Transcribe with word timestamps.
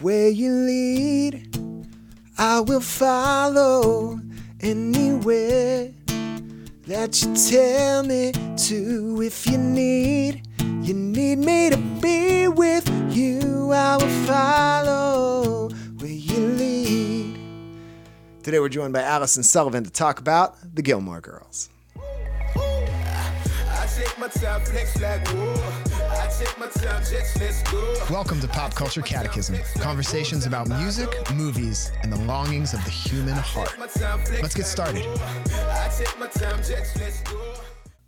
Where 0.00 0.28
you 0.28 0.52
lead, 0.52 1.56
I 2.38 2.60
will 2.60 2.80
follow 2.80 4.20
anywhere 4.60 5.92
that 6.86 7.22
you 7.22 7.34
tell 7.34 8.02
me 8.02 8.32
to. 8.32 9.22
If 9.22 9.46
you 9.46 9.58
need, 9.58 10.46
you 10.82 10.94
need 10.94 11.38
me 11.38 11.70
to 11.70 11.76
be 11.76 12.48
with 12.48 12.88
you, 13.14 13.72
I 13.72 13.96
will 13.96 14.26
follow 14.26 15.68
where 15.98 16.10
you 16.10 16.38
lead. 16.48 17.38
Today 18.42 18.58
we're 18.58 18.68
joined 18.68 18.92
by 18.92 19.02
Allison 19.02 19.42
Sullivan 19.42 19.84
to 19.84 19.90
talk 19.90 20.18
about 20.18 20.56
the 20.74 20.82
Gilmore 20.82 21.20
Girls. 21.20 21.68
Welcome 28.10 28.40
to 28.40 28.48
Pop 28.48 28.74
Culture 28.74 29.02
Catechism 29.02 29.58
conversations 29.80 30.46
about 30.46 30.66
music, 30.68 31.08
movies, 31.34 31.92
and 32.02 32.12
the 32.12 32.18
longings 32.20 32.72
of 32.72 32.82
the 32.84 32.90
human 32.90 33.34
heart. 33.34 33.74
Let's 33.78 34.54
get 34.54 34.64
started. 34.64 35.06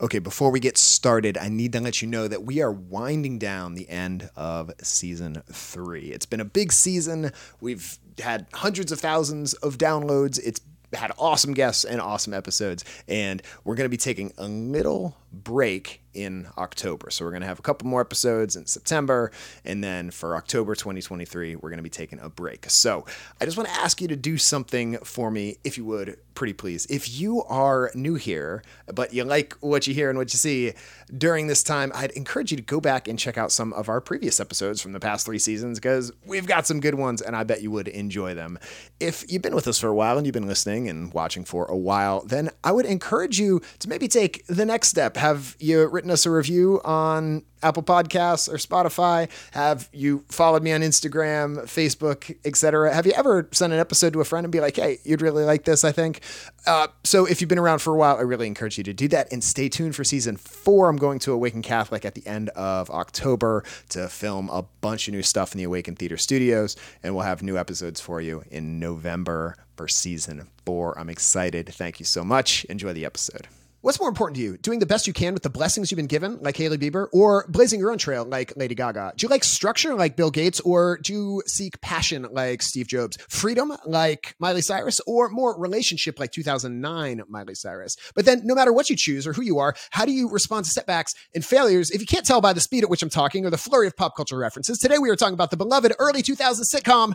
Okay, 0.00 0.18
before 0.18 0.50
we 0.50 0.60
get 0.60 0.78
started, 0.78 1.36
I 1.36 1.48
need 1.48 1.72
to 1.72 1.80
let 1.80 2.00
you 2.00 2.08
know 2.08 2.26
that 2.26 2.44
we 2.44 2.62
are 2.62 2.72
winding 2.72 3.38
down 3.38 3.74
the 3.74 3.88
end 3.88 4.30
of 4.36 4.70
season 4.82 5.42
three. 5.52 6.06
It's 6.06 6.26
been 6.26 6.40
a 6.40 6.44
big 6.44 6.72
season. 6.72 7.30
We've 7.60 7.98
had 8.18 8.46
hundreds 8.54 8.90
of 8.90 9.00
thousands 9.00 9.52
of 9.54 9.76
downloads. 9.78 10.40
It's 10.42 10.60
had 10.94 11.12
awesome 11.18 11.54
guests 11.54 11.84
and 11.84 12.00
awesome 12.00 12.32
episodes. 12.34 12.84
And 13.08 13.42
we're 13.64 13.74
going 13.74 13.86
to 13.86 13.90
be 13.90 13.96
taking 13.96 14.32
a 14.38 14.46
little 14.46 15.16
break 15.42 16.04
in 16.14 16.46
October. 16.56 17.10
So 17.10 17.24
we're 17.24 17.32
going 17.32 17.42
to 17.42 17.48
have 17.48 17.58
a 17.58 17.62
couple 17.62 17.88
more 17.88 18.00
episodes 18.00 18.56
in 18.56 18.66
September. 18.66 19.32
And 19.64 19.82
then 19.82 20.10
for 20.10 20.36
October 20.36 20.74
2023, 20.74 21.56
we're 21.56 21.68
going 21.68 21.78
to 21.78 21.82
be 21.82 21.90
taking 21.90 22.20
a 22.20 22.28
break. 22.28 22.70
So 22.70 23.04
I 23.40 23.44
just 23.44 23.56
want 23.56 23.68
to 23.68 23.74
ask 23.74 24.00
you 24.00 24.08
to 24.08 24.16
do 24.16 24.38
something 24.38 24.96
for 24.98 25.30
me, 25.30 25.56
if 25.64 25.76
you 25.76 25.84
would, 25.86 26.16
pretty 26.34 26.52
please. 26.52 26.86
If 26.86 27.18
you 27.18 27.42
are 27.44 27.90
new 27.94 28.14
here, 28.14 28.62
but 28.92 29.12
you 29.12 29.24
like 29.24 29.54
what 29.54 29.86
you 29.86 29.94
hear 29.94 30.08
and 30.08 30.18
what 30.18 30.32
you 30.32 30.38
see 30.38 30.72
during 31.16 31.46
this 31.48 31.62
time, 31.62 31.92
I'd 31.94 32.12
encourage 32.12 32.50
you 32.50 32.56
to 32.56 32.62
go 32.62 32.80
back 32.80 33.08
and 33.08 33.18
check 33.18 33.36
out 33.36 33.52
some 33.52 33.72
of 33.72 33.88
our 33.88 34.00
previous 34.00 34.40
episodes 34.40 34.80
from 34.80 34.92
the 34.92 35.00
past 35.00 35.26
three 35.26 35.38
seasons 35.38 35.78
because 35.78 36.12
we've 36.24 36.46
got 36.46 36.66
some 36.66 36.80
good 36.80 36.94
ones 36.94 37.22
and 37.22 37.36
I 37.36 37.44
bet 37.44 37.62
you 37.62 37.70
would 37.72 37.88
enjoy 37.88 38.34
them. 38.34 38.58
If 39.00 39.30
you've 39.30 39.42
been 39.42 39.54
with 39.54 39.68
us 39.68 39.78
for 39.78 39.88
a 39.88 39.94
while 39.94 40.16
and 40.16 40.26
you've 40.26 40.34
been 40.34 40.46
listening 40.46 40.88
and 40.88 41.12
watching 41.12 41.44
for 41.44 41.66
a 41.66 41.76
while, 41.76 42.24
then 42.24 42.50
I 42.62 42.72
would 42.72 42.86
encourage 42.86 43.38
you 43.38 43.60
to 43.80 43.88
maybe 43.88 44.08
take 44.08 44.46
the 44.46 44.64
next 44.64 44.88
step. 44.88 45.16
Have 45.24 45.56
you 45.58 45.86
written 45.86 46.10
us 46.10 46.26
a 46.26 46.30
review 46.30 46.82
on 46.84 47.44
Apple 47.62 47.82
Podcasts 47.82 48.46
or 48.46 48.56
Spotify? 48.56 49.30
Have 49.52 49.88
you 49.90 50.22
followed 50.28 50.62
me 50.62 50.70
on 50.70 50.82
Instagram, 50.82 51.62
Facebook, 51.62 52.36
etc.? 52.44 52.92
Have 52.92 53.06
you 53.06 53.12
ever 53.12 53.48
sent 53.50 53.72
an 53.72 53.78
episode 53.78 54.12
to 54.12 54.20
a 54.20 54.26
friend 54.26 54.44
and 54.44 54.52
be 54.52 54.60
like, 54.60 54.76
"Hey, 54.76 54.98
you'd 55.02 55.22
really 55.22 55.44
like 55.44 55.64
this"? 55.64 55.82
I 55.82 55.92
think. 55.92 56.20
Uh, 56.66 56.88
so 57.04 57.24
if 57.24 57.40
you've 57.40 57.48
been 57.48 57.58
around 57.58 57.78
for 57.78 57.94
a 57.94 57.96
while, 57.96 58.18
I 58.18 58.20
really 58.20 58.46
encourage 58.46 58.76
you 58.76 58.84
to 58.84 58.92
do 58.92 59.08
that 59.08 59.32
and 59.32 59.42
stay 59.42 59.70
tuned 59.70 59.96
for 59.96 60.04
season 60.04 60.36
four. 60.36 60.90
I'm 60.90 60.98
going 60.98 61.20
to 61.20 61.32
Awaken 61.32 61.62
Catholic 61.62 62.04
at 62.04 62.14
the 62.14 62.26
end 62.26 62.50
of 62.50 62.90
October 62.90 63.64
to 63.88 64.10
film 64.10 64.50
a 64.50 64.66
bunch 64.82 65.08
of 65.08 65.14
new 65.14 65.22
stuff 65.22 65.52
in 65.52 65.58
the 65.58 65.64
Awaken 65.64 65.96
Theater 65.96 66.18
Studios, 66.18 66.76
and 67.02 67.14
we'll 67.14 67.24
have 67.24 67.42
new 67.42 67.56
episodes 67.56 67.98
for 67.98 68.20
you 68.20 68.44
in 68.50 68.78
November 68.78 69.56
for 69.74 69.88
season 69.88 70.48
four. 70.66 70.98
I'm 70.98 71.08
excited. 71.08 71.70
Thank 71.72 71.98
you 71.98 72.04
so 72.04 72.24
much. 72.24 72.66
Enjoy 72.66 72.92
the 72.92 73.06
episode. 73.06 73.48
What's 73.84 74.00
more 74.00 74.08
important 74.08 74.36
to 74.36 74.42
you? 74.42 74.56
Doing 74.56 74.78
the 74.78 74.86
best 74.86 75.06
you 75.06 75.12
can 75.12 75.34
with 75.34 75.42
the 75.42 75.50
blessings 75.50 75.90
you've 75.90 75.96
been 75.96 76.06
given, 76.06 76.38
like 76.40 76.56
Hailey 76.56 76.78
Bieber, 76.78 77.08
or 77.12 77.44
blazing 77.50 77.78
your 77.78 77.90
own 77.90 77.98
trail, 77.98 78.24
like 78.24 78.56
Lady 78.56 78.74
Gaga? 78.74 79.12
Do 79.14 79.26
you 79.26 79.28
like 79.28 79.44
structure, 79.44 79.94
like 79.94 80.16
Bill 80.16 80.30
Gates, 80.30 80.58
or 80.60 80.96
do 81.02 81.12
you 81.12 81.42
seek 81.44 81.78
passion, 81.82 82.26
like 82.30 82.62
Steve 82.62 82.86
Jobs? 82.86 83.18
Freedom, 83.28 83.76
like 83.84 84.36
Miley 84.38 84.62
Cyrus, 84.62 85.02
or 85.06 85.28
more 85.28 85.60
relationship, 85.60 86.18
like 86.18 86.32
2009 86.32 87.24
Miley 87.28 87.54
Cyrus? 87.54 87.98
But 88.14 88.24
then, 88.24 88.40
no 88.46 88.54
matter 88.54 88.72
what 88.72 88.88
you 88.88 88.96
choose 88.96 89.26
or 89.26 89.34
who 89.34 89.42
you 89.42 89.58
are, 89.58 89.74
how 89.90 90.06
do 90.06 90.12
you 90.12 90.30
respond 90.30 90.64
to 90.64 90.70
setbacks 90.70 91.14
and 91.34 91.44
failures? 91.44 91.90
If 91.90 92.00
you 92.00 92.06
can't 92.06 92.24
tell 92.24 92.40
by 92.40 92.54
the 92.54 92.62
speed 92.62 92.84
at 92.84 92.88
which 92.88 93.02
I'm 93.02 93.10
talking 93.10 93.44
or 93.44 93.50
the 93.50 93.58
flurry 93.58 93.86
of 93.86 93.94
pop 93.94 94.16
culture 94.16 94.38
references, 94.38 94.78
today 94.78 94.96
we 94.96 95.10
are 95.10 95.16
talking 95.16 95.34
about 95.34 95.50
the 95.50 95.58
beloved 95.58 95.92
early 95.98 96.22
2000s 96.22 96.74
sitcom. 96.74 97.12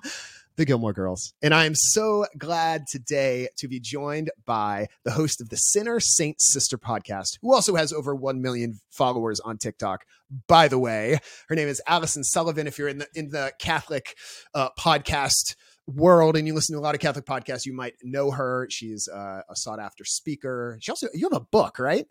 The 0.59 0.65
Gilmore 0.65 0.91
Girls. 0.91 1.33
And 1.41 1.53
I 1.53 1.63
am 1.63 1.73
so 1.73 2.25
glad 2.37 2.85
today 2.85 3.47
to 3.59 3.69
be 3.69 3.79
joined 3.79 4.29
by 4.45 4.87
the 5.05 5.11
host 5.11 5.39
of 5.39 5.47
the 5.47 5.55
Sinner 5.55 6.01
Saint 6.01 6.41
Sister 6.41 6.77
podcast, 6.77 7.37
who 7.41 7.53
also 7.53 7.75
has 7.75 7.93
over 7.93 8.13
1 8.13 8.41
million 8.41 8.81
followers 8.91 9.39
on 9.39 9.57
TikTok. 9.57 10.03
By 10.49 10.67
the 10.67 10.77
way, 10.77 11.17
her 11.47 11.55
name 11.55 11.69
is 11.69 11.81
Allison 11.87 12.25
Sullivan. 12.25 12.67
If 12.67 12.77
you're 12.77 12.89
in 12.89 12.97
the 12.97 13.07
in 13.15 13.29
the 13.29 13.53
Catholic 13.57 14.17
uh, 14.53 14.67
podcast 14.77 15.55
world 15.87 16.35
and 16.35 16.45
you 16.45 16.53
listen 16.53 16.75
to 16.75 16.79
a 16.79 16.83
lot 16.83 16.93
of 16.93 16.99
Catholic 16.99 17.25
podcasts, 17.25 17.65
you 17.65 17.73
might 17.73 17.93
know 18.03 18.29
her. 18.29 18.67
She's 18.69 19.07
uh, 19.07 19.43
a 19.49 19.55
sought 19.55 19.79
after 19.79 20.03
speaker. 20.03 20.77
She 20.81 20.91
also 20.91 21.07
you 21.13 21.29
have 21.31 21.41
a 21.41 21.45
book, 21.45 21.79
right? 21.79 22.05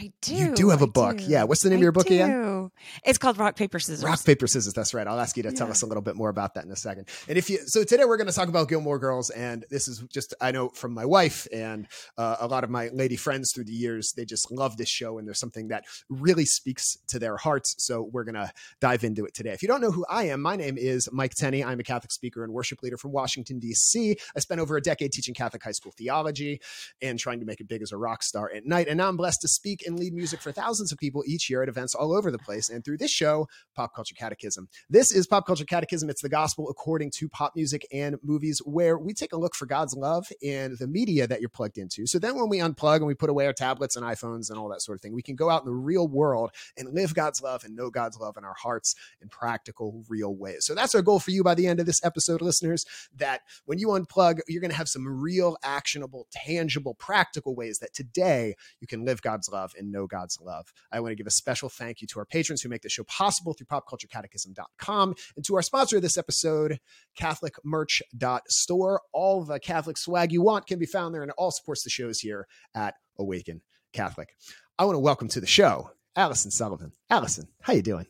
I 0.00 0.12
do. 0.20 0.34
You 0.34 0.54
do 0.54 0.68
have 0.70 0.80
a 0.80 0.84
I 0.84 0.88
book. 0.88 1.18
do. 1.18 1.24
Yeah. 1.24 1.42
What's 1.44 1.62
the 1.62 1.70
name 1.70 1.78
of 1.78 1.82
your 1.82 1.92
book 1.92 2.06
again? 2.06 2.70
It's 3.04 3.18
called 3.18 3.36
Rock 3.36 3.56
Paper 3.56 3.78
Scissors. 3.80 4.04
Rock, 4.04 4.24
paper, 4.24 4.46
scissors. 4.46 4.72
That's 4.72 4.94
right. 4.94 5.06
I'll 5.06 5.18
ask 5.18 5.36
you 5.36 5.42
to 5.42 5.50
tell 5.52 5.66
Yeah. 5.66 5.72
us 5.72 5.82
a 5.82 5.86
little 5.86 6.02
bit 6.02 6.14
more 6.14 6.28
about 6.28 6.54
that 6.54 6.64
in 6.64 6.70
a 6.70 6.76
second. 6.76 7.08
And 7.28 7.36
if 7.36 7.50
you, 7.50 7.58
so 7.66 7.82
today 7.82 8.04
we're 8.04 8.16
going 8.16 8.28
to 8.28 8.32
talk 8.32 8.48
about 8.48 8.68
Gilmore 8.68 8.98
Girls, 8.98 9.30
and 9.30 9.64
this 9.70 9.88
is 9.88 10.04
just 10.12 10.34
I 10.40 10.52
know 10.52 10.68
from 10.68 10.94
my 10.94 11.04
wife 11.04 11.48
and 11.52 11.88
uh, 12.16 12.36
a 12.40 12.46
lot 12.46 12.62
of 12.62 12.70
my 12.70 12.88
lady 12.92 13.16
friends 13.16 13.50
through 13.52 13.64
the 13.64 13.72
years, 13.72 14.12
they 14.16 14.24
just 14.24 14.52
love 14.52 14.76
this 14.76 14.88
show, 14.88 15.18
and 15.18 15.26
there's 15.26 15.40
something 15.40 15.68
that 15.68 15.84
really 16.08 16.44
speaks 16.44 16.96
to 17.08 17.18
their 17.18 17.36
hearts. 17.36 17.74
So 17.78 18.08
we're 18.12 18.24
going 18.24 18.34
to 18.36 18.52
dive 18.80 19.02
into 19.02 19.24
it 19.24 19.34
today. 19.34 19.50
If 19.50 19.62
you 19.62 19.68
don't 19.68 19.80
know 19.80 19.90
who 19.90 20.04
I 20.08 20.24
am, 20.28 20.40
my 20.42 20.54
name 20.54 20.78
is 20.78 21.08
Mike 21.10 21.34
Tenney. 21.34 21.64
I'm 21.64 21.80
a 21.80 21.84
Catholic 21.84 22.12
speaker 22.12 22.44
and 22.44 22.52
worship 22.52 22.82
leader 22.82 22.96
from 22.98 23.10
Washington 23.12 23.58
D.C. 23.58 24.16
I 24.36 24.40
spent 24.40 24.60
over 24.60 24.76
a 24.76 24.80
decade 24.80 25.10
teaching 25.12 25.34
Catholic 25.34 25.64
high 25.64 25.72
school 25.72 25.92
theology 25.96 26.60
and 27.02 27.18
trying 27.18 27.40
to 27.40 27.46
make 27.46 27.60
it 27.60 27.66
big 27.66 27.82
as 27.82 27.90
a 27.90 27.96
rock 27.96 28.22
star 28.22 28.50
at 28.54 28.64
night. 28.64 28.86
And 28.88 28.98
now 28.98 29.08
I'm 29.08 29.16
blessed 29.16 29.40
to 29.40 29.48
speak 29.48 29.82
and 29.88 29.98
lead 29.98 30.12
music 30.14 30.40
for 30.40 30.52
thousands 30.52 30.92
of 30.92 30.98
people 30.98 31.24
each 31.26 31.50
year 31.50 31.62
at 31.62 31.68
events 31.68 31.94
all 31.94 32.16
over 32.16 32.30
the 32.30 32.38
place. 32.38 32.68
And 32.68 32.84
through 32.84 32.98
this 32.98 33.10
show, 33.10 33.48
Pop 33.74 33.94
Culture 33.94 34.14
Catechism. 34.14 34.68
This 34.88 35.10
is 35.10 35.26
Pop 35.26 35.46
Culture 35.46 35.64
Catechism. 35.64 36.08
It's 36.08 36.22
the 36.22 36.28
gospel 36.28 36.68
according 36.70 37.10
to 37.16 37.28
pop 37.28 37.54
music 37.56 37.86
and 37.92 38.16
movies, 38.22 38.60
where 38.64 38.96
we 38.96 39.12
take 39.12 39.32
a 39.32 39.36
look 39.36 39.56
for 39.56 39.66
God's 39.66 39.94
love 39.94 40.26
in 40.40 40.76
the 40.78 40.86
media 40.86 41.26
that 41.26 41.40
you're 41.40 41.48
plugged 41.48 41.78
into. 41.78 42.06
So 42.06 42.18
then 42.18 42.36
when 42.36 42.48
we 42.48 42.58
unplug 42.58 42.98
and 42.98 43.06
we 43.06 43.14
put 43.14 43.30
away 43.30 43.46
our 43.46 43.52
tablets 43.52 43.96
and 43.96 44.04
iPhones 44.04 44.50
and 44.50 44.58
all 44.58 44.68
that 44.68 44.82
sort 44.82 44.96
of 44.96 45.02
thing, 45.02 45.14
we 45.14 45.22
can 45.22 45.34
go 45.34 45.50
out 45.50 45.62
in 45.62 45.66
the 45.66 45.74
real 45.74 46.06
world 46.06 46.50
and 46.76 46.94
live 46.94 47.14
God's 47.14 47.42
love 47.42 47.64
and 47.64 47.74
know 47.74 47.90
God's 47.90 48.18
love 48.18 48.36
in 48.36 48.44
our 48.44 48.54
hearts 48.54 48.94
in 49.20 49.28
practical, 49.28 50.04
real 50.08 50.34
ways. 50.34 50.66
So 50.66 50.74
that's 50.74 50.94
our 50.94 51.02
goal 51.02 51.18
for 51.18 51.30
you 51.30 51.42
by 51.42 51.54
the 51.54 51.66
end 51.66 51.80
of 51.80 51.86
this 51.86 52.04
episode, 52.04 52.42
listeners, 52.42 52.84
that 53.16 53.40
when 53.64 53.78
you 53.78 53.88
unplug, 53.88 54.40
you're 54.46 54.60
going 54.60 54.70
to 54.70 54.76
have 54.76 54.88
some 54.88 55.06
real, 55.08 55.56
actionable, 55.62 56.26
tangible, 56.30 56.94
practical 56.94 57.54
ways 57.54 57.78
that 57.78 57.94
today 57.94 58.54
you 58.80 58.86
can 58.86 59.04
live 59.04 59.22
God's 59.22 59.48
love 59.50 59.72
and 59.78 59.92
know 59.92 60.06
God's 60.06 60.38
love. 60.40 60.72
I 60.92 61.00
want 61.00 61.12
to 61.12 61.16
give 61.16 61.26
a 61.26 61.30
special 61.30 61.68
thank 61.68 62.00
you 62.00 62.06
to 62.08 62.18
our 62.18 62.26
patrons 62.26 62.62
who 62.62 62.68
make 62.68 62.82
the 62.82 62.88
show 62.88 63.04
possible 63.04 63.54
through 63.54 63.66
popculturecatechism.com 63.66 65.14
and 65.36 65.44
to 65.44 65.56
our 65.56 65.62
sponsor 65.62 65.96
of 65.96 66.02
this 66.02 66.18
episode, 66.18 66.78
CatholicMerch.store. 67.18 69.00
All 69.12 69.44
the 69.44 69.60
Catholic 69.60 69.96
swag 69.96 70.32
you 70.32 70.42
want 70.42 70.66
can 70.66 70.78
be 70.78 70.86
found 70.86 71.14
there 71.14 71.22
and 71.22 71.30
it 71.30 71.36
all 71.38 71.50
supports 71.50 71.84
the 71.84 71.90
shows 71.90 72.20
here 72.20 72.46
at 72.74 72.94
Awaken 73.18 73.62
Catholic. 73.92 74.30
I 74.78 74.84
want 74.84 74.96
to 74.96 75.00
welcome 75.00 75.28
to 75.28 75.40
the 75.40 75.46
show 75.46 75.90
Allison 76.16 76.50
Sullivan. 76.50 76.92
Allison, 77.10 77.48
how 77.62 77.72
you 77.72 77.82
doing? 77.82 78.06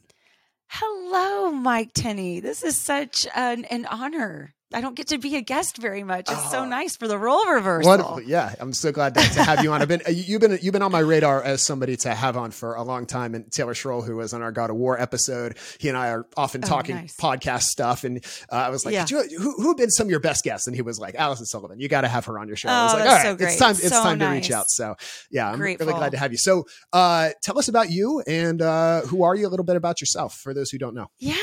Hello, 0.71 1.51
Mike 1.51 1.93
Tenney. 1.95 2.41
This 2.41 2.63
is 2.63 2.77
such 2.77 3.27
an, 3.35 3.65
an 3.67 3.87
honor. 3.87 4.55
I 4.73 4.83
don't 4.83 4.95
get 4.95 5.09
to 5.09 5.19
be 5.19 5.35
a 5.37 5.41
guest 5.41 5.79
very 5.79 6.03
much. 6.03 6.31
It's 6.31 6.47
Oh. 6.47 6.51
so 6.51 6.65
nice 6.67 6.95
for 6.95 7.09
the 7.09 7.17
role 7.17 7.47
reversal. 7.47 7.89
Wonderful. 7.89 8.21
Yeah, 8.23 8.55
I'm 8.61 8.75
so 8.75 8.93
glad 8.93 9.15
to, 9.15 9.21
to 9.21 9.43
have 9.43 9.63
you 9.65 9.73
on. 9.73 9.81
I've 9.81 9.89
been 9.89 10.03
you've 10.11 10.43
been 10.43 10.59
you've 10.61 10.73
been 10.75 10.83
on 10.83 10.93
my 10.93 10.99
radar 10.99 11.43
as 11.43 11.63
somebody 11.63 11.97
to 11.99 12.15
have 12.15 12.37
on 12.37 12.51
for 12.51 12.75
a 12.75 12.83
long 12.83 13.07
time. 13.07 13.35
And 13.35 13.51
Taylor 13.51 13.73
Schroll, 13.73 14.05
who 14.05 14.17
was 14.17 14.35
on 14.35 14.43
our 14.43 14.53
God 14.53 14.69
of 14.69 14.77
War 14.77 15.01
episode, 15.01 15.57
he 15.81 15.89
and 15.89 15.97
I 15.97 16.09
are 16.11 16.27
often 16.37 16.63
Oh, 16.65 16.69
talking 16.69 16.97
nice. 16.97 17.17
podcast 17.17 17.63
stuff. 17.63 18.05
And 18.05 18.23
uh, 18.53 18.57
I 18.57 18.69
was 18.69 18.85
like, 18.85 18.93
Yeah. 18.93 19.07
You, 19.09 19.23
who 19.39 19.53
who 19.53 19.69
have 19.69 19.79
been 19.79 19.91
some 19.91 20.07
of 20.07 20.11
your 20.11 20.21
best 20.21 20.45
guests? 20.45 20.67
And 20.67 20.77
he 20.77 20.83
was 20.83 20.99
like, 20.99 21.15
Allison 21.15 21.47
Sullivan. 21.47 21.81
You 21.81 21.89
got 21.89 22.03
to 22.03 22.09
have 22.09 22.27
her 22.27 22.39
on 22.39 22.47
your 22.47 22.57
show. 22.57 22.69
I 22.69 22.85
was 22.85 22.95
Oh, 22.95 22.99
like, 22.99 23.09
all 23.09 23.23
so 23.23 23.35
great. 23.37 23.49
it's 23.53 23.59
time. 23.59 23.71
It's 23.71 23.89
So 23.89 24.03
time 24.03 24.19
to 24.19 24.27
reach 24.27 24.51
out. 24.51 24.67
So 24.69 24.97
yeah, 25.31 25.51
I'm 25.51 25.61
really 25.61 25.77
glad 25.77 26.13
to 26.13 26.19
have 26.19 26.31
you. 26.33 26.39
So 26.39 26.65
uh, 26.93 27.31
tell 27.43 27.59
us 27.59 27.69
about 27.69 27.91
you 27.91 28.23
and 28.27 28.61
uh, 28.61 29.01
who 29.03 29.23
are 29.23 29.35
you? 29.35 29.47
A 29.47 29.51
little 29.51 29.65
bit 29.65 29.77
about 29.77 30.03
yourself 30.03 30.35
for 30.35 30.53
those 30.53 30.69
who 30.71 30.77
don't 30.77 30.95
know. 30.95 31.07
Yeah, 31.19 31.35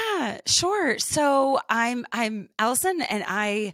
sure. 0.45 0.99
So 0.99 1.59
I'm 1.69 2.05
I'm 2.11 2.49
Allison, 2.59 3.01
and 3.01 3.23
I 3.27 3.73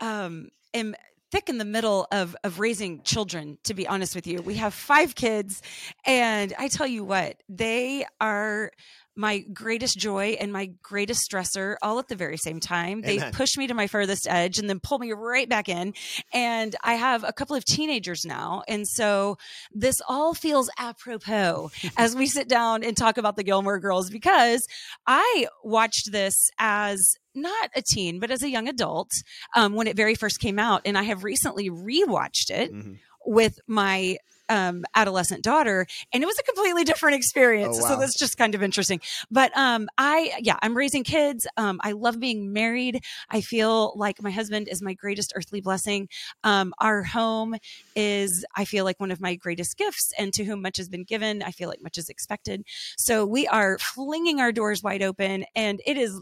um, 0.00 0.50
am 0.72 0.94
thick 1.30 1.48
in 1.48 1.58
the 1.58 1.64
middle 1.64 2.06
of 2.12 2.36
of 2.44 2.60
raising 2.60 3.02
children. 3.02 3.58
To 3.64 3.74
be 3.74 3.86
honest 3.86 4.14
with 4.14 4.26
you, 4.26 4.42
we 4.42 4.54
have 4.54 4.74
five 4.74 5.14
kids, 5.14 5.62
and 6.06 6.52
I 6.58 6.68
tell 6.68 6.86
you 6.86 7.04
what, 7.04 7.42
they 7.48 8.06
are 8.20 8.72
my 9.16 9.40
greatest 9.52 9.96
joy 9.98 10.36
and 10.40 10.52
my 10.52 10.70
greatest 10.82 11.30
stressor 11.30 11.76
all 11.82 11.98
at 11.98 12.08
the 12.08 12.16
very 12.16 12.36
same 12.36 12.58
time. 12.60 13.00
They 13.02 13.18
Amen. 13.18 13.32
push 13.32 13.56
me 13.56 13.66
to 13.68 13.74
my 13.74 13.86
furthest 13.86 14.26
edge 14.28 14.58
and 14.58 14.68
then 14.68 14.80
pull 14.80 14.98
me 14.98 15.12
right 15.12 15.48
back 15.48 15.68
in. 15.68 15.94
And 16.32 16.74
I 16.82 16.94
have 16.94 17.22
a 17.24 17.32
couple 17.32 17.54
of 17.54 17.64
teenagers 17.64 18.24
now. 18.24 18.62
And 18.66 18.88
so 18.88 19.36
this 19.72 20.00
all 20.08 20.34
feels 20.34 20.68
apropos 20.78 21.70
as 21.96 22.16
we 22.16 22.26
sit 22.26 22.48
down 22.48 22.82
and 22.82 22.96
talk 22.96 23.16
about 23.18 23.36
the 23.36 23.44
Gilmore 23.44 23.78
girls 23.78 24.10
because 24.10 24.66
I 25.06 25.46
watched 25.62 26.10
this 26.10 26.34
as 26.58 27.14
not 27.34 27.70
a 27.76 27.82
teen, 27.82 28.18
but 28.20 28.30
as 28.30 28.42
a 28.42 28.50
young 28.50 28.68
adult 28.68 29.10
um, 29.54 29.74
when 29.74 29.86
it 29.86 29.96
very 29.96 30.14
first 30.14 30.40
came 30.40 30.58
out. 30.58 30.82
And 30.84 30.96
I 30.98 31.04
have 31.04 31.24
recently 31.24 31.70
rewatched 31.70 32.50
it 32.50 32.72
Mhm. 32.72 32.98
with 33.26 33.58
my 33.66 34.16
um, 34.48 34.84
adolescent 34.94 35.42
daughter, 35.42 35.86
and 36.12 36.22
it 36.22 36.26
was 36.26 36.38
a 36.38 36.42
completely 36.42 36.84
different 36.84 37.16
experience. 37.16 37.78
Oh, 37.80 37.88
So 37.88 37.96
that's 37.98 38.18
just 38.18 38.36
kind 38.36 38.54
of 38.54 38.62
interesting. 38.62 39.00
But 39.30 39.56
um, 39.56 39.88
I, 39.98 40.34
yeah, 40.40 40.56
I'm 40.62 40.76
raising 40.76 41.04
kids. 41.04 41.46
Um, 41.56 41.80
I 41.82 41.92
love 41.92 42.20
being 42.20 42.52
married. 42.52 43.04
I 43.30 43.40
feel 43.40 43.94
like 43.96 44.22
my 44.22 44.30
husband 44.30 44.68
is 44.70 44.82
my 44.82 44.94
greatest 44.94 45.32
earthly 45.36 45.60
blessing. 45.60 46.08
Um, 46.42 46.74
our 46.78 47.02
home 47.02 47.56
is, 47.96 48.44
I 48.56 48.64
feel 48.64 48.84
like, 48.84 49.00
one 49.00 49.10
of 49.10 49.20
my 49.20 49.34
greatest 49.34 49.76
gifts, 49.76 50.12
and 50.18 50.32
to 50.34 50.44
whom 50.44 50.62
much 50.62 50.76
has 50.76 50.88
been 50.88 51.04
given, 51.04 51.42
I 51.42 51.50
feel 51.50 51.68
like 51.68 51.82
much 51.82 51.98
is 51.98 52.08
expected. 52.08 52.62
So 52.96 53.26
we 53.26 53.46
are 53.48 53.78
flinging 53.78 54.40
our 54.40 54.52
doors 54.52 54.82
wide 54.82 55.02
open, 55.02 55.44
and 55.54 55.80
it 55.86 55.96
is 55.96 56.20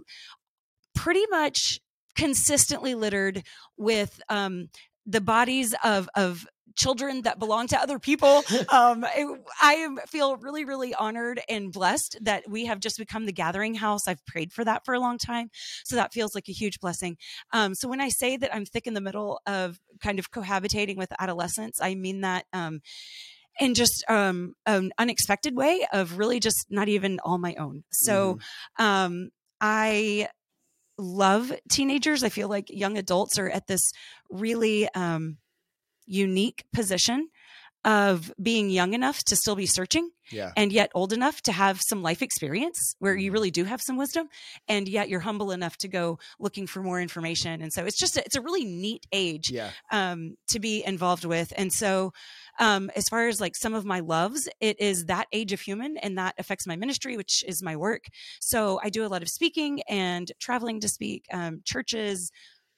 pretty 0.94 1.24
much 1.30 1.80
consistently 2.14 2.94
littered 2.94 3.42
with 3.76 4.20
um, 4.28 4.68
the 5.06 5.20
bodies 5.20 5.74
of 5.82 6.08
of 6.14 6.46
children 6.74 7.22
that 7.22 7.38
belong 7.38 7.66
to 7.68 7.78
other 7.78 7.98
people. 7.98 8.42
Um, 8.68 9.04
I, 9.04 9.26
I 9.60 9.88
feel 10.08 10.36
really, 10.36 10.64
really 10.64 10.94
honored 10.94 11.40
and 11.48 11.70
blessed 11.72 12.18
that 12.22 12.48
we 12.48 12.66
have 12.66 12.80
just 12.80 12.96
become 12.98 13.26
the 13.26 13.32
gathering 13.32 13.74
house. 13.74 14.08
I've 14.08 14.24
prayed 14.24 14.52
for 14.52 14.64
that 14.64 14.84
for 14.84 14.94
a 14.94 15.00
long 15.00 15.18
time, 15.18 15.50
so 15.84 15.96
that 15.96 16.12
feels 16.12 16.34
like 16.34 16.48
a 16.48 16.52
huge 16.52 16.80
blessing. 16.80 17.16
Um, 17.52 17.74
so 17.74 17.88
when 17.88 18.00
I 18.00 18.08
say 18.08 18.36
that 18.36 18.54
I'm 18.54 18.64
thick 18.64 18.86
in 18.86 18.94
the 18.94 19.00
middle 19.00 19.40
of 19.46 19.78
kind 20.00 20.18
of 20.18 20.30
cohabitating 20.30 20.96
with 20.96 21.12
adolescents, 21.18 21.80
I 21.82 21.94
mean 21.94 22.22
that. 22.22 22.46
Um, 22.52 22.80
in 23.60 23.74
just 23.74 24.02
um, 24.08 24.54
an 24.64 24.92
unexpected 24.96 25.54
way 25.54 25.86
of 25.92 26.16
really 26.16 26.40
just 26.40 26.66
not 26.70 26.88
even 26.88 27.20
all 27.20 27.36
my 27.36 27.54
own. 27.56 27.84
So 27.90 28.38
um, 28.78 29.28
I 29.60 30.28
love 30.96 31.52
teenagers. 31.70 32.24
I 32.24 32.28
feel 32.30 32.48
like 32.48 32.70
young 32.70 32.96
adults 32.96 33.38
are 33.38 33.50
at 33.50 33.66
this 33.66 33.92
really 34.30 34.88
um, 34.94 35.36
unique 36.12 36.64
position 36.72 37.28
of 37.84 38.32
being 38.40 38.70
young 38.70 38.94
enough 38.94 39.24
to 39.24 39.34
still 39.34 39.56
be 39.56 39.66
searching 39.66 40.08
Yeah. 40.30 40.52
and 40.56 40.72
yet 40.72 40.92
old 40.94 41.12
enough 41.12 41.42
to 41.42 41.52
have 41.52 41.80
some 41.82 42.00
life 42.00 42.22
experience 42.22 42.94
where 43.00 43.16
you 43.16 43.32
really 43.32 43.50
do 43.50 43.64
have 43.64 43.80
some 43.82 43.96
wisdom 43.96 44.28
and 44.68 44.86
yet 44.88 45.08
you're 45.08 45.18
humble 45.28 45.50
enough 45.50 45.76
to 45.78 45.88
go 45.88 46.20
looking 46.38 46.68
for 46.68 46.80
more 46.80 47.00
information 47.00 47.60
and 47.60 47.72
so 47.72 47.84
it's 47.84 47.98
just 47.98 48.16
a, 48.16 48.24
it's 48.24 48.36
a 48.36 48.40
really 48.40 48.64
neat 48.64 49.04
age 49.10 49.50
Yeah. 49.50 49.70
um, 49.90 50.36
to 50.52 50.60
be 50.60 50.84
involved 50.84 51.24
with. 51.24 51.52
And 51.56 51.72
so, 51.72 52.12
um, 52.60 52.88
as 52.94 53.08
far 53.08 53.26
as 53.26 53.40
like 53.40 53.56
some 53.56 53.74
of 53.74 53.84
my 53.84 53.98
loves, 54.00 54.48
it 54.60 54.78
is 54.78 55.06
that 55.06 55.26
age 55.32 55.52
of 55.52 55.60
human, 55.60 55.96
and 55.96 56.18
that 56.18 56.34
affects 56.38 56.66
my 56.66 56.76
ministry, 56.76 57.16
which 57.16 57.42
is 57.48 57.62
my 57.64 57.74
work. 57.76 58.04
So 58.40 58.78
I 58.84 58.90
do 58.90 59.04
a 59.04 59.08
lot 59.08 59.22
of 59.22 59.28
speaking 59.28 59.80
and 59.88 60.30
traveling 60.38 60.78
to 60.80 60.88
speak, 60.88 61.24
um, 61.32 61.62
churches. 61.64 62.30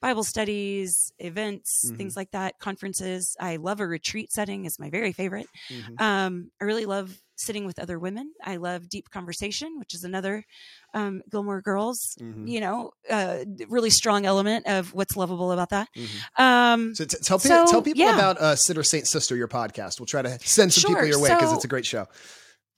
Bible 0.04 0.22
studies, 0.24 1.10
events, 1.18 1.86
Mhm. 1.90 1.96
things 1.96 2.14
like 2.14 2.30
that, 2.32 2.58
conferences. 2.58 3.34
I 3.40 3.56
love 3.56 3.80
a 3.80 3.86
retreat 3.86 4.30
setting 4.32 4.66
is 4.66 4.78
my 4.78 4.90
very 4.90 5.12
favorite. 5.12 5.46
Mhm. 5.70 5.98
Um, 5.98 6.50
I 6.60 6.64
really 6.64 6.84
love 6.84 7.16
sitting 7.36 7.64
with 7.64 7.78
other 7.78 7.98
women. 7.98 8.34
I 8.42 8.56
love 8.56 8.90
deep 8.90 9.08
conversation, 9.08 9.78
which 9.78 9.94
is 9.94 10.04
another 10.04 10.44
um, 10.92 11.22
Gilmore 11.30 11.62
Girls, 11.62 12.16
Mhm. 12.20 12.46
you 12.48 12.60
know, 12.60 12.90
uh, 13.08 13.44
really 13.68 13.88
strong 13.90 14.26
element 14.26 14.66
of 14.66 14.92
what's 14.92 15.16
lovable 15.16 15.50
about 15.52 15.70
that. 15.70 15.88
Mhm. 15.96 16.38
Um, 16.38 16.94
So 16.94 17.06
t- 17.06 17.16
tell, 17.22 17.38
So, 17.38 17.64
tell 17.66 17.80
people 17.82 18.02
yeah. 18.02 18.14
about 18.14 18.36
uh, 18.38 18.54
Sinner 18.56 18.82
Saint 18.82 19.06
Sister, 19.08 19.34
your 19.34 19.48
podcast. 19.48 19.98
We'll 19.98 20.06
try 20.06 20.20
to 20.22 20.38
send 20.44 20.72
some 20.74 20.90
people 20.92 21.06
your 21.06 21.18
way 21.18 21.30
because 21.30 21.48
So- 21.48 21.56
it's 21.56 21.64
a 21.64 21.68
great 21.68 21.86
show. 21.86 22.06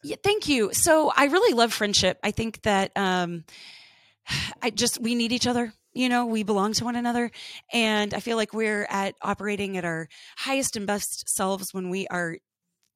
Yeah, 0.04 0.16
thank 0.22 0.46
you. 0.48 0.70
So 0.72 1.12
I 1.16 1.24
really 1.24 1.52
love 1.54 1.72
friendship. 1.72 2.20
I 2.22 2.30
think 2.30 2.62
that 2.62 2.92
um 2.96 3.44
I 4.62 4.70
just 4.70 5.00
we 5.02 5.14
need 5.16 5.32
each 5.32 5.48
other. 5.48 5.72
You 5.96 6.10
know, 6.10 6.26
we 6.26 6.42
belong 6.42 6.74
to 6.74 6.84
one 6.84 6.94
another. 6.94 7.30
And 7.72 8.12
I 8.12 8.20
feel 8.20 8.36
like 8.36 8.52
we're 8.52 8.86
at 8.90 9.14
operating 9.22 9.78
at 9.78 9.84
our 9.84 10.08
highest 10.36 10.76
and 10.76 10.86
best 10.86 11.28
selves 11.28 11.72
when 11.72 11.88
we 11.88 12.06
are 12.08 12.36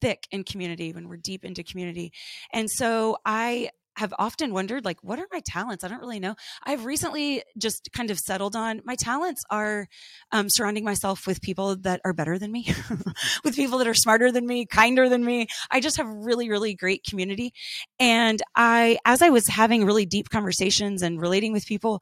thick 0.01 0.27
in 0.29 0.43
community, 0.43 0.93
when 0.93 1.07
we're 1.09 1.17
deep 1.17 1.43
into 1.43 1.63
community. 1.63 2.11
And 2.53 2.69
so 2.69 3.17
I 3.25 3.71
have 3.97 4.13
often 4.17 4.53
wondered 4.53 4.85
like 4.85 4.97
what 5.03 5.19
are 5.19 5.27
my 5.33 5.41
talents 5.45 5.83
i 5.83 5.87
don't 5.87 5.99
really 5.99 6.19
know 6.19 6.33
i've 6.63 6.85
recently 6.85 7.43
just 7.57 7.89
kind 7.91 8.09
of 8.09 8.17
settled 8.17 8.55
on 8.55 8.81
my 8.85 8.95
talents 8.95 9.43
are 9.49 9.87
um, 10.31 10.47
surrounding 10.49 10.85
myself 10.85 11.27
with 11.27 11.41
people 11.41 11.75
that 11.75 11.99
are 12.05 12.13
better 12.13 12.39
than 12.39 12.51
me 12.51 12.73
with 13.43 13.55
people 13.55 13.77
that 13.77 13.87
are 13.87 13.93
smarter 13.93 14.31
than 14.31 14.47
me 14.47 14.65
kinder 14.65 15.09
than 15.09 15.25
me 15.25 15.45
i 15.71 15.79
just 15.81 15.97
have 15.97 16.07
really 16.07 16.49
really 16.49 16.73
great 16.73 17.03
community 17.03 17.53
and 17.99 18.41
i 18.55 18.97
as 19.05 19.21
i 19.21 19.29
was 19.29 19.47
having 19.47 19.85
really 19.85 20.05
deep 20.05 20.29
conversations 20.29 21.01
and 21.01 21.19
relating 21.19 21.51
with 21.51 21.65
people 21.65 22.01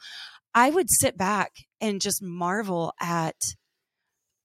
i 0.54 0.70
would 0.70 0.90
sit 0.90 1.18
back 1.18 1.52
and 1.82 2.02
just 2.02 2.22
marvel 2.22 2.94
at 3.00 3.36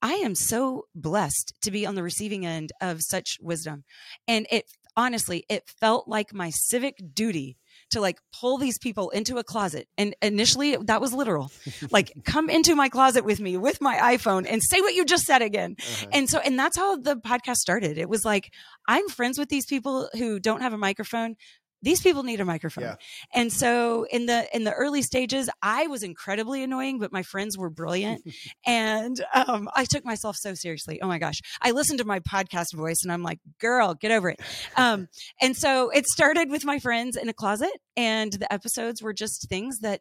i 0.03 0.15
am 0.15 0.35
so 0.35 0.85
blessed 0.95 1.55
to 1.63 1.71
be 1.71 1.87
on 1.87 1.95
the 1.95 2.03
receiving 2.03 2.45
end 2.47 2.71
of 2.81 3.01
such 3.01 3.39
wisdom. 3.41 3.85
And 4.29 4.47
it 4.51 4.65
honestly 4.97 5.45
it 5.49 5.65
felt 5.81 6.07
like 6.07 6.33
my 6.33 6.51
civic 6.51 6.95
duty 7.15 7.57
to 7.91 8.01
like 8.01 8.19
pull 8.39 8.59
these 8.59 8.79
people 8.79 9.11
into 9.11 9.39
a 9.39 9.45
closet. 9.45 9.89
And 9.99 10.15
initially 10.23 10.77
that 10.77 11.01
was 11.01 11.13
literal. 11.13 11.51
Like 11.91 12.13
come 12.25 12.49
into 12.51 12.75
my 12.75 12.89
closet 12.89 13.25
with 13.25 13.41
me 13.41 13.57
with 13.57 13.81
my 13.81 13.97
iphone 14.15 14.47
and 14.49 14.63
say 14.63 14.81
what 14.81 14.95
you 14.95 15.05
just 15.05 15.25
said 15.25 15.43
again. 15.43 15.77
Uh-huh. 15.79 16.07
and 16.13 16.31
so 16.31 16.39
and 16.39 16.59
that's 16.59 16.77
how 16.77 16.97
the 16.97 17.17
podcast 17.17 17.57
started. 17.57 17.99
It 17.99 18.09
was 18.09 18.25
like 18.25 18.53
i'm 18.87 19.09
friends 19.09 19.39
with 19.39 19.49
these 19.49 19.67
people 19.67 20.09
who 20.13 20.39
don't 20.39 20.61
have 20.61 20.73
a 20.73 20.79
microphone 20.79 21.37
these 21.85 22.01
people 22.01 22.23
need 22.23 22.41
a 22.41 22.45
microphone. 22.45 22.85
Yeah. 22.85 22.97
and 23.33 23.53
so 23.53 24.07
in 24.11 24.27
the 24.27 24.49
in 24.57 24.65
the 24.65 24.73
early 24.73 25.03
stages 25.03 25.49
i 25.63 25.87
was 25.87 26.03
incredibly 26.03 26.63
annoying 26.63 26.99
but 26.99 27.13
my 27.13 27.23
friends 27.23 27.57
were 27.57 27.71
brilliant. 27.71 28.23
And 28.67 29.23
um, 29.35 29.69
i 29.75 29.85
took 29.85 30.05
myself 30.05 30.37
so 30.37 30.55
seriously. 30.55 31.01
Oh 31.03 31.07
my 31.07 31.19
gosh. 31.19 31.41
I 31.61 31.71
listened 31.73 31.99
to 31.99 32.05
my 32.05 32.21
podcast 32.21 32.75
voice 32.75 33.01
and 33.03 33.13
i'm 33.13 33.23
like 33.23 33.39
girl 33.61 33.95
get 33.95 34.11
over 34.11 34.31
it. 34.31 34.41
Um, 34.77 35.09
and 35.41 35.57
so 35.57 35.91
it 35.91 36.07
started 36.07 36.51
with 36.51 36.65
my 36.65 36.79
friends 36.79 37.17
in 37.17 37.29
a 37.29 37.33
closet 37.35 37.73
and 37.97 38.33
the 38.33 38.53
episodes 38.53 39.03
were 39.03 39.13
just 39.13 39.49
things 39.49 39.81
that 39.81 40.01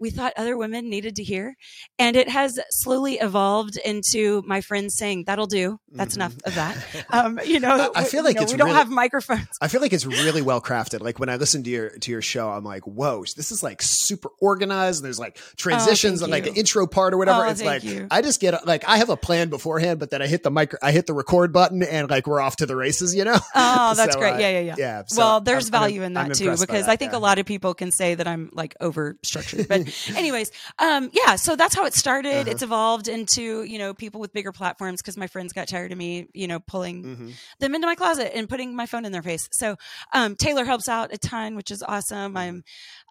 we 0.00 0.10
thought 0.10 0.32
other 0.36 0.56
women 0.56 0.88
needed 0.88 1.16
to 1.16 1.22
hear 1.22 1.54
and 1.98 2.16
it 2.16 2.28
has 2.28 2.58
slowly 2.70 3.14
evolved 3.18 3.76
into 3.84 4.42
my 4.46 4.60
friends 4.60 4.96
saying 4.96 5.24
that'll 5.26 5.46
do 5.46 5.78
that's 5.92 6.16
enough 6.16 6.34
of 6.44 6.54
that 6.54 6.76
um, 7.10 7.38
you 7.44 7.60
know 7.60 7.70
Mm-hmm. 7.70 7.96
I- 7.98 8.00
I 8.00 8.04
feel 8.04 8.24
like 8.24 8.34
you 8.34 8.40
know, 8.40 8.42
it's 8.44 8.52
we 8.52 8.58
don't 8.58 8.68
really- 8.68 8.78
have 8.78 8.88
microphones 8.90 9.46
I 9.60 9.68
feel 9.68 9.80
like 9.80 9.92
it's 9.92 10.06
really 10.06 10.42
well 10.42 10.60
crafted. 10.60 11.00
Like 11.00 11.18
when 11.18 11.28
I 11.28 11.36
listen 11.36 11.62
to 11.64 11.70
your 11.70 11.90
to 11.90 12.10
your 12.10 12.22
show, 12.22 12.48
I'm 12.50 12.64
like, 12.64 12.84
whoa, 12.84 13.24
this 13.36 13.52
is 13.52 13.62
like 13.62 13.82
super 13.82 14.30
organized. 14.40 15.00
And 15.00 15.04
there's 15.04 15.18
like 15.18 15.38
transitions 15.56 16.22
and 16.22 16.30
like 16.32 16.46
Oh, 16.46 16.50
an 16.50 16.56
intro 16.56 16.86
part 16.86 17.12
or 17.14 17.18
whatever. 17.18 17.44
Oh, 17.44 17.48
it's 17.50 17.62
like 17.62 17.84
you. 17.84 18.06
I 18.10 18.22
just 18.22 18.40
get 18.40 18.66
like 18.66 18.88
I 18.88 18.96
have 18.96 19.10
a 19.10 19.16
plan 19.16 19.50
beforehand, 19.50 20.00
but 20.00 20.10
then 20.10 20.22
I 20.22 20.26
hit 20.26 20.42
the 20.42 20.50
micro, 20.50 20.78
I 20.82 20.92
hit 20.92 21.06
the 21.06 21.12
record 21.12 21.52
button, 21.52 21.82
and 21.82 22.08
like 22.08 22.26
we're 22.26 22.40
off 22.40 22.56
to 22.56 22.66
the 22.66 22.74
races. 22.76 23.14
You 23.14 23.24
know? 23.24 23.38
oh 23.54 23.94
that's 23.96 24.14
So, 24.14 24.18
great 24.18 24.34
uh, 24.34 24.38
yeah 24.38 24.48
yeah 24.50 24.60
yeah 24.60 24.74
Yeah. 24.78 25.02
so 25.06 25.18
well, 25.20 25.40
there's 25.40 25.66
I'm- 25.70 25.74
I'm- 25.74 25.82
value 25.90 26.02
in 26.02 26.16
I'm 26.16 26.28
that 26.28 26.34
too 26.36 26.44
because 26.50 26.66
that, 26.86 26.88
I 26.88 26.96
think 26.96 27.12
yeah. 27.12 27.18
a 27.18 27.20
lot 27.20 27.38
of 27.38 27.44
people 27.46 27.74
can 27.74 27.90
say 27.90 28.14
that 28.14 28.26
I'm 28.26 28.48
like 28.52 28.74
over 28.80 29.18
structured. 29.22 29.68
But 29.68 29.88
anyways, 30.16 30.50
um, 30.78 31.10
yeah. 31.12 31.36
So 31.36 31.56
that's 31.56 31.74
how 31.74 31.84
it 31.86 31.94
started. 31.94 32.42
Uh-huh. 32.42 32.50
It's 32.50 32.62
evolved 32.62 33.08
into 33.08 33.62
you 33.64 33.78
know 33.78 33.94
people 33.94 34.20
with 34.20 34.32
bigger 34.32 34.52
platforms 34.52 35.00
because 35.02 35.16
my 35.16 35.26
friends 35.26 35.52
got 35.52 35.68
tired 35.68 35.92
of 35.92 35.98
me 35.98 36.28
you 36.34 36.46
know 36.48 36.60
pulling 36.60 37.04
Mhm. 37.04 37.34
them 37.60 37.74
into 37.74 37.86
my 37.86 37.94
closet 37.94 38.36
and 38.36 38.48
putting 38.48 38.74
my 38.74 38.86
phone 38.86 39.04
in 39.04 39.12
their 39.12 39.22
face. 39.22 39.48
So 39.52 39.76
um, 40.12 40.36
Taylor 40.36 40.64
helps 40.64 40.88
out 40.88 41.12
a 41.12 41.18
ton, 41.18 41.56
which 41.56 41.70
is 41.70 41.82
awesome. 41.82 42.36
I'm 42.36 42.62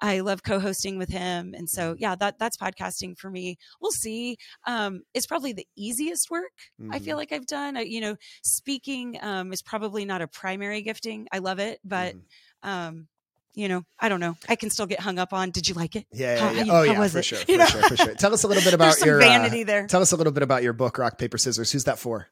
I 0.01 0.21
love 0.21 0.43
co-hosting 0.43 0.97
with 0.97 1.09
him, 1.09 1.53
and 1.55 1.69
so 1.69 1.95
yeah, 1.97 2.15
that 2.15 2.39
that's 2.39 2.57
podcasting 2.57 3.17
for 3.17 3.29
me. 3.29 3.57
We'll 3.81 3.91
see. 3.91 4.37
Um, 4.65 5.01
it's 5.13 5.25
probably 5.27 5.53
the 5.53 5.67
easiest 5.75 6.29
work 6.29 6.51
I 6.91 6.99
Mhm. 6.99 7.03
feel 7.03 7.17
like 7.17 7.31
I've 7.31 7.45
done. 7.45 7.77
I, 7.77 7.81
you 7.81 8.01
know, 8.01 8.15
speaking 8.43 9.17
um, 9.21 9.51
is 9.53 9.61
probably 9.61 10.05
not 10.05 10.21
a 10.21 10.27
primary 10.27 10.81
gifting. 10.81 11.27
I 11.31 11.39
love 11.39 11.59
it, 11.59 11.79
but 11.83 12.15
Mhm. 12.15 12.21
um, 12.63 13.07
you 13.59 13.67
know, 13.67 13.83
I 13.99 14.09
don't 14.09 14.19
know. 14.19 14.37
I 14.47 14.55
can 14.55 14.69
still 14.69 14.85
get 14.85 14.99
hung 14.99 15.19
up 15.19 15.33
on. 15.33 15.51
Did 15.51 15.67
you 15.67 15.75
like 15.75 15.95
it? 15.95 16.05
Yeah, 16.11 16.35
yeah, 16.35 16.39
How- 16.39 16.51
yeah. 16.51 16.57
how 16.59 16.63
you- 16.65 16.71
oh 16.71 16.75
how 16.75 16.83
yeah, 16.93 16.99
was 16.99 17.11
for 17.13 17.19
it? 17.19 17.25
sure, 17.25 17.39
You 17.47 17.55
for 17.55 17.57
know? 17.57 17.65
sure, 17.65 17.81
for 17.83 17.97
sure. 17.97 18.13
Tell 18.15 18.33
us 18.33 18.43
a 18.43 18.47
little 18.47 18.63
bit 18.63 18.73
about 18.75 18.85
There's 18.85 18.97
some 18.99 19.07
your 19.09 19.17
uh, 19.21 19.25
vanity 19.25 19.63
there. 19.63 19.87
Tell 19.87 20.01
us 20.01 20.11
a 20.11 20.15
little 20.15 20.33
bit 20.33 20.43
about 20.43 20.63
your 20.63 20.73
book, 20.73 20.97
Rock 20.97 21.17
Paper 21.17 21.37
Scissors. 21.37 21.71
Who's 21.71 21.83
that 21.83 21.99
for? 21.99 22.27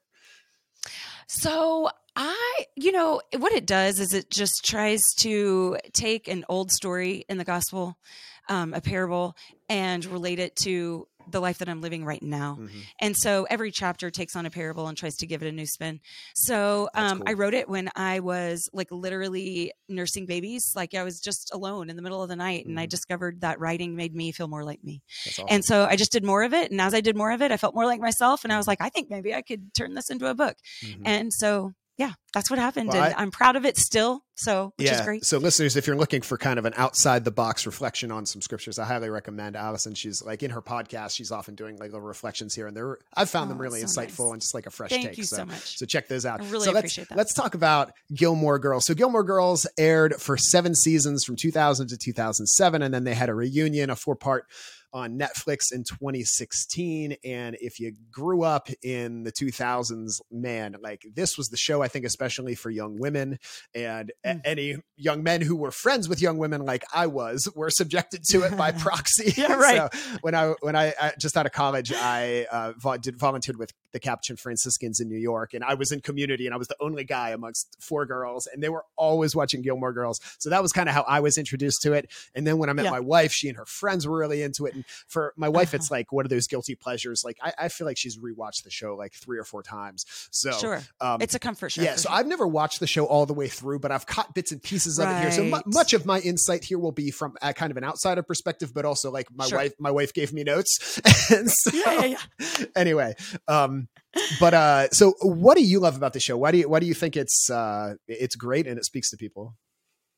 So 1.27 1.89
I, 2.15 2.65
you 2.75 2.91
know, 2.91 3.21
what 3.37 3.51
it 3.51 3.65
does 3.65 3.99
is 3.99 4.13
it 4.13 4.29
just 4.29 4.63
tries 4.65 5.01
to 5.19 5.77
take 5.93 6.27
an 6.27 6.45
old 6.49 6.71
story 6.71 7.25
in 7.29 7.37
the 7.37 7.43
gospel 7.43 7.97
um, 8.49 8.73
a 8.73 8.79
parable 8.81 9.35
and 9.67 10.05
relate 10.05 10.39
it 10.39 10.55
to 10.57 11.07
the 11.31 11.39
life 11.39 11.57
that 11.59 11.69
I'm 11.69 11.81
living 11.81 12.05
right 12.05 12.21
now. 12.21 12.57
Mhm. 12.59 12.83
And 12.99 13.17
so 13.17 13.45
every 13.49 13.71
chapter 13.71 14.09
takes 14.09 14.35
on 14.35 14.45
a 14.45 14.49
parable 14.49 14.87
and 14.87 14.97
tries 14.97 15.15
to 15.17 15.27
give 15.27 15.41
it 15.43 15.47
a 15.47 15.51
new 15.51 15.65
spin. 15.65 15.99
So 16.35 16.89
um, 16.93 17.23
I 17.25 17.33
wrote 17.33 17.53
it 17.53 17.69
when 17.69 17.89
I 17.95 18.19
was 18.19 18.69
like 18.73 18.87
literally 18.91 19.71
nursing 19.89 20.25
babies. 20.25 20.71
Like 20.75 20.93
I 20.93 21.03
was 21.03 21.19
just 21.19 21.51
alone 21.53 21.89
in 21.89 21.95
the 21.95 22.01
middle 22.01 22.21
of 22.23 22.29
the 22.29 22.35
night, 22.35 22.65
and 22.65 22.79
I 22.79 22.85
Mhm. 22.85 22.89
discovered 22.89 23.41
that 23.41 23.59
writing 23.59 23.95
made 23.95 24.13
me 24.15 24.31
feel 24.31 24.47
more 24.47 24.63
like 24.63 24.83
me. 24.83 25.01
Awesome. 25.27 25.45
And 25.49 25.65
so 25.65 25.85
I 25.85 25.95
just 25.95 26.11
did 26.11 26.23
more 26.23 26.43
of 26.43 26.53
it. 26.53 26.71
And 26.71 26.79
as 26.81 26.93
I 26.93 27.01
did 27.01 27.15
more 27.15 27.31
of 27.31 27.41
it, 27.41 27.51
I 27.51 27.57
felt 27.57 27.75
more 27.75 27.85
like 27.85 27.99
myself. 27.99 28.43
And 28.43 28.53
I 28.53 28.57
was 28.57 28.67
like, 28.67 28.81
I 28.81 28.89
think 28.89 29.09
maybe 29.09 29.33
I 29.33 29.41
could 29.41 29.73
turn 29.73 29.93
this 29.93 30.09
into 30.09 30.27
a 30.27 30.33
book. 30.35 30.57
Mhm. 30.83 31.01
And 31.05 31.33
so, 31.33 31.73
yeah, 31.97 32.11
that's 32.33 32.49
what 32.49 32.59
happened. 32.59 32.89
Well, 32.89 33.03
and 33.03 33.15
I- 33.15 33.21
am 33.21 33.31
proud 33.31 33.55
of 33.55 33.65
it 33.65 33.77
still. 33.77 34.21
So, 34.39 34.71
which 34.77 34.85
yeah. 34.85 34.99
is 34.99 35.01
great. 35.01 35.25
So, 35.25 35.39
listeners, 35.39 35.75
if 35.75 35.87
you're 35.87 35.95
looking 35.95 36.21
for 36.21 36.37
kind 36.37 36.59
of 36.59 36.65
an 36.65 36.73
outside 36.77 37.25
the 37.25 37.31
box 37.31 37.65
reflection 37.65 38.11
on 38.11 38.27
some 38.27 38.39
scriptures, 38.39 38.77
I 38.77 38.85
highly 38.85 39.09
recommend 39.09 39.55
Allison. 39.55 39.95
She's 39.95 40.23
like 40.23 40.43
in 40.43 40.51
her 40.51 40.61
podcast, 40.61 41.15
she's 41.15 41.31
often 41.31 41.55
doing 41.55 41.77
like 41.77 41.91
little 41.91 42.05
reflections 42.05 42.53
here, 42.53 42.67
and 42.67 42.77
they're 42.77 42.99
I've 43.15 43.31
found 43.31 43.49
them 43.49 43.57
Oh, 43.57 43.61
really 43.61 43.79
so 43.81 43.87
insightful 43.87 44.25
nice. 44.25 44.33
and 44.33 44.41
just 44.41 44.53
like 44.53 44.67
a 44.67 44.69
fresh 44.69 44.91
Thank 44.91 45.07
take. 45.07 45.17
you 45.17 45.23
so, 45.23 45.37
so 45.37 45.45
much. 45.45 45.79
so 45.79 45.87
check 45.87 46.07
those 46.07 46.23
out. 46.27 46.39
I 46.39 46.43
really 46.49 46.65
so 46.65 46.71
let's, 46.71 46.77
appreciate 46.83 47.09
that. 47.09 47.17
Let's 47.17 47.33
talk 47.33 47.55
about 47.55 47.91
Gilmore 48.13 48.59
Girls. 48.59 48.85
So 48.85 48.93
Gilmore 48.93 49.23
Girls 49.23 49.65
aired 49.75 50.13
for 50.21 50.37
seven 50.37 50.75
seasons 50.75 51.23
from 51.23 51.35
2000 51.35 51.87
to 51.87 51.97
2007, 51.97 52.83
and 52.83 52.93
then 52.93 53.05
they 53.05 53.15
had 53.15 53.29
a 53.29 53.33
reunion, 53.33 53.89
a 53.89 53.95
four 53.95 54.15
part 54.15 54.45
on 54.93 55.17
Netflix 55.17 55.71
in 55.71 55.83
2016. 55.83 57.15
And 57.23 57.57
if 57.59 57.79
you 57.79 57.93
grew 58.11 58.43
up 58.43 58.69
in 58.83 59.23
the 59.23 59.31
2000s, 59.31 60.21
man, 60.31 60.75
like 60.81 61.03
this 61.13 61.37
was 61.37 61.49
the 61.49 61.57
show, 61.57 61.81
I 61.81 61.87
think, 61.87 62.05
especially 62.05 62.55
for 62.55 62.69
young 62.69 62.97
women 62.99 63.39
and 63.75 64.11
Mm. 64.25 64.41
any 64.45 64.75
young 64.95 65.23
men 65.23 65.41
who 65.41 65.55
were 65.55 65.71
friends 65.71 66.09
with 66.09 66.21
young 66.21 66.37
women 66.37 66.65
like 66.65 66.83
I 66.93 67.07
was 67.07 67.47
were 67.55 67.69
subjected 67.69 68.23
to 68.31 68.43
it 68.43 68.57
by 68.57 68.71
proxy. 68.83 69.33
Yeah, 69.37 69.53
right. 69.57 69.93
So 69.93 70.17
when 70.21 70.35
I, 70.35 70.53
when 70.61 70.75
I, 70.75 70.93
I 70.99 71.13
just 71.19 71.37
out 71.37 71.45
of 71.45 71.51
college, 71.51 71.93
I 71.93 72.45
uh, 72.51 72.97
did 72.97 73.17
volunteered 73.17 73.57
with 73.57 73.71
the 73.97 74.01
Capuchin 74.09 74.35
Franciscans 74.37 74.99
in 74.99 75.09
New 75.09 75.17
York, 75.17 75.53
and 75.53 75.63
I 75.63 75.73
was 75.73 75.91
in 75.91 76.01
community, 76.01 76.45
and 76.45 76.53
I 76.53 76.57
was 76.57 76.67
the 76.67 76.75
only 76.79 77.03
guy 77.03 77.29
amongst 77.31 77.75
four 77.79 78.05
girls, 78.05 78.47
and 78.51 78.61
they 78.61 78.69
were 78.69 78.85
always 78.95 79.35
watching 79.35 79.61
Gilmore 79.63 79.91
Girls. 79.93 80.19
So 80.37 80.49
that 80.51 80.61
was 80.61 80.71
kind 80.71 80.87
of 80.87 80.93
how 80.95 81.01
I 81.07 81.19
was 81.19 81.37
introduced 81.37 81.81
to 81.81 81.93
it. 81.93 82.09
And 82.35 82.45
then 82.45 82.57
when 82.59 82.69
I 82.69 82.73
met 82.73 82.85
Yeah. 82.85 82.91
my 82.91 82.99
wife, 82.99 83.31
she 83.31 83.47
and 83.47 83.57
her 83.57 83.65
friends 83.65 84.07
were 84.07 84.17
really 84.17 84.41
into 84.43 84.65
it. 84.67 84.75
And 84.75 84.85
for 85.07 85.33
my 85.35 85.49
wife, 85.49 85.69
Uh-huh. 85.69 85.77
it's 85.77 85.89
like 85.91 86.11
one 86.11 86.25
of 86.25 86.29
those 86.29 86.47
guilty 86.47 86.75
pleasures. 86.75 87.23
Like 87.25 87.37
I, 87.41 87.53
I 87.57 87.67
feel 87.69 87.87
like 87.87 87.97
she's 87.97 88.17
rewatched 88.17 88.63
the 88.63 88.69
show 88.71 88.95
like 88.95 89.13
three 89.13 89.39
or 89.39 89.43
four 89.43 89.63
times. 89.63 90.05
So 90.31 90.51
sure. 90.51 90.81
um, 91.01 91.21
It's 91.21 91.33
a 91.35 91.39
comfort 91.39 91.69
show. 91.69 91.81
yeah, 91.81 91.95
so 91.95 92.09
sure. 92.09 92.17
I've 92.17 92.27
never 92.27 92.47
watched 92.47 92.79
the 92.79 92.87
show 92.87 93.05
all 93.05 93.25
the 93.25 93.33
way 93.33 93.47
through, 93.47 93.79
but 93.79 93.91
I've 93.91 94.05
caught 94.05 94.33
bits 94.35 94.51
and 94.51 94.61
pieces 94.61 94.99
of 94.99 95.09
it 95.09 95.21
here. 95.21 95.31
So 95.31 95.43
mu- 95.43 95.61
much 95.65 95.93
of 95.93 96.05
my 96.05 96.19
insight 96.19 96.63
here 96.65 96.77
will 96.79 96.91
be 96.91 97.09
from 97.11 97.35
a 97.41 97.53
kind 97.53 97.71
of 97.71 97.77
an 97.77 97.83
outsider 97.83 98.21
perspective, 98.23 98.73
but 98.73 98.85
also 98.85 99.11
like 99.11 99.27
my 99.35 99.47
Sure. 99.47 99.57
wife. 99.59 99.73
My 99.79 99.91
wife 99.91 100.13
gave 100.13 100.33
me 100.33 100.43
notes, 100.43 100.99
and 101.31 101.49
so 101.49 101.71
yeah, 101.73 102.05
yeah, 102.05 102.17
yeah. 102.59 102.65
anyway, 102.75 103.15
um, 103.47 103.86
but 104.39 104.53
uh, 104.53 104.89
so 104.89 105.13
what 105.21 105.57
do 105.57 105.63
you 105.63 105.79
love 105.79 105.95
about 105.95 106.13
the 106.13 106.19
show? 106.19 106.37
Why 106.37 106.51
do 106.51 106.57
you 106.59 106.69
why 106.69 106.79
do 106.79 106.85
you 106.85 106.93
think 106.93 107.15
it's 107.15 107.49
uh, 107.49 107.95
it's 108.07 108.35
great 108.35 108.67
and 108.67 108.77
it 108.77 108.85
speaks 108.85 109.09
to 109.11 109.17
people? 109.17 109.55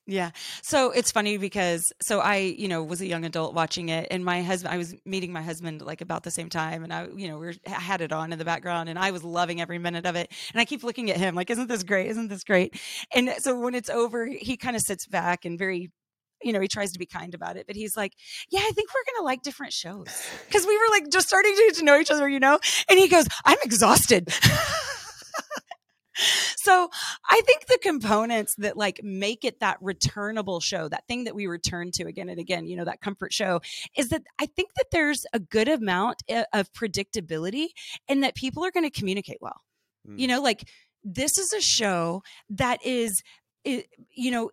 Yeah. 0.10 0.32
So 0.64 0.90
it's 0.90 1.12
funny 1.12 1.38
because 1.38 1.94
so 2.02 2.20
I, 2.20 2.38
you 2.38 2.68
know, 2.68 2.84
was 2.84 3.00
a 3.00 3.06
young 3.06 3.26
adult 3.26 3.54
watching 3.54 3.90
it 3.90 4.08
and 4.10 4.26
my 4.26 4.42
husband 4.42 4.74
I 4.74 4.78
was 4.78 4.96
meeting 5.06 5.32
my 5.32 5.44
husband 5.44 5.84
like 5.84 6.02
about 6.02 6.24
the 6.24 6.32
same 6.32 6.50
time 6.50 6.84
and 6.84 6.92
I, 6.92 7.08
you 7.16 7.28
know, 7.28 7.38
we 7.38 7.46
were, 7.46 7.54
had 7.66 8.02
it 8.02 8.12
on 8.12 8.34
in 8.34 8.40
the 8.40 8.46
background 8.46 8.90
and 8.90 8.98
I 8.98 9.12
was 9.12 9.24
loving 9.24 9.62
every 9.62 9.78
minute 9.78 10.08
of 10.08 10.16
it. 10.16 10.32
And 10.52 10.60
I 10.60 10.66
keep 10.66 10.84
looking 10.84 11.12
at 11.12 11.18
him 11.18 11.36
like 11.36 11.52
isn't 11.52 11.68
this 11.68 11.84
great? 11.84 12.08
Isn't 12.08 12.28
this 12.28 12.44
great? 12.44 12.82
And 13.14 13.36
so 13.38 13.60
when 13.60 13.76
it's 13.76 13.92
over, 13.92 14.26
he 14.26 14.58
kind 14.58 14.76
of 14.76 14.82
sits 14.82 15.06
back 15.06 15.46
and 15.46 15.60
very 15.60 15.92
you 16.42 16.54
know, 16.54 16.60
he 16.62 16.68
tries 16.68 16.92
to 16.94 17.00
be 17.00 17.06
kind 17.06 17.34
about 17.36 17.58
it, 17.58 17.68
but 17.68 17.76
he's 17.76 17.98
like, 17.98 18.14
"Yeah, 18.50 18.62
I 18.64 18.72
think 18.72 18.90
we're 18.94 19.14
gonna 19.14 19.26
like 19.26 19.42
different 19.42 19.74
shows 19.74 20.08
because 20.48 20.66
we 20.66 20.78
were 20.78 20.90
like 20.92 21.10
just 21.12 21.28
starting 21.28 21.54
to, 21.56 21.62
get 21.68 21.76
to 21.76 21.84
know 21.86 22.00
each 22.00 22.12
other, 22.12 22.28
you 22.30 22.40
know." 22.40 22.60
And 22.90 22.98
he 23.00 23.08
goes, 23.08 23.28
"I'm 23.46 23.58
exhausted." 23.64 24.30
so 26.58 26.90
I 27.30 27.42
think 27.46 27.68
the 27.68 27.80
components 27.82 28.54
that 28.58 28.76
like 28.76 29.00
make 29.04 29.46
it 29.46 29.62
that 29.62 29.78
returnable 29.82 30.60
show, 30.60 30.90
that 30.90 31.08
thing 31.08 31.24
that 31.24 31.36
we 31.36 31.48
return 31.48 31.92
to 31.94 32.04
again 32.08 32.28
and 32.28 32.40
again, 32.40 32.68
you 32.68 32.76
know, 32.76 32.84
that 32.86 33.00
comfort 33.00 33.32
show, 33.32 33.62
is 33.98 34.10
that 34.10 34.24
I 34.38 34.46
think 34.46 34.74
that 34.76 34.88
there's 34.92 35.26
a 35.32 35.40
good 35.40 35.70
amount 35.70 36.24
of 36.52 36.72
predictability 36.74 37.68
and 38.10 38.24
that 38.24 38.36
people 38.36 38.66
are 38.66 38.72
going 38.72 38.90
to 38.90 38.90
communicate 38.90 39.38
well. 39.40 39.62
Mm. 40.08 40.20
You 40.20 40.28
know, 40.28 40.42
like 40.42 40.68
this 41.06 41.38
is 41.38 41.54
a 41.54 41.62
show 41.62 42.22
that 42.50 42.86
is, 42.86 43.24
i- 43.66 43.86
you 44.14 44.32
know, 44.32 44.52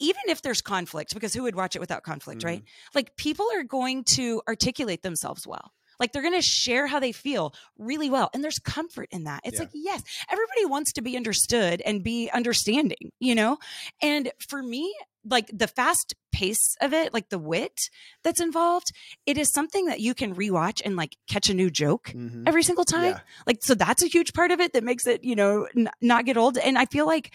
even 0.00 0.22
if 0.28 0.42
there's 0.42 0.60
conflict, 0.60 1.14
because 1.14 1.34
who 1.34 1.42
would 1.44 1.54
watch 1.54 1.76
it 1.76 1.80
without 1.80 2.02
conflict, 2.02 2.42
right? 2.44 2.58
Mm-hmm. 2.60 2.90
Like 2.96 3.16
people 3.16 3.46
are 3.54 3.62
going 3.64 4.04
to 4.14 4.42
articulate 4.48 5.02
themselves 5.02 5.46
well. 5.46 5.72
Like 6.00 6.12
they're 6.12 6.22
going 6.22 6.34
to 6.34 6.42
share 6.42 6.88
how 6.88 6.98
they 6.98 7.12
feel 7.12 7.54
really 7.78 8.10
well. 8.10 8.28
And 8.34 8.42
there's 8.42 8.58
comfort 8.58 9.06
in 9.12 9.24
that. 9.24 9.42
It's 9.44 9.54
Yeah. 9.54 9.60
like, 9.60 9.70
yes, 9.74 10.02
everybody 10.28 10.66
wants 10.66 10.92
to 10.94 11.02
be 11.02 11.16
understood 11.16 11.80
and 11.86 12.02
be 12.02 12.28
understanding, 12.30 13.12
you 13.20 13.36
know? 13.36 13.58
And 14.02 14.32
for 14.48 14.60
me, 14.60 14.92
like 15.24 15.48
the 15.56 15.68
fast 15.68 16.14
pace 16.32 16.76
of 16.80 16.92
it, 16.92 17.14
like 17.14 17.28
the 17.28 17.38
wit 17.38 17.78
that's 18.24 18.40
involved, 18.40 18.88
it 19.24 19.38
is 19.38 19.52
something 19.52 19.86
that 19.86 20.00
you 20.00 20.14
can 20.14 20.34
rewatch 20.34 20.82
and 20.84 20.96
like 20.96 21.16
catch 21.28 21.48
a 21.48 21.54
new 21.54 21.70
joke 21.70 22.06
Mhm. 22.14 22.42
every 22.48 22.64
single 22.64 22.84
time. 22.84 23.12
Yeah. 23.12 23.20
Like, 23.46 23.58
so 23.62 23.74
that's 23.76 24.02
a 24.02 24.08
huge 24.08 24.32
part 24.32 24.50
of 24.50 24.58
it 24.58 24.72
that 24.72 24.82
makes 24.82 25.06
it, 25.06 25.22
you 25.22 25.36
know, 25.36 25.68
n- 25.76 25.88
not 26.00 26.24
get 26.26 26.36
old. 26.36 26.58
And 26.58 26.76
I 26.76 26.86
feel 26.86 27.06
like 27.06 27.32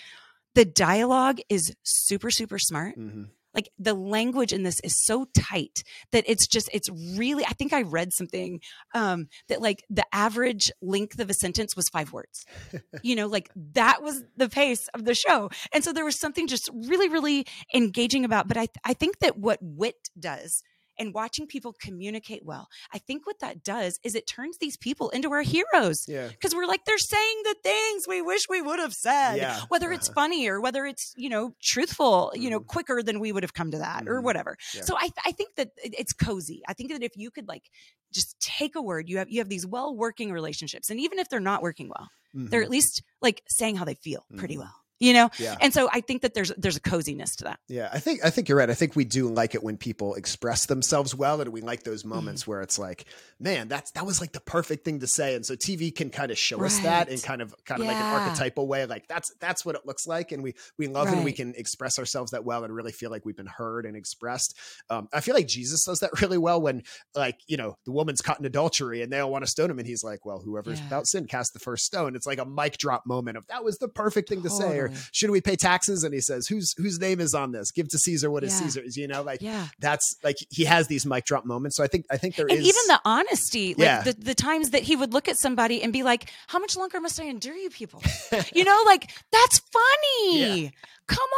the 0.55 0.65
dialogue 0.65 1.39
is 1.49 1.73
super, 1.83 2.31
super 2.31 2.59
smart. 2.59 2.97
Mhm. 2.97 3.29
Like 3.53 3.69
the 3.79 3.95
language 3.95 4.53
in 4.53 4.61
this 4.61 4.79
is 4.83 5.03
so 5.03 5.25
tight 5.35 5.83
that 6.11 6.23
it's 6.27 6.45
just, 6.45 6.69
it's 6.71 6.87
really, 7.17 7.43
I 7.43 7.53
think 7.53 7.73
I 7.73 7.81
read 7.81 8.13
something 8.13 8.59
um, 8.93 9.27
that 9.47 9.59
like 9.59 9.83
the 9.89 10.05
average 10.13 10.71
length 10.83 11.19
of 11.19 11.31
a 11.31 11.33
sentence 11.33 11.75
was 11.75 11.89
five 11.89 12.13
words. 12.13 12.45
you 13.03 13.15
know, 13.15 13.25
like 13.25 13.49
that 13.73 14.03
was 14.03 14.23
the 14.37 14.49
pace 14.49 14.87
of 14.93 15.05
the 15.05 15.15
show. 15.15 15.49
And 15.73 15.83
so 15.83 15.91
there 15.91 16.05
was 16.05 16.19
something 16.19 16.47
just 16.47 16.69
really, 16.73 17.09
really 17.09 17.45
engaging 17.73 18.23
about, 18.23 18.47
but 18.47 18.55
I, 18.55 18.67
I 18.83 18.93
think 18.93 19.17
that 19.19 19.37
what 19.37 19.57
wit 19.61 20.09
does 20.17 20.61
and 20.99 21.13
watching 21.13 21.47
people 21.47 21.73
communicate 21.81 22.43
well, 22.45 22.67
I 22.93 22.97
think 22.99 23.25
what 23.25 23.39
that 23.39 23.63
does 23.63 23.99
is 24.03 24.13
it 24.15 24.27
turns 24.27 24.57
these 24.59 24.77
people 24.77 25.09
into 25.09 25.31
our 25.31 25.41
heroes 25.41 26.05
Yeah. 26.07 26.27
because 26.27 26.53
we're 26.53 26.65
like 26.67 26.85
they're 26.85 26.97
saying 26.97 27.41
the 27.45 27.55
things 27.63 28.07
we 28.07 28.21
wish 28.21 28.47
we 28.49 28.61
would 28.61 28.79
have 28.79 28.93
said 28.93 29.37
Yeah. 29.37 29.61
whether 29.69 29.91
it's 29.91 30.09
Uh-huh. 30.09 30.15
funny 30.21 30.47
or 30.47 30.59
whether 30.61 30.85
it's 30.85 31.13
you 31.15 31.29
know 31.29 31.55
truthful 31.61 32.31
you 32.35 32.49
know 32.49 32.59
Mhm. 32.59 32.67
quicker 32.67 33.01
than 33.01 33.19
we 33.19 33.31
would 33.31 33.43
have 33.43 33.53
come 33.53 33.71
to 33.71 33.77
that 33.79 34.07
or 34.07 34.19
Mhm. 34.19 34.23
whatever 34.23 34.57
Yeah. 34.75 34.81
so 34.83 34.95
I, 34.97 35.09
I 35.25 35.31
think 35.31 35.55
that 35.55 35.69
it's 35.77 36.13
cozy 36.13 36.61
i 36.67 36.73
think 36.73 36.91
that 36.91 37.01
if 37.03 37.15
you 37.15 37.31
could 37.31 37.47
like 37.47 37.63
just 38.11 38.39
take 38.39 38.75
a 38.75 38.81
word 38.81 39.07
you 39.09 39.17
have 39.19 39.29
you 39.29 39.39
have 39.39 39.49
these 39.49 39.65
well 39.65 39.95
working 39.95 40.31
relationships 40.31 40.89
and 40.89 40.99
even 40.99 41.19
if 41.19 41.29
they're 41.29 41.39
not 41.39 41.61
working 41.61 41.87
well 41.89 42.09
they're 42.33 42.61
Mhm. 42.61 42.65
at 42.65 42.69
least 42.69 43.01
like 43.21 43.41
saying 43.47 43.75
how 43.77 43.85
they 43.85 43.95
feel 43.95 44.25
pretty 44.37 44.55
Mhm. 44.55 44.59
well 44.59 44.75
you 44.99 45.13
know 45.13 45.29
Yeah. 45.39 45.55
and 45.61 45.73
so 45.73 45.89
i 45.91 46.01
think 46.01 46.21
that 46.21 46.33
there's 46.33 46.51
there's 46.57 46.75
a 46.77 46.81
coziness 46.81 47.35
to 47.37 47.43
that 47.45 47.59
Yeah, 47.67 47.89
I 47.93 47.99
think 47.99 48.23
I 48.23 48.29
think 48.29 48.49
you're 48.49 48.57
right. 48.57 48.69
I 48.69 48.73
think 48.73 48.95
we 48.95 49.05
do 49.05 49.29
like 49.29 49.55
it 49.55 49.63
when 49.63 49.77
people 49.77 50.15
express 50.15 50.65
themselves 50.65 51.13
well, 51.15 51.39
and 51.41 51.51
we 51.51 51.61
like 51.61 51.83
those 51.83 52.01
Mm-hmm. 52.03 52.09
moments 52.15 52.47
where 52.47 52.61
it's 52.61 52.79
like, 52.79 53.05
man, 53.39 53.67
that's 53.67 53.91
that 53.91 54.05
was 54.05 54.19
like 54.21 54.31
the 54.31 54.39
perfect 54.39 54.85
thing 54.85 54.99
to 55.01 55.07
say. 55.07 55.35
And 55.35 55.45
so 55.45 55.55
TV 55.55 55.93
can 55.93 56.09
kind 56.09 56.31
of 56.31 56.37
show 56.37 56.63
us 56.63 56.79
that 56.79 57.09
in 57.09 57.19
kind 57.19 57.41
of 57.41 57.53
kind 57.65 57.81
of 57.81 57.87
like 57.87 57.97
an 57.97 58.03
archetypal 58.05 58.67
way. 58.67 58.85
Like 58.85 59.07
that's 59.07 59.31
that's 59.39 59.65
what 59.65 59.75
it 59.75 59.81
looks 59.85 60.07
like, 60.07 60.31
and 60.31 60.41
we 60.43 60.53
we 60.77 60.87
love 60.87 61.09
when 61.11 61.23
we 61.23 61.31
can 61.31 61.53
express 61.55 61.99
ourselves 61.99 62.31
that 62.31 62.43
well 62.45 62.63
and 62.63 62.73
really 62.73 62.91
feel 62.91 63.09
like 63.11 63.25
we've 63.25 63.37
been 63.37 63.45
heard 63.61 63.85
and 63.85 63.95
expressed. 63.95 64.57
Um, 64.89 65.07
I 65.13 65.21
feel 65.21 65.35
like 65.35 65.47
Jesus 65.47 65.83
does 65.85 65.99
that 65.99 66.11
really 66.21 66.37
well 66.37 66.61
when 66.61 66.83
like 67.15 67.37
you 67.47 67.57
know 67.57 67.77
the 67.85 67.91
woman's 67.91 68.21
caught 68.21 68.39
in 68.39 68.45
adultery 68.45 69.01
and 69.01 69.11
they 69.11 69.19
all 69.19 69.31
want 69.31 69.43
to 69.45 69.49
stone 69.51 69.69
him, 69.69 69.79
and 69.79 69.87
he's 69.87 70.03
like, 70.03 70.25
well, 70.25 70.39
whoever's 70.39 70.79
Yeah. 70.79 70.85
without 70.85 71.07
sin 71.07 71.25
cast 71.27 71.53
the 71.53 71.59
first 71.59 71.85
stone. 71.85 72.15
It's 72.15 72.25
like 72.27 72.39
a 72.39 72.45
mic 72.45 72.77
drop 72.77 73.05
moment 73.05 73.37
of 73.37 73.45
that 73.47 73.63
was 73.63 73.77
the 73.77 73.87
perfect 73.89 74.29
thing 74.29 74.41
to 74.43 74.49
say, 74.49 74.77
or 74.79 74.88
Should 75.11 75.31
we 75.31 75.41
pay 75.41 75.55
taxes? 75.55 76.03
And 76.03 76.13
he 76.13 76.21
says, 76.21 76.47
whose 76.47 76.73
whose 76.77 76.99
name 76.99 77.19
is 77.19 77.33
on 77.33 77.51
this? 77.51 77.71
Give 77.71 77.87
to 77.89 77.97
Caesar 77.97 78.29
what 78.31 78.43
is 78.43 78.53
Yeah. 78.53 78.67
Caesar's. 78.67 78.97
You 78.97 79.07
know, 79.07 79.21
like 79.21 79.41
yeah 79.41 79.67
that's 79.79 80.15
like 80.23 80.37
he 80.49 80.65
has 80.65 80.87
these 80.87 81.05
mic 81.05 81.25
drop 81.25 81.45
moments. 81.45 81.75
So 81.77 81.83
I 81.83 81.87
think 81.87 82.05
I 82.11 82.17
think 82.17 82.35
there 82.35 82.47
is 82.47 82.57
and 82.57 82.65
even 82.65 82.81
the 82.87 82.99
honesty 83.05 83.69
like 83.75 83.77
Yeah. 83.85 84.01
the, 84.03 84.13
the 84.13 84.35
times 84.35 84.71
that 84.71 84.83
he 84.83 84.95
would 84.95 85.13
look 85.13 85.27
at 85.27 85.37
somebody 85.37 85.81
and 85.83 85.91
be 85.93 86.03
like 86.03 86.31
how 86.47 86.59
much 86.59 86.75
longer 86.77 86.99
must 87.01 87.19
i 87.19 87.25
endure 87.25 87.55
you 87.55 87.69
people 87.69 88.01
you 88.53 88.63
know 88.63 88.81
like 88.85 89.09
that's 89.31 89.59
funny 89.59 90.71
come 91.07 91.29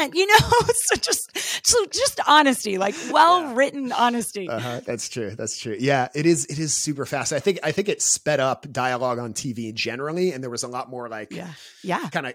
on 0.00 0.12
you 0.14 0.26
know 0.26 0.48
so 0.86 0.96
just 0.96 1.66
so 1.66 1.84
just 1.86 2.20
honesty 2.26 2.78
like 2.78 2.94
well 3.10 3.54
written 3.54 3.92
honesty 3.92 4.48
Uh-huh, 4.48 4.80
that's 4.86 5.08
true. 5.08 5.34
That's 5.34 5.58
true. 5.58 5.76
Yeah, 5.78 6.08
it 6.14 6.24
is. 6.26 6.46
It 6.46 6.58
is 6.58 6.72
super 6.72 7.04
fast. 7.04 7.32
I 7.32 7.40
think. 7.40 7.58
I 7.62 7.72
think 7.72 7.88
it 7.88 8.00
sped 8.00 8.40
up 8.40 8.70
dialogue 8.72 9.18
on 9.18 9.34
TV 9.34 9.74
generally, 9.74 10.32
and 10.32 10.42
there 10.42 10.50
was 10.50 10.62
a 10.62 10.68
lot 10.68 10.88
more 10.88 11.08
like 11.08 11.32
yeah 11.32 11.48
yeah 11.82 12.08
kind 12.08 12.26
of. 12.26 12.34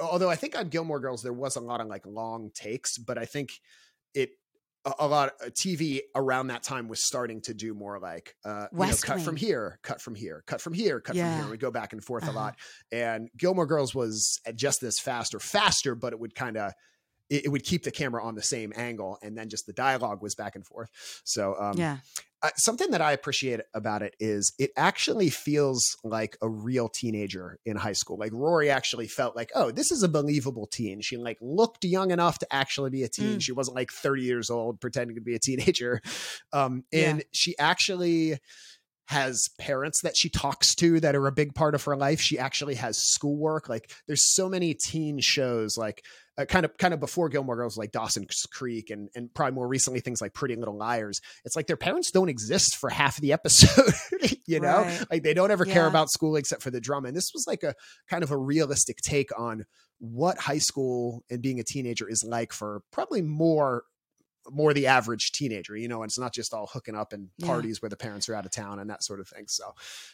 Although 0.00 0.30
I 0.30 0.36
think 0.36 0.56
on 0.58 0.68
Gilmore 0.68 1.00
Girls 1.00 1.22
there 1.22 1.32
was 1.32 1.56
a 1.56 1.60
lot 1.60 1.80
of 1.80 1.86
like 1.88 2.06
long 2.06 2.50
takes, 2.54 2.98
but 2.98 3.18
I 3.18 3.24
think 3.24 3.52
it 4.14 4.30
a, 4.84 4.94
a 5.00 5.06
lot 5.06 5.32
of 5.40 5.52
TV 5.52 6.00
around 6.14 6.46
that 6.48 6.62
time 6.62 6.88
was 6.88 7.02
starting 7.02 7.40
to 7.42 7.52
do 7.54 7.74
more 7.74 7.98
like 7.98 8.34
uh, 8.44 8.66
you 8.72 8.78
know, 8.78 8.86
cut 9.02 9.16
from 9.24 9.36
here, 9.36 9.78
cut 9.82 10.00
from 10.00 10.14
here, 10.14 10.44
cut 10.46 10.60
from 10.60 10.72
here, 10.72 11.00
cut 11.00 11.16
from 11.16 11.24
here. 11.42 11.50
We 11.50 11.56
go 11.58 11.70
back 11.70 11.92
and 11.92 12.02
forth 12.02 12.24
a 12.24 12.28
Uh-huh. 12.28 12.38
lot. 12.38 12.56
And 12.92 13.28
Gilmore 13.36 13.66
Girls 13.66 13.94
was 13.94 14.40
just 14.54 14.80
this 14.80 14.98
fast 14.98 15.34
or 15.34 15.40
faster, 15.40 15.94
but 15.94 16.12
it 16.12 16.20
would 16.20 16.34
kind 16.34 16.56
of 16.56 16.72
it, 17.28 17.46
it 17.46 17.48
would 17.48 17.64
keep 17.64 17.82
the 17.82 17.90
camera 17.90 18.24
on 18.24 18.36
the 18.36 18.42
same 18.42 18.72
angle, 18.76 19.18
and 19.22 19.36
then 19.36 19.48
just 19.48 19.66
the 19.66 19.72
dialogue 19.72 20.22
was 20.22 20.36
back 20.36 20.54
and 20.54 20.64
forth. 20.64 20.88
So 21.24 21.56
um, 21.60 21.76
yeah. 21.76 21.98
Uh, 22.46 22.50
something 22.56 22.90
that 22.92 23.00
I 23.00 23.12
appreciate 23.12 23.60
about 23.74 24.02
it 24.02 24.14
is 24.20 24.52
it 24.58 24.70
actually 24.76 25.30
feels 25.30 25.84
like 26.04 26.36
a 26.40 26.48
real 26.48 26.88
teenager 26.88 27.58
in 27.66 27.76
high 27.76 27.92
school. 27.92 28.16
Like 28.18 28.32
Rory 28.32 28.70
actually 28.70 29.08
felt 29.08 29.34
like, 29.34 29.50
oh, 29.54 29.70
this 29.70 29.90
is 29.90 30.02
a 30.02 30.08
believable 30.08 30.66
teen. 30.66 31.00
She 31.00 31.16
like 31.16 31.38
looked 31.40 31.84
young 31.84 32.10
enough 32.10 32.38
to 32.38 32.46
actually 32.54 32.90
be 32.90 33.02
a 33.02 33.08
teen. 33.08 33.38
Mm. 33.38 33.42
She 33.42 33.52
wasn't 33.52 33.76
like 33.76 33.90
30 33.90 34.22
years 34.22 34.50
old 34.50 34.80
pretending 34.80 35.16
to 35.16 35.22
be 35.22 35.34
a 35.34 35.38
teenager. 35.38 36.00
Um, 36.52 36.84
Yeah. 36.92 37.10
and 37.10 37.24
she 37.32 37.56
actually 37.58 38.38
has 39.08 39.48
parents 39.58 40.00
that 40.02 40.16
she 40.16 40.28
talks 40.28 40.74
to 40.76 41.00
that 41.00 41.14
are 41.14 41.26
a 41.26 41.32
big 41.32 41.54
part 41.54 41.74
of 41.74 41.84
her 41.84 41.96
life. 41.96 42.20
She 42.20 42.38
actually 42.38 42.74
has 42.76 42.98
schoolwork. 42.98 43.68
Like 43.68 43.90
there's 44.06 44.34
so 44.34 44.48
many 44.48 44.74
teen 44.74 45.20
shows 45.20 45.76
like 45.76 46.04
uh, 46.38 46.44
kind 46.44 46.64
of 46.64 46.76
kind 46.76 46.92
of 46.94 47.00
before 47.00 47.28
Gilmore 47.28 47.56
Girls 47.56 47.76
like 47.78 47.92
Dawson's 47.92 48.44
Creek 48.52 48.90
and 48.90 49.08
and 49.14 49.32
probably 49.32 49.54
more 49.54 49.66
recently 49.68 50.00
things 50.00 50.20
like 50.20 50.34
Pretty 50.34 50.56
Little 50.56 50.76
Liars. 50.76 51.20
It's 51.44 51.56
like 51.56 51.66
their 51.66 51.76
parents 51.76 52.10
don't 52.10 52.28
exist 52.28 52.76
for 52.76 52.90
half 52.90 53.16
the 53.18 53.32
episode, 53.32 53.92
you 54.46 54.60
know? 54.60 54.82
Right. 54.82 55.04
Like 55.10 55.22
they 55.22 55.34
don't 55.34 55.50
ever 55.50 55.64
care 55.64 55.86
about 55.86 56.10
school 56.10 56.36
except 56.36 56.62
for 56.62 56.70
the 56.70 56.80
drama. 56.80 57.08
And 57.08 57.16
this 57.16 57.30
was 57.32 57.46
like 57.46 57.62
a 57.62 57.74
kind 58.08 58.22
of 58.22 58.30
a 58.30 58.36
realistic 58.36 58.98
take 58.98 59.30
on 59.38 59.64
what 59.98 60.38
high 60.38 60.58
school 60.58 61.24
and 61.30 61.40
being 61.40 61.58
a 61.58 61.64
teenager 61.64 62.08
is 62.08 62.22
like 62.22 62.52
for 62.52 62.82
probably 62.92 63.22
more 63.22 63.84
more 64.50 64.72
the 64.72 64.86
average 64.86 65.32
teenager, 65.32 65.76
you 65.76 65.88
know, 65.88 66.02
and 66.02 66.08
it's 66.08 66.18
not 66.18 66.32
just 66.32 66.54
all 66.54 66.68
hooking 66.72 66.94
up 66.94 67.12
and 67.12 67.30
Yeah. 67.38 67.46
parties 67.48 67.82
where 67.82 67.88
the 67.88 67.96
parents 67.96 68.28
are 68.28 68.34
out 68.34 68.44
of 68.44 68.52
town 68.52 68.78
and 68.78 68.88
that 68.90 69.02
sort 69.02 69.18
of 69.18 69.28
thing. 69.28 69.46
So, 69.48 69.72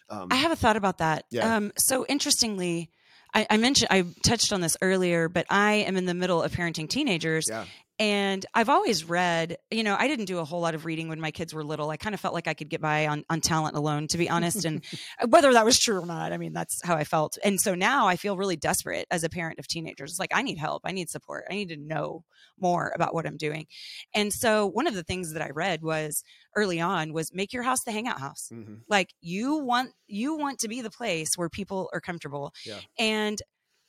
um, 0.09 0.29
I 0.31 0.37
have 0.37 0.51
a 0.53 0.57
thought 0.57 0.77
about 0.77 0.99
that. 0.99 1.25
Yeah. 1.31 1.57
Um, 1.57 1.73
so 1.77 2.07
interestingly, 2.09 2.91
I, 3.35 3.47
I 3.51 3.57
mentioned 3.57 3.89
I 3.91 4.05
touched 4.23 4.53
on 4.53 4.61
this 4.61 4.77
earlier, 4.83 5.29
but 5.29 5.47
I 5.49 5.75
am 5.75 5.97
in 5.97 6.07
the 6.07 6.15
middle 6.15 6.43
of 6.43 6.53
parenting 6.53 6.89
teenagers, 6.89 7.47
yeah, 7.49 7.65
and 7.99 8.45
I've 8.55 8.69
always 8.69 9.05
read. 9.05 9.57
You 9.71 9.85
know, 9.85 9.95
I 9.99 10.09
didn't 10.09 10.25
do 10.25 10.39
a 10.39 10.45
whole 10.45 10.61
lot 10.61 10.75
of 10.75 10.85
reading 10.85 11.09
when 11.09 11.21
my 11.21 11.31
kids 11.31 11.53
were 11.55 11.63
little. 11.63 11.91
I 11.91 11.97
kind 11.97 12.15
of 12.15 12.21
felt 12.21 12.35
like 12.35 12.49
I 12.49 12.55
could 12.55 12.69
get 12.69 12.81
by 12.81 13.07
on 13.07 13.25
on 13.31 13.41
talent 13.41 13.77
alone, 13.77 14.09
to 14.09 14.19
be 14.19 14.29
honest. 14.29 14.65
And 14.65 14.85
whether 15.29 15.53
that 15.53 15.65
was 15.65 15.79
true 15.79 16.01
or 16.01 16.07
not, 16.07 16.33
I 16.33 16.39
mean, 16.39 16.53
that's 16.53 16.81
how 16.85 16.97
I 16.97 17.05
felt. 17.05 17.39
And 17.45 17.61
so 17.61 17.75
now 17.75 18.07
I 18.09 18.17
feel 18.17 18.37
really 18.37 18.57
desperate 18.57 19.07
as 19.11 19.25
a 19.25 19.29
parent 19.29 19.59
of 19.59 19.69
teenagers. 19.69 20.11
It's 20.13 20.19
like 20.21 20.33
I 20.35 20.43
need 20.43 20.59
help. 20.59 20.83
I 20.85 20.93
need 20.93 21.11
support. 21.11 21.45
I 21.51 21.55
need 21.55 21.69
to 21.69 21.77
know 21.77 22.25
more 22.59 22.93
about 22.95 23.15
what 23.15 23.27
I'm 23.27 23.37
doing. 23.37 23.67
And 24.15 24.33
so 24.33 24.67
one 24.67 24.87
of 24.87 24.95
the 24.95 25.03
things 25.05 25.33
that 25.33 25.43
I 25.43 25.51
read 25.51 25.83
was 25.83 26.23
early 26.57 26.81
on 26.81 27.13
was 27.13 27.33
make 27.33 27.53
your 27.53 27.63
house 27.63 27.83
the 27.85 27.93
hangout 27.93 28.21
house 28.21 28.51
Mhm. 28.53 28.81
like 28.89 29.15
you 29.23 29.57
want 29.57 29.93
you 30.07 30.37
want 30.37 30.59
to 30.59 30.69
be 30.69 30.83
the 30.83 30.91
place 30.91 31.31
where 31.37 31.49
people 31.49 31.89
are 31.95 32.01
comfortable 32.01 32.53
Yeah. 32.67 32.81
and 32.99 33.41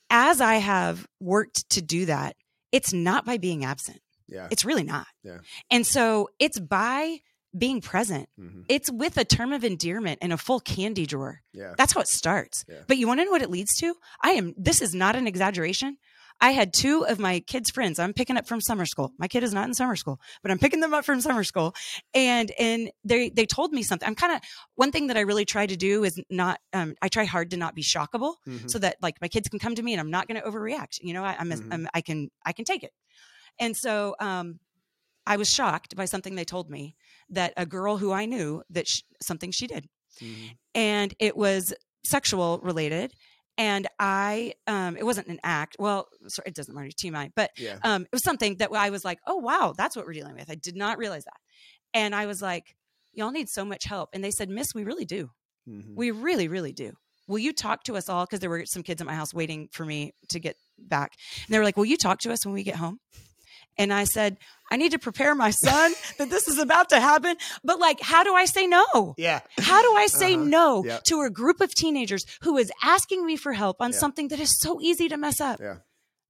as 0.10 0.40
i 0.40 0.56
have 0.56 1.06
worked 1.20 1.70
to 1.72 1.82
do 1.82 2.06
that 2.06 2.38
it's 2.74 2.92
not 2.92 3.24
by 3.26 3.38
being 3.38 3.64
absent. 3.64 4.02
Yeah, 4.28 4.48
it's 4.52 4.66
really 4.66 4.84
not. 4.84 5.08
Yeah. 5.24 5.38
and 5.72 5.86
so 5.88 6.30
it's 6.40 6.60
by 6.60 7.20
being 7.56 7.82
present. 7.82 8.28
Mhm, 8.40 8.66
it's 8.68 8.90
with 8.92 9.16
a 9.18 9.24
term 9.26 9.54
of 9.54 9.64
endearment 9.64 10.18
and 10.24 10.34
a 10.34 10.38
full 10.38 10.60
candy 10.60 11.06
drawer. 11.06 11.42
Yeah, 11.54 11.76
that's 11.78 11.94
how 11.94 12.02
it 12.02 12.08
starts. 12.08 12.66
Yeah. 12.68 12.80
but 12.88 12.98
you 12.98 13.08
want 13.08 13.20
to 13.20 13.26
know 13.26 13.32
what 13.32 13.44
it 13.44 13.52
leads 13.52 13.76
to? 13.78 13.94
I 14.24 14.32
am 14.32 14.56
this 14.58 14.82
is 14.82 14.96
not 14.96 15.16
an 15.16 15.28
exaggeration 15.28 15.98
I 16.42 16.52
had 16.52 16.74
two 16.74 17.06
of 17.06 17.20
my 17.20 17.40
kids' 17.42 17.70
friends. 17.70 18.00
I'm 18.00 18.14
picking 18.14 18.38
up 18.38 18.48
from 18.48 18.60
summer 18.62 18.86
school. 18.86 19.14
My 19.18 19.28
kid 19.28 19.44
is 19.44 19.54
not 19.54 19.68
in 19.68 19.74
summer 19.74 19.96
school, 19.96 20.20
but 20.42 20.52
I'm 20.52 20.60
picking 20.60 20.80
them 20.82 20.94
up 20.94 21.06
from 21.06 21.22
summer 21.22 21.44
school, 21.44 21.74
and 22.14 22.52
and 22.60 22.92
they 23.06 23.30
they 23.30 23.46
told 23.46 23.72
me 23.72 23.84
something. 23.84 24.08
I'm 24.08 24.16
kind 24.16 24.34
of 24.34 24.42
one 24.76 24.92
thing 24.92 25.08
that 25.08 25.18
I 25.18 25.22
really 25.22 25.46
try 25.46 25.66
to 25.66 25.76
do 25.78 26.04
is 26.04 26.22
not. 26.30 26.60
Um, 26.74 26.96
I 27.02 27.08
try 27.08 27.24
hard 27.26 27.52
to 27.52 27.58
not 27.58 27.76
be 27.76 27.84
shockable, 27.84 28.36
mhm, 28.48 28.70
so 28.70 28.80
that 28.80 28.98
like 29.02 29.22
my 29.22 29.28
kids 29.30 29.48
can 29.50 29.60
come 29.60 29.76
to 29.76 29.82
me 29.84 29.94
and 29.94 30.02
I'm 30.02 30.12
not 30.12 30.28
going 30.28 30.42
to 30.42 30.48
overreact. 30.48 31.00
You 31.02 31.14
know, 31.14 31.24
I, 31.24 31.36
I'm, 31.40 31.50
Mhm. 31.50 31.68
I'm 31.72 31.88
I 31.94 32.02
can 32.02 32.30
I 32.46 32.52
can 32.52 32.66
take 32.66 32.84
it. 32.84 32.92
And 33.60 33.78
so 33.78 34.16
um, 34.20 34.60
I 35.26 35.38
was 35.38 35.50
shocked 35.50 35.96
by 35.96 36.06
something 36.06 36.36
they 36.36 36.44
told 36.46 36.70
me 36.70 36.96
that 37.30 37.54
a 37.56 37.66
girl 37.66 37.98
who 37.98 38.12
I 38.12 38.26
knew 38.26 38.64
that 38.72 38.88
sh- 38.88 39.02
something 39.22 39.52
she 39.52 39.68
did, 39.68 39.88
mhm, 40.22 40.58
and 40.76 41.14
it 41.20 41.38
was 41.38 41.74
sexual 42.04 42.60
related. 42.64 43.14
And 43.58 43.88
I, 44.00 44.54
um, 44.66 44.98
it 44.98 45.06
wasn't 45.06 45.28
an 45.28 45.40
act. 45.44 45.76
Well, 45.80 46.08
sorry, 46.28 46.48
it 46.48 46.56
doesn't 46.56 46.74
matter 46.74 46.90
to 46.90 47.08
TMI, 47.08 47.32
but 47.36 47.52
yeah, 47.58 47.78
um, 47.84 48.04
it 48.04 48.10
was 48.12 48.24
something 48.24 48.56
that 48.58 48.72
I 48.74 48.90
was 48.90 49.06
like, 49.06 49.20
oh 49.28 49.36
wow, 49.38 49.74
that's 49.78 49.96
what 49.96 50.06
we're 50.06 50.14
dealing 50.14 50.36
with. 50.36 50.50
I 50.50 50.56
did 50.56 50.76
not 50.76 50.98
realize 50.98 51.24
that, 51.26 51.38
and 51.94 52.16
I 52.16 52.26
was 52.26 52.42
like, 52.42 52.76
y'all 53.14 53.32
need 53.32 53.48
so 53.50 53.64
much 53.64 53.84
help. 53.86 54.10
And 54.14 54.24
they 54.24 54.32
said, 54.32 54.50
Miss, 54.50 54.74
we 54.74 54.84
really 54.84 55.06
do. 55.06 55.30
mhm, 55.70 55.96
We 55.96 56.10
really, 56.12 56.48
really 56.48 56.72
do. 56.74 56.94
Will 57.28 57.38
you 57.40 57.54
talk 57.54 57.84
to 57.84 57.96
us 57.96 58.10
all? 58.10 58.26
Because 58.26 58.40
there 58.40 58.50
were 58.50 58.66
some 58.66 58.82
kids 58.84 59.00
at 59.02 59.08
my 59.08 59.14
house 59.14 59.34
waiting 59.34 59.70
for 59.72 59.86
me 59.86 60.14
to 60.30 60.40
get 60.40 60.56
back. 60.80 61.12
And 61.46 61.54
they 61.54 61.60
were 61.60 61.64
like, 61.64 61.78
Will 61.78 61.86
you 61.86 61.96
talk 61.98 62.20
to 62.22 62.34
us 62.34 62.44
when 62.46 62.54
we 62.56 62.64
get 62.64 62.76
home? 62.76 63.00
And 63.78 63.94
I 63.94 64.04
said, 64.04 64.38
I 64.74 64.78
need 64.78 64.92
to 64.92 65.00
prepare 65.00 65.36
my 65.36 65.52
son 65.52 65.94
that 66.18 66.30
this 66.30 66.48
is 66.48 66.58
about 66.58 66.90
to 66.90 67.00
happen. 67.00 67.36
But 67.64 67.80
like, 67.80 68.00
how 68.02 68.24
do 68.24 68.34
I 68.34 68.46
say 68.46 68.66
no? 68.66 69.14
yeah, 69.18 69.42
How 69.60 69.82
do 69.82 69.92
I 69.96 70.08
say 70.08 70.34
Uh-huh. 70.34 70.44
no 70.60 70.84
Yeah. 70.86 71.00
to 71.10 71.22
a 71.22 71.30
group 71.30 71.62
of 71.62 71.74
teenagers 71.76 72.24
who 72.42 72.58
is 72.58 72.72
asking 72.82 73.26
me 73.26 73.36
for 73.38 73.54
help 73.54 73.78
on 73.80 73.92
Yeah. 73.92 73.98
something 74.00 74.30
that 74.30 74.40
is 74.40 74.60
so 74.60 74.82
easy 74.82 75.08
to 75.10 75.18
mess 75.18 75.40
up? 75.40 75.60
Yeah. 75.60 75.78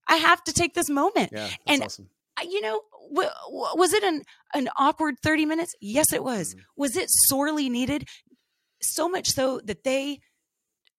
I 0.08 0.18
have 0.18 0.44
to 0.44 0.52
take 0.54 0.74
this 0.74 0.90
moment. 0.90 1.30
yeah. 1.32 1.48
That's 1.48 1.58
And 1.68 1.84
awesome. 1.84 2.10
I- 2.38 2.44
you 2.44 2.62
know, 2.62 2.82
w- 3.14 3.30
w- 3.48 3.76
was 3.82 3.94
it 3.94 4.04
an 4.04 4.24
an 4.54 4.68
awkward 4.78 5.16
30 5.24 5.46
minutes? 5.46 5.74
Yes, 5.80 6.12
it 6.12 6.24
was. 6.24 6.54
Mhm. 6.54 6.60
Was 6.76 6.96
it 6.98 7.08
sorely 7.30 7.70
needed? 7.70 8.08
So 8.82 9.08
much 9.08 9.28
so 9.32 9.62
that 9.64 9.84
they 9.86 10.20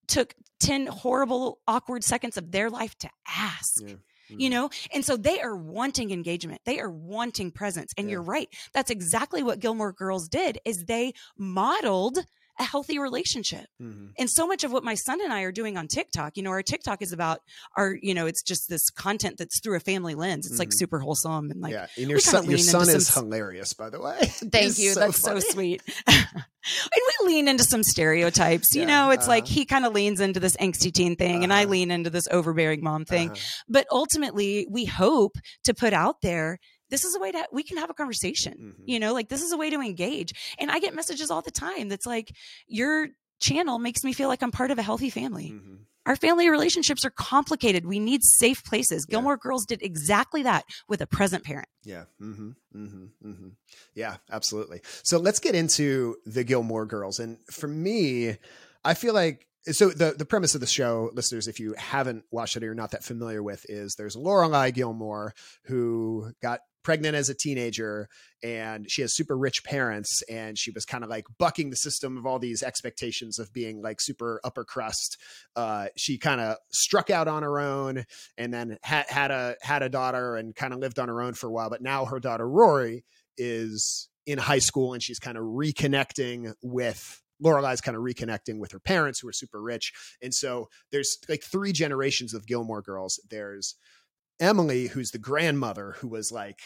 took 0.06 0.34
10 0.60 0.86
horrible, 0.86 1.60
awkward 1.66 2.04
seconds 2.04 2.36
of 2.38 2.52
their 2.52 2.70
life 2.70 2.94
to 3.00 3.10
ask. 3.28 3.74
Yeah. 3.82 3.96
You 4.28 4.48
Mhm. 4.48 4.50
know, 4.50 4.70
and 4.92 5.04
so 5.04 5.16
they 5.16 5.40
are 5.40 5.56
wanting 5.56 6.10
engagement. 6.10 6.60
They 6.64 6.80
are 6.80 6.90
wanting 6.90 7.50
presence. 7.52 7.92
And 7.96 8.08
Yeah. 8.08 8.12
you're 8.12 8.22
right. 8.22 8.48
That's 8.72 8.90
exactly 8.90 9.42
what 9.42 9.60
Gilmore 9.60 9.92
Girls 9.92 10.28
did 10.28 10.58
is 10.64 10.84
they 10.86 11.12
modeled 11.38 12.18
a 12.58 12.64
healthy 12.64 12.98
relationship. 12.98 13.66
Mhm. 13.82 14.10
And 14.18 14.30
so 14.30 14.46
much 14.46 14.62
of 14.64 14.72
what 14.72 14.84
my 14.84 14.94
son 14.94 15.20
and 15.20 15.32
I 15.32 15.42
are 15.42 15.52
doing 15.52 15.76
on 15.76 15.88
TikTok, 15.88 16.36
you 16.36 16.42
know, 16.42 16.50
our 16.50 16.62
TikTok 16.62 17.02
is 17.02 17.12
about 17.12 17.40
our, 17.76 17.96
you 18.00 18.14
know, 18.14 18.26
it's 18.26 18.42
just 18.42 18.68
this 18.68 18.90
content 18.90 19.36
that's 19.38 19.60
through 19.60 19.76
a 19.76 19.80
family 19.80 20.14
lens. 20.14 20.46
It's 20.46 20.58
like 20.58 20.68
Mhm. 20.68 20.74
super 20.78 21.00
wholesome 21.00 21.50
and 21.50 21.60
like 21.60 21.72
yeah, 21.72 21.86
and 21.96 22.08
your 22.08 22.20
son, 22.20 22.48
your 22.48 22.58
son 22.58 22.88
is 22.88 23.08
some- 23.08 23.24
hilarious, 23.24 23.72
by 23.72 23.90
the 23.90 24.00
way. 24.00 24.18
Thank 24.52 24.78
you. 24.78 24.94
That's 24.94 25.18
funny. 25.20 25.40
so 25.40 25.50
sweet. 25.52 25.82
and 26.06 27.02
we 27.20 27.26
lean 27.26 27.48
into 27.48 27.64
some 27.64 27.82
stereotypes. 27.82 28.74
You 28.74 28.86
know, 28.86 29.10
it's 29.10 29.28
like 29.28 29.44
uh-huh. 29.44 29.52
he 29.54 29.64
kind 29.64 29.84
of 29.84 29.92
leans 29.92 30.20
into 30.20 30.40
this 30.40 30.56
angsty 30.56 30.92
teen 30.92 31.16
thing, 31.16 31.42
and 31.44 31.52
I 31.52 31.62
Uh-huh. 31.62 31.70
lean 31.72 31.90
into 31.90 32.10
this 32.10 32.28
overbearing 32.30 32.82
mom 32.82 33.04
thing. 33.04 33.30
Uh-huh. 33.30 33.40
But 33.68 33.86
ultimately, 33.90 34.66
we 34.70 34.84
hope 34.84 35.36
to 35.64 35.74
put 35.74 35.92
out 35.92 36.16
there 36.22 36.58
this 36.94 37.04
is 37.04 37.14
a 37.16 37.20
way 37.20 37.32
to 37.32 37.46
we 37.52 37.62
can 37.62 37.76
have 37.78 37.90
a 37.90 37.94
conversation. 37.94 38.74
Mhm. 38.78 38.82
You 38.86 39.00
know, 39.00 39.12
like 39.12 39.28
this 39.28 39.42
is 39.42 39.52
a 39.52 39.56
way 39.56 39.70
to 39.70 39.80
engage. 39.80 40.32
And 40.58 40.70
I 40.70 40.78
get 40.78 40.94
messages 40.94 41.30
all 41.30 41.42
the 41.42 41.50
time 41.50 41.88
that's 41.88 42.06
like, 42.06 42.28
your 42.66 43.08
channel 43.40 43.78
makes 43.78 44.04
me 44.04 44.12
feel 44.12 44.28
like 44.28 44.42
I'm 44.42 44.50
part 44.52 44.70
of 44.70 44.78
a 44.78 44.82
healthy 44.82 45.10
family. 45.10 45.50
Mhm. 45.52 45.78
Our 46.06 46.16
family 46.16 46.50
relationships 46.50 47.04
are 47.04 47.10
complicated. 47.10 47.86
We 47.86 47.98
need 47.98 48.22
safe 48.22 48.62
places. 48.64 49.06
Yeah. 49.08 49.12
Gilmore 49.14 49.38
Girls 49.38 49.64
did 49.66 49.82
exactly 49.82 50.42
that 50.44 50.64
with 50.86 51.00
a 51.00 51.06
present 51.06 51.44
parent. 51.44 51.68
Yeah. 51.82 52.04
hmm 52.18 52.50
hmm 52.72 53.06
hmm 53.22 53.48
Yeah, 53.94 54.16
absolutely. 54.30 54.82
So 55.02 55.18
let's 55.18 55.40
get 55.40 55.54
into 55.54 56.16
the 56.26 56.44
Gilmore 56.44 56.86
Girls. 56.86 57.18
And 57.18 57.38
for 57.50 57.68
me, 57.68 58.36
I 58.84 58.94
feel 58.94 59.14
like 59.14 59.46
so 59.72 59.88
the 59.88 60.14
the 60.16 60.26
premise 60.26 60.54
of 60.54 60.60
the 60.60 60.66
show, 60.66 61.10
listeners, 61.14 61.48
if 61.48 61.58
you 61.58 61.74
haven't 61.78 62.24
watched 62.30 62.54
it 62.56 62.62
or 62.62 62.66
you're 62.66 62.74
not 62.74 62.90
that 62.90 63.02
familiar 63.02 63.42
with, 63.42 63.64
is 63.68 63.94
there's 63.94 64.14
Lorelai 64.14 64.74
Gilmore 64.74 65.32
who 65.64 66.32
got 66.42 66.60
pregnant 66.84 67.16
as 67.16 67.28
a 67.28 67.34
teenager 67.34 68.08
and 68.42 68.88
she 68.88 69.02
has 69.02 69.14
super 69.14 69.36
rich 69.36 69.64
parents 69.64 70.22
and 70.30 70.56
she 70.58 70.70
was 70.70 70.84
kind 70.84 71.02
of 71.02 71.10
like 71.10 71.24
bucking 71.38 71.70
the 71.70 71.76
system 71.76 72.16
of 72.16 72.26
all 72.26 72.38
these 72.38 72.62
expectations 72.62 73.38
of 73.38 73.52
being 73.52 73.82
like 73.82 74.00
super 74.00 74.40
upper 74.44 74.64
crust 74.64 75.16
uh 75.56 75.86
she 75.96 76.18
kind 76.18 76.40
of 76.40 76.56
struck 76.70 77.10
out 77.10 77.26
on 77.26 77.42
her 77.42 77.58
own 77.58 78.04
and 78.38 78.54
then 78.54 78.78
had 78.82 79.06
had 79.08 79.30
a 79.30 79.56
had 79.62 79.82
a 79.82 79.88
daughter 79.88 80.36
and 80.36 80.54
kind 80.54 80.72
of 80.72 80.78
lived 80.78 80.98
on 80.98 81.08
her 81.08 81.20
own 81.20 81.34
for 81.34 81.48
a 81.48 81.52
while 81.52 81.70
but 81.70 81.82
now 81.82 82.04
her 82.04 82.20
daughter 82.20 82.48
Rory 82.48 83.04
is 83.36 84.08
in 84.26 84.38
high 84.38 84.58
school 84.58 84.92
and 84.92 85.02
she's 85.02 85.18
kind 85.18 85.36
of 85.36 85.44
reconnecting 85.44 86.52
with 86.62 87.22
Lorelai's 87.42 87.80
kind 87.80 87.96
of 87.96 88.02
reconnecting 88.02 88.58
with 88.58 88.72
her 88.72 88.78
parents 88.78 89.20
who 89.20 89.28
are 89.28 89.32
super 89.32 89.60
rich. 89.60 89.92
And 90.22 90.32
so 90.32 90.68
there's 90.92 91.18
like 91.28 91.42
three 91.42 91.72
generations 91.72 92.32
of 92.32 92.46
Gilmore 92.46 92.82
girls. 92.82 93.20
There's 93.28 93.74
Emily, 94.40 94.88
who's 94.88 95.10
the 95.10 95.18
grandmother, 95.18 95.96
who 95.98 96.08
was 96.08 96.32
like 96.32 96.60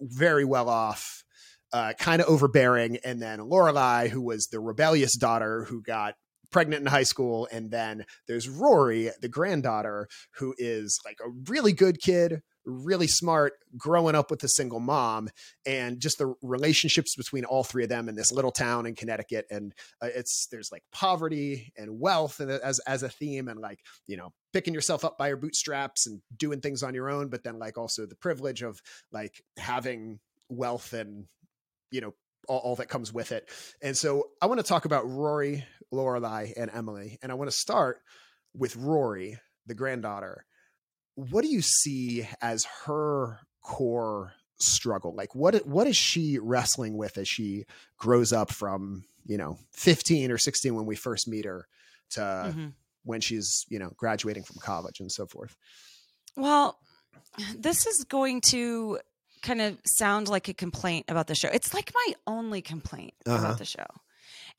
very 0.00 0.44
well 0.44 0.68
off, 0.68 1.24
uh, 1.72 1.92
kind 1.98 2.22
of 2.22 2.28
overbearing, 2.28 2.98
and 3.04 3.20
then 3.20 3.40
Lorelai, 3.40 4.08
who 4.08 4.22
was 4.22 4.46
the 4.46 4.60
rebellious 4.60 5.16
daughter 5.16 5.64
who 5.64 5.82
got 5.82 6.14
pregnant 6.50 6.82
in 6.82 6.86
high 6.86 7.02
school, 7.02 7.48
and 7.50 7.70
then 7.70 8.04
there's 8.28 8.48
Rory, 8.48 9.10
the 9.20 9.28
granddaughter, 9.28 10.08
who 10.36 10.54
is 10.56 11.00
like 11.04 11.18
a 11.24 11.30
really 11.50 11.72
good 11.72 12.00
kid, 12.00 12.42
really 12.64 13.06
smart, 13.06 13.54
growing 13.76 14.14
up 14.14 14.30
with 14.30 14.42
a 14.42 14.48
single 14.48 14.80
mom, 14.80 15.28
and 15.66 16.00
just 16.00 16.18
the 16.18 16.34
relationships 16.42 17.14
between 17.16 17.44
all 17.44 17.64
three 17.64 17.84
of 17.84 17.88
them 17.88 18.08
in 18.08 18.14
this 18.14 18.32
little 18.32 18.52
town 18.52 18.86
in 18.86 18.94
Connecticut. 18.94 19.46
And 19.50 19.72
uh, 20.02 20.08
it's 20.14 20.46
there's 20.50 20.70
like 20.72 20.82
poverty 20.92 21.72
and 21.76 22.00
wealth 22.00 22.40
and 22.40 22.50
as 22.50 22.78
as 22.80 23.02
a 23.02 23.08
theme, 23.08 23.48
and 23.48 23.60
like 23.60 23.80
you 24.06 24.16
know 24.16 24.32
picking 24.52 24.74
yourself 24.74 25.04
up 25.04 25.18
by 25.18 25.28
your 25.28 25.36
bootstraps 25.36 26.06
and 26.06 26.20
doing 26.36 26.60
things 26.60 26.82
on 26.82 26.94
your 26.94 27.10
own, 27.10 27.28
but 27.28 27.42
then 27.42 27.58
like 27.58 27.76
also 27.76 28.06
the 28.06 28.16
privilege 28.16 28.62
of 28.62 28.80
like 29.12 29.42
having 29.58 30.20
wealth 30.48 30.92
and 30.92 31.26
you 31.90 32.00
know 32.00 32.14
all, 32.48 32.58
all, 32.58 32.76
that 32.76 32.88
comes 32.88 33.12
with 33.12 33.32
it. 33.32 33.48
And 33.82 33.96
so 33.96 34.28
I 34.40 34.46
want 34.46 34.60
to 34.60 34.66
talk 34.66 34.84
about 34.84 35.08
Rory, 35.08 35.64
Lorelai, 35.92 36.52
and 36.56 36.70
Emily. 36.72 37.18
And 37.22 37.32
I 37.32 37.34
want 37.36 37.50
to 37.50 37.56
start 37.56 38.00
with 38.54 38.76
Rory, 38.76 39.38
the 39.66 39.74
granddaughter. 39.74 40.44
What 41.14 41.42
do 41.42 41.48
you 41.48 41.62
see 41.62 42.28
as 42.40 42.66
her 42.84 43.40
core 43.62 44.32
struggle? 44.58 45.14
Like 45.14 45.34
what 45.34 45.66
what 45.66 45.86
is 45.86 45.96
she 45.96 46.38
wrestling 46.38 46.96
with 46.96 47.18
as 47.18 47.28
she 47.28 47.64
grows 47.98 48.32
up 48.32 48.50
from, 48.50 49.04
you 49.26 49.38
know, 49.38 49.58
15 49.72 50.30
or 50.30 50.38
16 50.38 50.74
when 50.74 50.86
we 50.86 50.96
first 50.96 51.28
meet 51.28 51.44
her 51.44 51.66
to 52.10 52.20
mm-hmm. 52.20 52.66
when 53.04 53.20
she's, 53.20 53.64
you 53.68 53.78
know, 53.78 53.92
graduating 53.96 54.44
from 54.44 54.56
college 54.60 55.00
and 55.00 55.10
so 55.10 55.26
forth? 55.26 55.56
Well, 56.36 56.78
this 57.58 57.86
is 57.86 58.04
going 58.04 58.40
to 58.42 58.98
kind 59.42 59.60
of 59.60 59.78
sound 59.84 60.28
like 60.28 60.48
a 60.48 60.54
complaint 60.54 61.06
about 61.08 61.26
the 61.26 61.34
show. 61.34 61.48
It's 61.52 61.74
like 61.74 61.92
my 61.94 62.14
only 62.26 62.62
complaint 62.62 63.14
uh-huh. 63.26 63.38
about 63.38 63.58
the 63.58 63.64
show. 63.64 63.86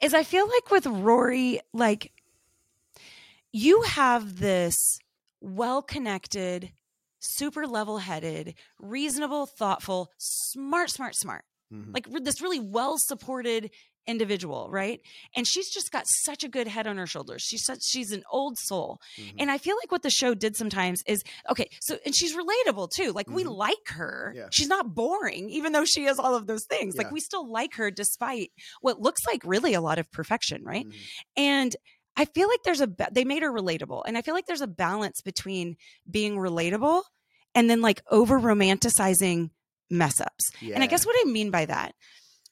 Is 0.02 0.14
I 0.14 0.24
feel 0.24 0.48
like 0.48 0.72
with 0.72 0.86
Rory, 0.86 1.60
like 1.74 2.12
you 3.52 3.82
have 3.84 4.40
this 4.40 5.00
well 5.46 5.82
connected, 5.82 6.72
super 7.20 7.68
level 7.68 8.00
headed, 8.00 8.56
reasonable, 8.80 9.46
thoughtful, 9.46 10.12
smart, 10.18 10.90
smart, 10.90 11.16
smart. 11.16 11.44
Mm-hmm. 11.74 11.92
Like 11.94 12.08
this 12.24 12.42
really 12.42 12.60
well 12.60 12.98
supported 12.98 13.72
individual, 14.08 14.68
right? 14.70 15.02
And 15.36 15.48
she's 15.48 15.70
just 15.70 15.92
got 15.92 16.06
such 16.08 16.44
a 16.44 16.48
good 16.48 16.68
head 16.68 16.88
on 16.88 16.98
her 16.98 17.08
shoulders. 17.08 17.42
She's 17.42 17.66
such 17.66 17.80
she's 17.84 18.12
an 18.12 18.24
old 18.32 18.58
soul. 18.58 19.00
Mm-hmm. 19.20 19.38
And 19.40 19.52
I 19.52 19.58
feel 19.58 19.76
like 19.82 19.92
what 19.92 20.04
the 20.04 20.10
show 20.10 20.34
did 20.34 20.56
sometimes 20.56 21.02
is 21.08 21.24
okay, 21.50 21.70
so 21.82 21.98
and 22.06 22.16
she's 22.16 22.36
relatable 22.36 22.90
too. 22.96 23.12
Like 23.12 23.28
mm-hmm. 23.28 23.36
we 23.36 23.44
like 23.46 23.88
her. 23.88 24.34
Yeah. 24.36 24.48
She's 24.52 24.68
not 24.68 24.94
boring 24.94 25.50
even 25.50 25.72
though 25.72 25.86
she 25.86 26.04
has 26.04 26.20
all 26.20 26.36
of 26.36 26.48
those 26.48 26.66
things. 26.66 26.96
Yeah. 26.96 27.04
Like 27.04 27.12
we 27.12 27.20
still 27.20 27.50
like 27.52 27.76
her 27.76 27.92
despite 27.92 28.52
what 28.82 29.02
looks 29.02 29.26
like 29.26 29.42
really 29.44 29.74
a 29.74 29.82
lot 29.82 30.00
of 30.00 30.12
perfection, 30.12 30.64
right? 30.64 30.86
Mm-hmm. 30.86 31.42
And 31.42 31.76
I 32.18 32.26
feel 32.26 32.48
like 32.48 32.64
there's 32.64 32.82
a 32.82 32.90
they 33.12 33.26
made 33.26 33.44
her 33.44 33.52
relatable. 33.52 34.04
And 34.06 34.18
I 34.18 34.22
feel 34.22 34.34
like 34.34 34.46
there's 34.46 34.62
a 34.62 34.68
balance 34.68 35.22
between 35.22 35.78
being 36.10 36.38
relatable 36.38 37.04
and 37.54 37.70
then 37.70 37.82
like 37.82 38.02
over 38.10 38.40
romanticizing 38.40 39.50
mess 39.90 40.20
ups. 40.22 40.52
Yeah. 40.62 40.76
And 40.76 40.84
I 40.84 40.88
guess 40.88 41.06
what 41.06 41.16
I 41.20 41.30
mean 41.30 41.52
by 41.52 41.66
that 41.66 41.94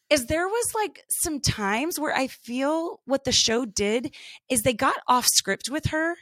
is 0.10 0.26
there 0.28 0.48
was 0.48 0.74
like 0.76 1.04
some 1.10 1.40
times 1.40 2.00
where 2.00 2.16
I 2.16 2.28
feel 2.28 3.02
what 3.06 3.24
the 3.24 3.32
show 3.32 3.66
did 3.66 4.14
is 4.50 4.62
they 4.62 4.74
got 4.74 4.98
off 5.08 5.26
script 5.26 5.70
with 5.70 5.88
her 5.88 6.16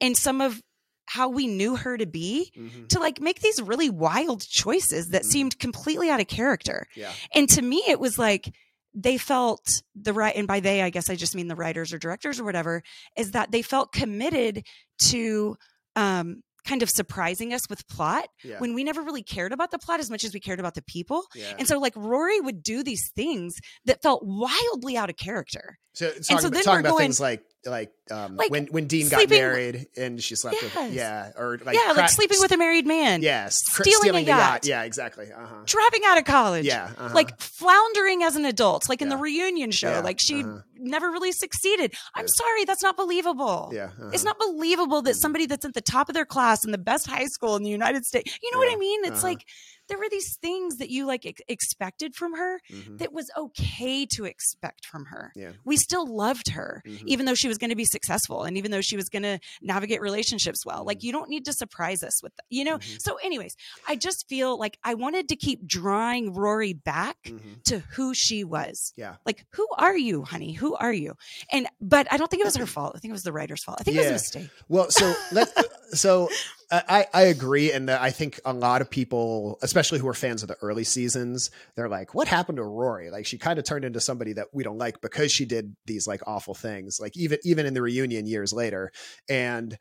and 0.00 0.16
some 0.16 0.40
of 0.40 0.60
how 1.06 1.28
we 1.28 1.46
knew 1.46 1.76
her 1.76 1.96
to 1.96 2.06
be 2.06 2.50
mm-hmm. 2.56 2.86
to 2.86 2.98
like 2.98 3.20
make 3.20 3.40
these 3.40 3.60
really 3.60 3.90
wild 3.90 4.42
choices 4.46 5.08
that 5.08 5.22
mm-hmm. 5.22 5.30
seemed 5.30 5.58
completely 5.58 6.10
out 6.10 6.20
of 6.20 6.28
character. 6.28 6.86
Yeah. 6.94 7.12
And 7.34 7.48
to 7.50 7.62
me 7.62 7.82
it 7.86 8.00
was 8.00 8.18
like 8.18 8.52
they 8.94 9.18
felt 9.18 9.82
the 9.94 10.12
right 10.12 10.34
and 10.36 10.46
by 10.46 10.60
they 10.60 10.82
I 10.82 10.90
guess 10.90 11.10
I 11.10 11.16
just 11.16 11.34
mean 11.34 11.48
the 11.48 11.56
writers 11.56 11.92
or 11.92 11.98
directors 11.98 12.38
or 12.38 12.44
whatever 12.44 12.82
is 13.16 13.32
that 13.32 13.50
they 13.50 13.62
felt 13.62 13.92
committed 13.92 14.64
to 15.00 15.56
um 15.96 16.42
kind 16.64 16.82
of 16.82 16.88
surprising 16.88 17.52
us 17.52 17.68
with 17.68 17.86
plot 17.88 18.26
yeah. 18.42 18.58
when 18.58 18.74
we 18.74 18.84
never 18.84 19.02
really 19.02 19.22
cared 19.22 19.52
about 19.52 19.70
the 19.70 19.78
plot 19.78 20.00
as 20.00 20.10
much 20.10 20.24
as 20.24 20.32
we 20.32 20.40
cared 20.40 20.58
about 20.58 20.74
the 20.74 20.82
people. 20.82 21.22
Yeah. 21.34 21.52
And 21.58 21.68
so 21.68 21.78
like 21.78 21.92
Rory 21.94 22.40
would 22.40 22.62
do 22.62 22.82
these 22.82 23.10
things 23.14 23.56
that 23.84 24.00
felt 24.02 24.22
wildly 24.24 24.96
out 24.96 25.10
of 25.10 25.16
character. 25.16 25.78
So, 25.92 26.10
and 26.16 26.24
so 26.24 26.48
then 26.48 26.62
talking 26.62 26.80
about 26.80 26.90
going, 26.90 27.02
things 27.02 27.20
like 27.20 27.42
like 27.66 27.92
um 28.10 28.36
like 28.36 28.50
when 28.50 28.66
when 28.66 28.86
Dean 28.86 29.08
got 29.08 29.28
married 29.30 29.86
and 29.96 30.22
she 30.22 30.34
slept 30.34 30.56
yes. 30.60 30.74
with 30.74 30.92
yeah 30.92 31.32
or 31.36 31.58
like 31.64 31.76
yeah 31.76 31.92
like 31.92 32.10
sleeping 32.10 32.38
with 32.40 32.52
a 32.52 32.56
married 32.56 32.86
man 32.86 33.22
yes 33.22 33.60
stealing, 33.64 34.00
stealing 34.00 34.24
a 34.24 34.28
yacht. 34.28 34.38
yacht. 34.38 34.66
yeah 34.66 34.82
exactly 34.82 35.32
uh-huh. 35.32 35.62
dropping 35.64 36.02
out 36.06 36.18
of 36.18 36.24
college 36.24 36.64
yeah 36.64 36.90
uh-huh. 36.96 37.14
like 37.14 37.38
floundering 37.40 38.22
as 38.22 38.36
an 38.36 38.44
adult 38.44 38.88
like 38.88 39.00
in 39.00 39.08
the 39.08 39.16
reunion 39.16 39.70
show 39.70 39.90
yeah. 39.90 40.00
like 40.00 40.20
she 40.20 40.42
uh-huh. 40.42 40.58
never 40.76 41.10
really 41.10 41.32
succeeded 41.32 41.94
I'm 42.14 42.28
sorry 42.28 42.64
that's 42.64 42.82
not 42.82 42.96
believable 42.96 43.70
yeah 43.72 43.90
it's 44.12 44.24
uh-huh. 44.24 44.34
not 44.38 44.38
believable 44.38 45.02
that 45.02 45.12
mm-hmm. 45.12 45.18
somebody 45.18 45.46
that's 45.46 45.64
at 45.64 45.74
the 45.74 45.80
top 45.80 46.08
of 46.08 46.14
their 46.14 46.26
class 46.26 46.64
in 46.64 46.72
the 46.72 46.78
best 46.78 47.06
high 47.06 47.26
school 47.26 47.56
in 47.56 47.62
the 47.62 47.70
United 47.70 48.04
States 48.04 48.38
you 48.42 48.52
know 48.52 48.58
what 48.58 48.72
I 48.72 48.76
mean 48.76 49.04
it's 49.04 49.18
uh-huh. 49.18 49.28
like 49.28 49.46
there 49.88 49.98
were 49.98 50.08
these 50.10 50.36
things 50.36 50.76
that 50.78 50.90
you 50.90 51.06
like 51.06 51.26
ex- 51.26 51.42
expected 51.48 52.14
from 52.14 52.34
her 52.34 52.60
mm-hmm. 52.70 52.96
that 52.96 53.12
was 53.12 53.30
okay 53.36 54.06
to 54.06 54.24
expect 54.24 54.86
from 54.86 55.06
her. 55.06 55.32
Yeah. 55.34 55.52
We 55.64 55.76
still 55.76 56.06
loved 56.06 56.50
her, 56.50 56.82
mm-hmm. 56.86 57.06
even 57.08 57.26
though 57.26 57.34
she 57.34 57.48
was 57.48 57.58
going 57.58 57.70
to 57.70 57.76
be 57.76 57.84
successful 57.84 58.44
and 58.44 58.56
even 58.56 58.70
though 58.70 58.80
she 58.80 58.96
was 58.96 59.08
going 59.08 59.22
to 59.22 59.38
navigate 59.62 60.00
relationships 60.00 60.64
well. 60.64 60.78
Mm-hmm. 60.78 60.86
Like, 60.86 61.02
you 61.02 61.12
don't 61.12 61.28
need 61.28 61.44
to 61.46 61.52
surprise 61.52 62.02
us 62.02 62.22
with 62.22 62.34
that, 62.36 62.44
you 62.50 62.64
know? 62.64 62.78
Mm-hmm. 62.78 62.98
So, 62.98 63.16
anyways, 63.16 63.56
I 63.88 63.96
just 63.96 64.28
feel 64.28 64.58
like 64.58 64.78
I 64.82 64.94
wanted 64.94 65.28
to 65.28 65.36
keep 65.36 65.66
drawing 65.66 66.32
Rory 66.32 66.72
back 66.72 67.16
mm-hmm. 67.24 67.54
to 67.66 67.80
who 67.80 68.14
she 68.14 68.44
was. 68.44 68.92
Yeah. 68.96 69.16
Like, 69.26 69.44
who 69.50 69.66
are 69.76 69.96
you, 69.96 70.24
honey? 70.24 70.52
Who 70.52 70.74
are 70.76 70.92
you? 70.92 71.14
And, 71.52 71.66
but 71.80 72.10
I 72.12 72.16
don't 72.16 72.30
think 72.30 72.40
it 72.40 72.46
was 72.46 72.56
her 72.56 72.66
fault. 72.66 72.94
I 72.96 72.98
think 72.98 73.10
it 73.10 73.12
was 73.12 73.22
the 73.22 73.32
writer's 73.32 73.62
fault. 73.62 73.78
I 73.80 73.84
think 73.84 73.96
yeah. 73.96 74.02
it 74.02 74.12
was 74.12 74.22
a 74.34 74.38
mistake. 74.38 74.50
Well, 74.68 74.90
so 74.90 75.14
let's, 75.32 75.52
so 75.92 76.28
I, 76.70 77.06
I 77.12 77.22
agree, 77.22 77.72
and 77.72 77.90
I 77.90 78.10
think 78.10 78.40
a 78.44 78.52
lot 78.52 78.80
of 78.80 78.90
people, 78.90 79.58
especially 79.62 79.98
who 79.98 80.08
are 80.08 80.14
fans 80.14 80.42
of 80.42 80.48
the 80.48 80.56
early 80.62 80.84
seasons, 80.84 81.50
they're 81.76 81.88
like, 81.88 82.14
"What 82.14 82.28
happened 82.28 82.56
to 82.56 82.64
Rory? 82.64 83.10
Like, 83.10 83.26
she 83.26 83.38
kind 83.38 83.58
of 83.58 83.64
turned 83.64 83.84
into 83.84 84.00
somebody 84.00 84.32
that 84.34 84.48
we 84.52 84.64
don't 84.64 84.78
like 84.78 85.00
because 85.00 85.32
she 85.32 85.44
did 85.44 85.74
these 85.86 86.06
like 86.06 86.22
awful 86.26 86.54
things. 86.54 86.98
Like, 87.00 87.16
even 87.16 87.38
even 87.44 87.66
in 87.66 87.74
the 87.74 87.82
reunion 87.82 88.26
years 88.26 88.52
later." 88.52 88.90
And, 89.28 89.78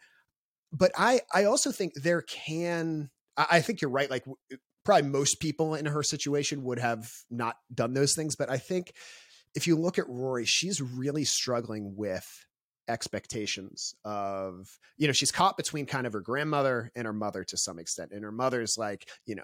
but 0.72 0.92
I 0.98 1.22
I 1.34 1.46
also 1.46 1.72
think 1.72 1.94
there 1.96 2.22
can 2.22 3.10
I 3.38 3.62
think 3.62 3.82
you're 3.82 3.92
right. 3.92 4.10
Like, 4.10 4.26
probably 4.86 5.10
most 5.10 5.40
people 5.40 5.76
in 5.76 5.86
her 5.86 6.04
situation 6.04 6.64
would 6.64 6.80
have 6.80 7.12
not 7.32 7.56
done 7.74 7.94
those 7.94 8.14
things, 8.14 8.36
but 8.36 8.50
I 8.50 8.58
think 8.58 8.94
if 9.56 9.68
you 9.68 9.76
look 9.76 9.98
at 9.98 10.10
Rory, 10.10 10.46
she's 10.46 10.82
really 10.82 11.24
struggling 11.24 11.96
with 11.96 12.46
expectations 12.88 13.96
of 14.04 14.80
you 14.98 15.08
know 15.08 15.14
she's 15.14 15.32
caught 15.32 15.58
between 15.58 15.86
kind 15.86 16.06
of 16.06 16.14
her 16.14 16.20
grandmother 16.20 16.92
and 16.96 17.06
her 17.06 17.14
mother 17.14 17.44
to 17.44 17.58
some 17.58 17.80
extent 17.80 18.12
and 18.12 18.24
her 18.24 18.32
mother's 18.32 18.76
like 18.78 19.08
you 19.26 19.36
know 19.36 19.44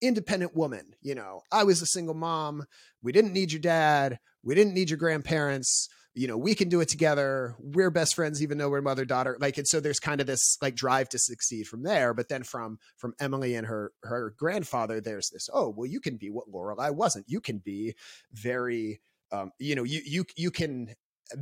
independent 0.00 0.56
woman 0.56 0.94
you 1.02 1.14
know 1.14 1.42
i 1.52 1.64
was 1.64 1.82
a 1.82 1.86
single 1.86 2.14
mom 2.14 2.64
we 3.02 3.12
didn't 3.12 3.32
need 3.32 3.52
your 3.52 3.60
dad 3.60 4.18
we 4.42 4.54
didn't 4.54 4.74
need 4.74 4.88
your 4.88 4.96
grandparents 4.96 5.88
you 6.14 6.26
know 6.26 6.38
we 6.38 6.54
can 6.54 6.68
do 6.68 6.80
it 6.80 6.88
together 6.88 7.54
we're 7.60 7.90
best 7.90 8.14
friends 8.14 8.42
even 8.42 8.58
though 8.58 8.70
we're 8.70 8.80
mother 8.80 9.04
daughter 9.04 9.36
like 9.40 9.58
and 9.58 9.68
so 9.68 9.80
there's 9.80 10.00
kind 10.00 10.20
of 10.20 10.26
this 10.26 10.56
like 10.62 10.74
drive 10.74 11.08
to 11.08 11.18
succeed 11.18 11.66
from 11.66 11.82
there 11.82 12.14
but 12.14 12.28
then 12.28 12.42
from 12.42 12.78
from 12.96 13.12
emily 13.20 13.54
and 13.54 13.66
her 13.66 13.92
her 14.02 14.34
grandfather 14.38 15.00
there's 15.00 15.30
this 15.30 15.48
oh 15.52 15.68
well 15.68 15.86
you 15.86 16.00
can 16.00 16.16
be 16.16 16.30
what 16.30 16.50
lorelai 16.50 16.90
wasn't 16.90 17.24
you 17.28 17.40
can 17.40 17.58
be 17.58 17.94
very 18.32 19.00
um, 19.30 19.50
you 19.58 19.74
know 19.74 19.84
you 19.84 20.00
you 20.04 20.24
you 20.36 20.50
can 20.50 20.94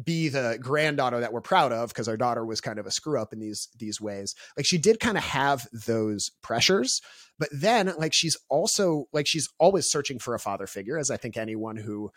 be 0.05 0.29
the 0.29 0.59
granddaughter 0.61 1.21
that 1.21 1.33
we're 1.33 1.41
proud 1.41 1.73
of 1.73 1.91
because 1.91 2.09
our 2.09 2.17
daughter 2.17 2.45
was 2.45 2.61
kind 2.61 2.79
of 2.79 2.87
a 2.87 2.91
screw 2.91 3.21
up 3.21 3.33
in 3.33 3.39
these 3.39 3.69
these 3.79 4.01
ways. 4.01 4.35
Like 4.57 4.67
she 4.67 4.79
did 4.79 5.01
kind 5.01 5.17
of 5.17 5.25
have 5.25 5.67
those 5.73 6.31
pressures 6.43 7.01
but 7.39 7.49
then 7.53 7.93
like 7.99 8.13
she's 8.13 8.37
also 8.49 9.07
like 9.13 9.27
she's 9.27 9.49
always 9.59 9.91
searching 9.91 10.19
for 10.19 10.35
a 10.35 10.39
father 10.39 10.67
figure 10.67 10.99
as 10.99 11.11
i 11.11 11.17
think 11.17 11.37
anyone 11.37 11.77
who 11.77 12.11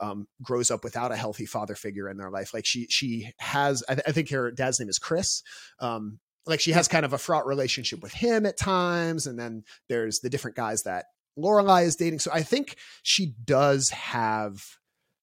um, 0.00 0.26
grows 0.42 0.70
up 0.70 0.84
without 0.84 1.12
a 1.12 1.16
healthy 1.16 1.46
father 1.46 1.74
figure 1.74 2.06
in 2.10 2.18
their 2.18 2.30
life. 2.30 2.52
Like 2.52 2.66
she 2.66 2.86
she 2.90 3.32
has 3.38 3.82
i, 3.88 3.94
th- 3.94 4.04
I 4.06 4.12
think 4.12 4.30
her 4.30 4.50
dad's 4.50 4.78
name 4.78 4.88
is 4.88 4.98
chris 4.98 5.42
um, 5.80 6.18
like 6.46 6.60
she 6.60 6.72
has 6.72 6.86
kind 6.88 7.04
of 7.04 7.12
a 7.12 7.18
fraught 7.18 7.46
relationship 7.46 8.02
with 8.02 8.12
him 8.12 8.46
at 8.46 8.58
times 8.58 9.26
and 9.26 9.38
then 9.38 9.64
there's 9.88 10.20
the 10.20 10.30
different 10.30 10.56
guys 10.56 10.82
that 10.82 11.06
lorelai 11.38 11.84
is 11.84 11.96
dating. 11.96 12.18
So 12.18 12.30
i 12.32 12.42
think 12.42 12.76
she 13.02 13.34
does 13.44 13.90
have 13.90 14.62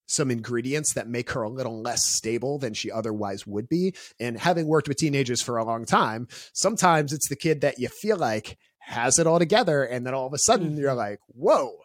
some 0.06 0.32
ingredients 0.32 0.94
that 0.94 1.08
make 1.08 1.32
her 1.32 1.44
a 1.44 1.50
little 1.50 1.82
less 1.82 2.06
stable 2.06 2.58
than 2.58 2.74
she 2.74 2.92
otherwise 2.92 3.48
would 3.48 3.70
be. 3.70 3.94
And 4.20 4.40
having 4.40 4.68
worked 4.68 4.88
with 4.88 4.98
teenagers 4.98 5.42
for 5.42 5.58
a 5.58 5.66
long 5.66 5.86
time, 5.86 6.28
sometimes 6.54 7.14
it's 7.14 7.30
the 7.30 7.36
kid 7.36 7.62
that 7.62 7.80
you 7.80 7.88
feel 7.88 8.18
like 8.18 8.58
has 8.80 9.18
it 9.18 9.28
all 9.28 9.40
together. 9.40 9.84
And 9.84 10.06
then 10.06 10.14
all 10.14 10.28
of 10.28 10.34
a 10.34 10.40
sudden 10.40 10.72
mm-hmm. 10.72 10.80
you're 10.80 10.94
like, 10.94 11.20
whoa, 11.28 11.78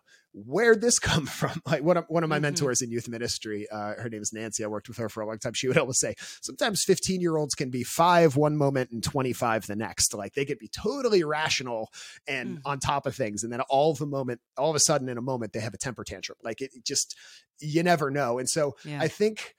where'd 0.47 0.81
this 0.81 0.99
come 0.99 1.27
from? 1.27 1.63
Like 1.67 1.83
one 1.83 1.97
of, 1.97 2.05
one 2.09 2.23
of 2.25 2.29
my 2.29 2.37
mm-hmm. 2.37 2.43
mentors 2.43 2.83
in 2.83 2.91
youth 2.91 3.09
ministry, 3.09 3.67
uh, 3.71 3.95
her 3.95 4.09
name 4.09 4.23
is 4.23 4.33
Nancy. 4.33 4.65
I 4.65 4.69
worked 4.69 4.89
with 4.89 4.99
her 4.99 5.09
for 5.09 5.23
a 5.23 5.27
long 5.27 5.39
time. 5.39 5.53
She 5.55 5.69
would 5.69 5.79
always 5.79 5.99
say, 5.99 6.15
sometimes 6.41 6.85
15 6.85 7.21
year 7.21 7.37
olds 7.37 7.55
can 7.55 7.71
be 7.71 7.85
five 7.85 8.37
one 8.37 8.57
moment 8.57 8.91
and 8.91 9.03
25 9.03 9.67
the 9.67 9.77
next. 9.77 10.15
Like 10.15 10.35
they 10.35 10.45
could 10.45 10.59
be 10.59 10.69
totally 10.69 11.25
rational 11.25 11.91
and 12.27 12.59
mm. 12.59 12.61
on 12.65 12.79
top 12.79 13.07
of 13.07 13.15
things. 13.15 13.43
And 13.43 13.53
then 13.53 13.61
all 13.63 13.93
of 13.93 14.01
a 14.01 14.07
moment, 14.07 14.41
all 14.57 14.71
of 14.71 14.77
a 14.77 14.81
sudden 14.81 15.09
in 15.09 15.19
a 15.19 15.23
moment, 15.23 15.53
they 15.53 15.61
have 15.61 15.75
a 15.75 15.79
temper 15.79 16.05
tantrum. 16.05 16.39
Like 16.43 16.61
it, 16.61 16.71
it 16.75 16.85
just, 16.85 17.17
you 17.61 17.83
never 17.83 18.11
know. 18.11 18.39
And 18.39 18.49
so 18.49 18.77
yeah. 18.85 19.01
I 19.01 19.09
think, 19.09 19.55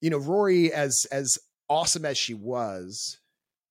you 0.00 0.10
know, 0.10 0.18
Rory, 0.18 0.72
as, 0.72 1.06
as 1.10 1.38
awesome 1.68 2.04
as 2.04 2.18
she 2.18 2.34
was, 2.34 3.18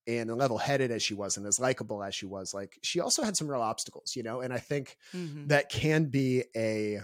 and 0.07 0.29
level-headed 0.35 0.91
as 0.91 1.01
she 1.01 1.13
was 1.13 1.37
and 1.37 1.45
as 1.45 1.59
likable 1.59 2.03
as 2.03 2.13
she 2.13 2.25
was 2.25 2.53
like 2.53 2.77
she 2.83 2.99
also 2.99 3.23
had 3.23 3.37
some 3.37 3.49
real 3.49 3.61
obstacles 3.61 4.15
you 4.15 4.23
know 4.23 4.41
and 4.41 4.53
i 4.53 4.57
think 4.59 4.97
Mhm. 5.13 5.47
that 5.47 5.69
can 5.69 6.05
be 6.05 6.43
a 6.55 6.99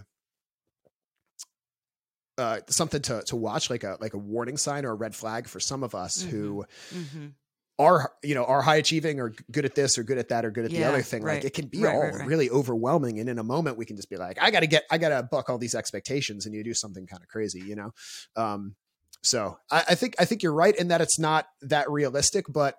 uh, 2.37 2.59
something 2.69 3.01
to 3.01 3.21
to 3.23 3.35
watch 3.35 3.69
like 3.69 3.83
a 3.83 3.97
like 3.99 4.13
a 4.13 4.17
warning 4.17 4.55
sign 4.57 4.85
or 4.85 4.91
a 4.91 4.95
red 4.95 5.13
flag 5.13 5.47
for 5.47 5.59
some 5.59 5.83
of 5.83 5.93
us 5.93 6.21
who 6.21 6.65
Mhm. 6.93 7.33
are 7.77 8.13
you 8.23 8.33
know 8.35 8.45
are 8.45 8.61
high 8.61 8.77
achieving 8.77 9.19
or 9.19 9.33
good 9.51 9.65
at 9.65 9.75
this 9.75 9.97
or 9.97 10.03
good 10.03 10.17
at 10.17 10.29
that 10.29 10.45
or 10.45 10.51
good 10.51 10.65
at 10.65 10.71
the 10.71 10.83
other 10.83 11.01
thing 11.01 11.23
like 11.23 11.43
it 11.45 11.53
can 11.53 11.67
be 11.67 11.83
Right, 11.83 11.93
all 11.93 12.01
right, 12.01 12.13
right. 12.13 12.27
really 12.27 12.49
overwhelming 12.49 13.19
and 13.19 13.29
in 13.29 13.39
a 13.39 13.43
moment 13.43 13.77
we 13.77 13.85
can 13.85 13.95
just 13.97 14.09
be 14.09 14.15
like 14.17 14.37
i 14.41 14.51
gotta 14.51 14.67
get 14.67 14.83
i 14.89 14.97
gotta 14.97 15.23
buck 15.23 15.49
all 15.49 15.57
these 15.57 15.75
expectations 15.75 16.45
and 16.45 16.55
you 16.55 16.63
do 16.63 16.73
something 16.73 17.05
kind 17.07 17.21
of 17.21 17.27
crazy 17.29 17.59
you 17.61 17.75
know 17.75 17.91
um 18.37 18.75
so 19.21 19.57
I, 19.71 19.83
I 19.89 19.95
think 19.95 20.15
i 20.19 20.25
think 20.25 20.41
you're 20.43 20.53
right 20.53 20.75
in 20.75 20.89
that 20.89 21.01
it's 21.01 21.19
not 21.19 21.47
that 21.61 21.89
realistic 21.89 22.45
but 22.49 22.75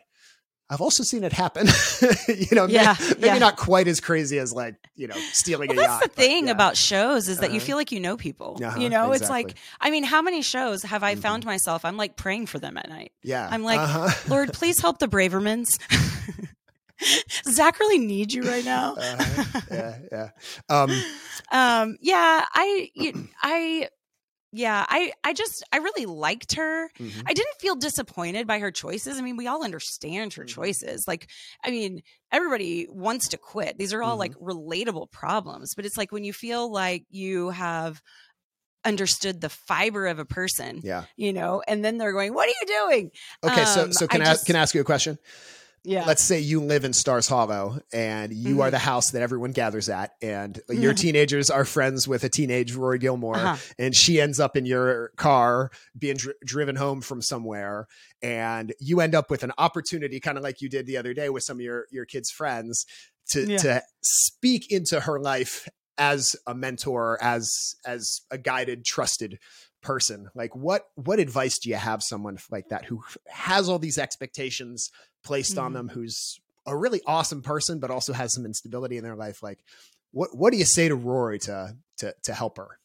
i've 0.70 0.80
also 0.80 1.02
seen 1.02 1.24
it 1.24 1.32
happen 1.32 1.66
you 2.28 2.46
know 2.52 2.66
Yeah, 2.66 2.94
maybe 3.18 3.26
yeah. 3.26 3.38
not 3.38 3.56
quite 3.56 3.88
as 3.88 4.00
crazy 4.00 4.38
as 4.38 4.52
like 4.52 4.76
you 4.96 5.08
know 5.08 5.16
stealing 5.32 5.68
Well, 5.68 5.76
a 5.78 5.80
that's 5.82 6.00
yacht 6.00 6.02
the 6.02 6.08
thing 6.22 6.46
yeah. 6.46 6.52
about 6.52 6.76
shows 6.76 7.28
is 7.28 7.38
that 7.40 7.50
you 7.50 7.56
Uh-huh. 7.58 7.66
feel 7.66 7.76
like 7.76 7.92
you 7.92 8.00
know 8.00 8.16
people. 8.16 8.58
Uh-huh, 8.62 8.78
You 8.80 8.88
know, 8.88 9.12
it's 9.12 9.28
like. 9.28 9.56
I 9.80 9.90
mean, 9.90 10.04
how 10.04 10.22
many 10.22 10.40
shows 10.42 10.82
have 10.84 11.02
I 11.02 11.14
Mhm. 11.14 11.20
found 11.20 11.44
myself? 11.44 11.84
I'm 11.84 11.96
like 11.96 12.16
praying 12.16 12.46
for 12.46 12.58
them 12.58 12.76
at 12.78 12.88
night. 12.88 13.12
yeah 13.22 13.48
I'm 13.50 13.62
like, 13.64 13.80
uh-huh. 13.80 14.08
Lord, 14.28 14.52
please 14.52 14.80
help 14.80 14.98
the 14.98 15.08
Bravermans. 15.08 15.78
Zach 17.48 17.80
really 17.80 17.98
needs 17.98 18.34
you 18.34 18.42
right 18.42 18.64
now. 18.64 18.94
Uh-huh. 18.94 19.60
yeah 19.70 19.98
yeah 20.12 20.28
um 20.68 20.90
um, 21.52 21.96
yeah, 22.00 22.44
I, 22.52 22.90
you, 22.94 23.28
I, 23.42 23.88
yeah, 24.52 24.84
I, 24.88 25.12
I 25.24 25.32
just, 25.32 25.62
I 25.72 25.78
really 25.78 26.06
liked 26.06 26.54
her. 26.54 26.90
mhm. 26.98 27.22
I 27.26 27.32
didn't 27.34 27.54
feel 27.60 27.76
disappointed 27.76 28.46
by 28.46 28.58
her 28.58 28.70
choices. 28.70 29.18
I 29.18 29.22
mean, 29.22 29.36
we 29.36 29.46
all 29.46 29.64
understand 29.64 30.34
her 30.34 30.44
Mhm. 30.44 30.48
choices. 30.48 31.04
Like, 31.06 31.28
I 31.64 31.70
mean, 31.70 32.02
everybody 32.32 32.86
wants 32.90 33.28
to 33.28 33.38
quit. 33.38 33.78
These 33.78 33.92
are 33.92 34.02
all 34.02 34.16
Mhm. 34.16 34.18
like 34.18 34.34
relatable 34.34 35.10
problems, 35.12 35.74
but 35.74 35.86
it's 35.86 35.96
like 35.96 36.12
when 36.12 36.24
you 36.24 36.32
feel 36.32 36.70
like 36.72 37.04
you 37.10 37.50
have 37.50 38.02
understood 38.84 39.40
the 39.40 39.50
fiber 39.50 40.06
of 40.06 40.18
a 40.18 40.24
person, 40.24 40.80
yeah 40.82 41.04
you 41.16 41.32
know, 41.32 41.62
and 41.68 41.84
then 41.84 41.98
they're 41.98 42.12
going, 42.12 42.32
"What 42.34 42.48
are 42.48 42.52
you 42.60 42.66
doing?" 42.88 43.10
okay 43.44 43.64
so 43.64 43.84
Um, 43.84 43.92
so 43.92 44.08
can 44.08 44.22
I 44.22 44.26
I, 44.30 44.32
just- 44.32 44.46
can 44.46 44.56
I 44.56 44.60
ask 44.60 44.74
you 44.74 44.80
a 44.80 44.84
question 44.84 45.18
Yeah. 45.82 46.04
let's 46.04 46.22
say 46.22 46.38
you 46.40 46.60
live 46.60 46.84
in 46.84 46.92
Stars 46.92 47.26
Hollow 47.26 47.80
and 47.92 48.32
you 48.34 48.60
are 48.60 48.68
Mhm. 48.68 48.72
the 48.72 48.78
house 48.78 49.10
that 49.12 49.22
everyone 49.22 49.52
gathers 49.52 49.88
at, 49.88 50.12
and 50.20 50.60
your 50.68 50.92
teenagers 50.92 51.48
are 51.48 51.64
friends 51.64 52.06
with 52.06 52.22
a 52.22 52.28
teenage 52.28 52.74
Rory 52.74 52.98
Gilmore, 52.98 53.36
Uh-huh. 53.36 53.56
and 53.78 53.96
she 53.96 54.20
ends 54.20 54.38
up 54.38 54.56
in 54.56 54.66
your 54.66 55.08
car 55.16 55.70
being 55.98 56.16
dri- 56.16 56.34
driven 56.44 56.76
home 56.76 57.00
from 57.00 57.22
somewhere, 57.22 57.86
and 58.20 58.74
you 58.78 59.00
end 59.00 59.14
up 59.14 59.30
with 59.30 59.42
an 59.42 59.52
opportunity, 59.56 60.20
kind 60.20 60.36
of 60.36 60.44
like 60.44 60.60
you 60.60 60.68
did 60.68 60.84
the 60.86 60.96
other 60.98 61.14
day 61.14 61.30
with 61.30 61.44
some 61.44 61.56
of 61.56 61.62
your 61.62 61.86
your 61.90 62.04
kids' 62.04 62.30
friends, 62.30 62.84
to 63.30 63.46
Yeah. 63.46 63.56
to 63.58 63.82
speak 64.02 64.70
into 64.70 65.00
her 65.00 65.18
life 65.18 65.66
as 65.96 66.36
a 66.46 66.54
mentor, 66.54 67.18
as 67.22 67.74
as 67.86 68.20
a 68.30 68.36
guided, 68.36 68.84
trusted 68.84 69.38
person 69.82 70.28
like 70.34 70.54
what 70.54 70.88
what 70.94 71.18
advice 71.18 71.58
do 71.58 71.70
you 71.70 71.74
have 71.76 72.02
someone 72.02 72.36
like 72.50 72.68
that 72.68 72.84
who 72.84 73.02
has 73.28 73.66
all 73.66 73.78
these 73.78 73.96
expectations 73.96 74.90
placed 75.22 75.58
on 75.58 75.70
Mhm. 75.70 75.74
them 75.74 75.88
who's 75.88 76.40
a 76.66 76.76
really 76.76 77.00
awesome 77.06 77.42
person 77.42 77.78
but 77.78 77.90
also 77.90 78.12
has 78.12 78.34
some 78.34 78.44
instability 78.44 78.96
in 78.96 79.04
their 79.04 79.16
life 79.16 79.42
like 79.42 79.58
what 80.12 80.34
what 80.36 80.50
do 80.52 80.58
you 80.58 80.64
say 80.64 80.88
to 80.88 80.94
rory 80.96 81.38
to 81.38 81.76
to 81.98 82.14
to 82.22 82.34
help 82.34 82.56
her 82.56 82.78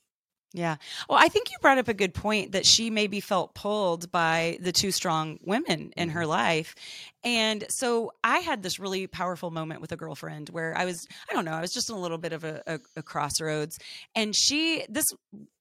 Yeah. 0.55 0.77
Well, 1.09 1.19
I 1.21 1.27
think 1.27 1.51
you 1.51 1.57
brought 1.61 1.79
up 1.79 1.89
a 1.89 1.93
good 1.93 2.13
point 2.13 2.53
that 2.53 2.65
she 2.65 2.89
maybe 2.89 3.19
felt 3.19 3.53
pulled 3.55 4.09
by 4.09 4.57
the 4.61 4.71
two 4.71 4.89
strong 4.89 5.37
women 5.43 5.91
in 5.97 6.07
her 6.11 6.21
mm-hmm. 6.21 6.29
life. 6.29 6.75
And 7.25 7.65
so 7.67 8.13
I 8.23 8.37
had 8.37 8.63
this 8.63 8.79
really 8.79 9.05
powerful 9.05 9.51
moment 9.51 9.81
with 9.81 9.91
a 9.91 9.97
girlfriend 9.97 10.47
where 10.51 10.73
I 10.77 10.85
was, 10.85 11.05
I 11.29 11.33
don't 11.33 11.43
know, 11.43 11.51
I 11.51 11.59
was 11.59 11.73
just 11.73 11.89
in 11.89 11.97
a 11.97 11.99
little 11.99 12.17
bit 12.17 12.31
of 12.31 12.45
a, 12.45 12.63
a, 12.67 12.79
a 12.95 13.03
crossroads. 13.03 13.77
And 14.15 14.33
she, 14.33 14.85
this 14.87 15.07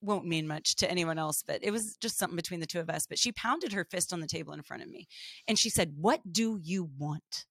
won't 0.01 0.27
mean 0.27 0.47
much 0.47 0.77
to 0.77 0.89
anyone 0.89 1.19
else, 1.19 1.43
but 1.45 1.59
it 1.65 1.73
was 1.73 1.97
just 2.01 2.17
something 2.17 2.37
between 2.37 2.61
the 2.61 2.67
two 2.67 2.79
of 2.79 2.89
us. 2.89 3.05
But 3.09 3.19
she 3.19 3.33
pounded 3.33 3.73
her 3.73 3.85
fist 3.85 4.13
on 4.13 4.21
the 4.21 4.29
table 4.29 4.53
in 4.53 4.63
front 4.63 4.85
of 4.85 4.89
me 4.89 5.09
and 5.49 5.59
she 5.59 5.71
said, 5.71 5.95
What 6.01 6.21
do 6.31 6.61
you 6.63 6.89
want? 6.97 7.47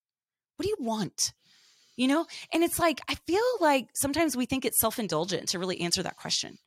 What 0.56 0.64
do 0.64 0.70
you 0.70 0.78
want? 0.80 1.34
You 1.96 2.08
know, 2.08 2.26
and 2.52 2.64
it's 2.64 2.80
like 2.80 3.02
I 3.08 3.16
feel 3.28 3.44
like 3.60 3.88
sometimes 3.94 4.36
we 4.36 4.46
think 4.46 4.66
it's 4.66 4.80
self-indulgent 4.80 5.50
to 5.50 5.60
really 5.60 5.82
answer 5.82 6.02
that 6.04 6.18
question. 6.18 6.58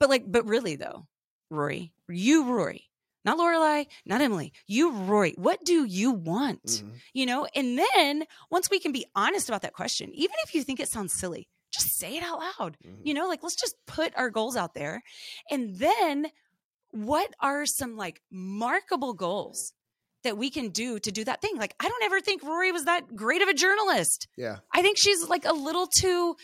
But 0.00 0.10
like, 0.10 0.24
but 0.26 0.46
really 0.46 0.74
though, 0.76 1.06
Rory, 1.50 1.92
you 2.08 2.44
Rory, 2.44 2.90
not 3.24 3.38
Lorelai, 3.38 3.86
not 4.04 4.20
Emily, 4.20 4.52
you 4.66 4.90
Rory, 4.90 5.34
what 5.38 5.64
do 5.64 5.84
you 5.84 6.10
want? 6.10 6.64
Mhm. 6.64 6.92
You 7.12 7.26
know, 7.26 7.46
and 7.54 7.78
then 7.78 8.24
once 8.50 8.68
we 8.68 8.80
can 8.80 8.90
be 8.92 9.06
honest 9.14 9.48
about 9.48 9.62
that 9.62 9.74
question, 9.74 10.10
even 10.14 10.34
if 10.44 10.54
you 10.54 10.64
think 10.64 10.80
it 10.80 10.88
sounds 10.88 11.12
silly, 11.12 11.48
just 11.72 11.96
say 11.96 12.16
it 12.16 12.22
out 12.24 12.40
loud. 12.40 12.76
Mhm. 12.84 13.06
You 13.06 13.14
know, 13.14 13.28
like 13.28 13.42
let's 13.44 13.54
just 13.54 13.76
put 13.86 14.12
our 14.16 14.30
goals 14.30 14.56
out 14.56 14.74
there. 14.74 15.02
And 15.50 15.76
then 15.76 16.30
what 16.90 17.32
are 17.40 17.64
some 17.66 17.96
like 17.96 18.22
markable 18.30 19.14
goals 19.14 19.72
that 20.24 20.36
we 20.36 20.50
can 20.50 20.68
do 20.70 20.98
to 20.98 21.12
do 21.12 21.24
that 21.24 21.40
thing? 21.40 21.56
Like, 21.56 21.74
I 21.80 21.88
don't 21.88 22.02
ever 22.02 22.20
think 22.20 22.42
Rory 22.42 22.72
was 22.72 22.84
that 22.84 23.14
great 23.14 23.42
of 23.42 23.48
a 23.48 23.54
journalist. 23.54 24.28
yeah 24.36 24.56
I 24.72 24.82
think 24.82 24.98
she's 24.98 25.28
like 25.28 25.44
a 25.44 25.52
little 25.54 25.86
too 25.86 26.36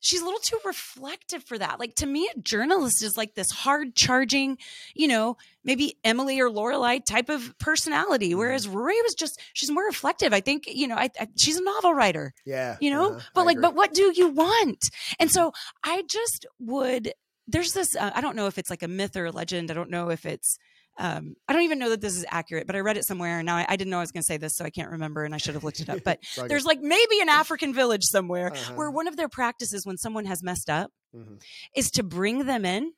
she's 0.00 0.20
a 0.20 0.24
little 0.24 0.40
too 0.40 0.58
reflective 0.66 1.42
for 1.44 1.56
that. 1.56 1.80
Like 1.80 1.94
to 1.96 2.06
me, 2.06 2.28
a 2.34 2.38
journalist 2.38 3.02
is 3.02 3.16
like 3.16 3.34
this 3.34 3.50
hard 3.50 3.94
charging, 3.94 4.58
you 4.94 5.08
know, 5.08 5.38
maybe 5.64 5.96
Emily 6.04 6.38
or 6.40 6.50
Lorelai 6.50 7.02
type 7.02 7.30
of 7.30 7.58
personality. 7.58 8.34
Whereas 8.34 8.68
Rory 8.68 9.00
was 9.02 9.14
just 9.14 9.40
she's 9.54 9.70
more 9.70 9.86
reflective. 9.86 10.34
I 10.34 10.40
think, 10.40 10.64
you 10.66 10.86
know, 10.88 10.96
I, 10.96 11.08
I 11.18 11.28
she's 11.38 11.56
a 11.56 11.64
novel 11.64 11.94
writer 11.94 12.34
yeah 12.44 12.76
you 12.80 12.90
know 12.90 13.12
uh-huh, 13.12 13.20
but 13.34 13.40
I 13.40 13.44
like 13.44 13.56
agree. 13.56 13.62
but 13.62 13.74
what 13.74 13.94
do 13.94 14.12
you 14.14 14.28
want 14.28 14.78
and 15.18 15.30
so 15.30 15.52
i 15.82 16.02
just 16.08 16.46
would 16.58 17.12
there's 17.46 17.72
this 17.72 17.96
uh, 17.96 18.10
i 18.14 18.20
don't 18.20 18.36
know 18.36 18.46
if 18.46 18.58
it's 18.58 18.70
like 18.70 18.82
a 18.82 18.88
myth 18.88 19.16
or 19.16 19.26
a 19.26 19.30
legend 19.30 19.70
i 19.70 19.74
don't 19.74 19.90
know 19.90 20.10
if 20.10 20.26
it's 20.26 20.58
um, 20.96 21.34
I 21.48 21.52
don't 21.52 21.62
even 21.62 21.78
know 21.78 21.90
that 21.90 22.00
this 22.00 22.16
is 22.16 22.24
accurate, 22.30 22.66
but 22.66 22.76
I 22.76 22.80
read 22.80 22.96
it 22.96 23.04
somewhere, 23.04 23.38
and 23.38 23.46
now 23.46 23.56
I, 23.56 23.66
I 23.68 23.76
didn't 23.76 23.90
know 23.90 23.98
I 23.98 24.00
was 24.02 24.12
going 24.12 24.22
to 24.22 24.26
say 24.26 24.36
this, 24.36 24.54
so 24.56 24.64
I 24.64 24.70
can't 24.70 24.90
remember, 24.90 25.24
and 25.24 25.34
I 25.34 25.38
should 25.38 25.54
have 25.54 25.64
looked 25.64 25.80
it 25.80 25.88
up. 25.88 25.98
But 26.04 26.20
there's 26.48 26.64
like 26.64 26.80
maybe 26.80 27.20
an 27.20 27.28
African 27.28 27.74
village 27.74 28.04
somewhere 28.04 28.52
Uh-huh. 28.52 28.74
where 28.74 28.90
one 28.90 29.08
of 29.08 29.16
their 29.16 29.28
practices 29.28 29.84
when 29.84 29.96
someone 29.96 30.24
has 30.26 30.42
messed 30.42 30.70
up 30.70 30.90
Mhm. 31.14 31.40
is 31.76 31.90
to 31.92 32.02
bring 32.02 32.46
them 32.46 32.64
in 32.64 32.92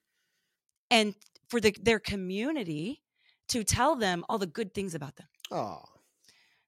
and 0.90 1.14
for 1.48 1.61
the, 1.61 1.74
their 1.80 1.98
community 1.98 3.02
to 3.48 3.62
tell 3.64 3.94
them 3.96 4.24
all 4.28 4.38
the 4.38 4.46
good 4.46 4.74
things 4.74 4.94
about 4.94 5.16
them. 5.16 5.26
oh 5.50 5.82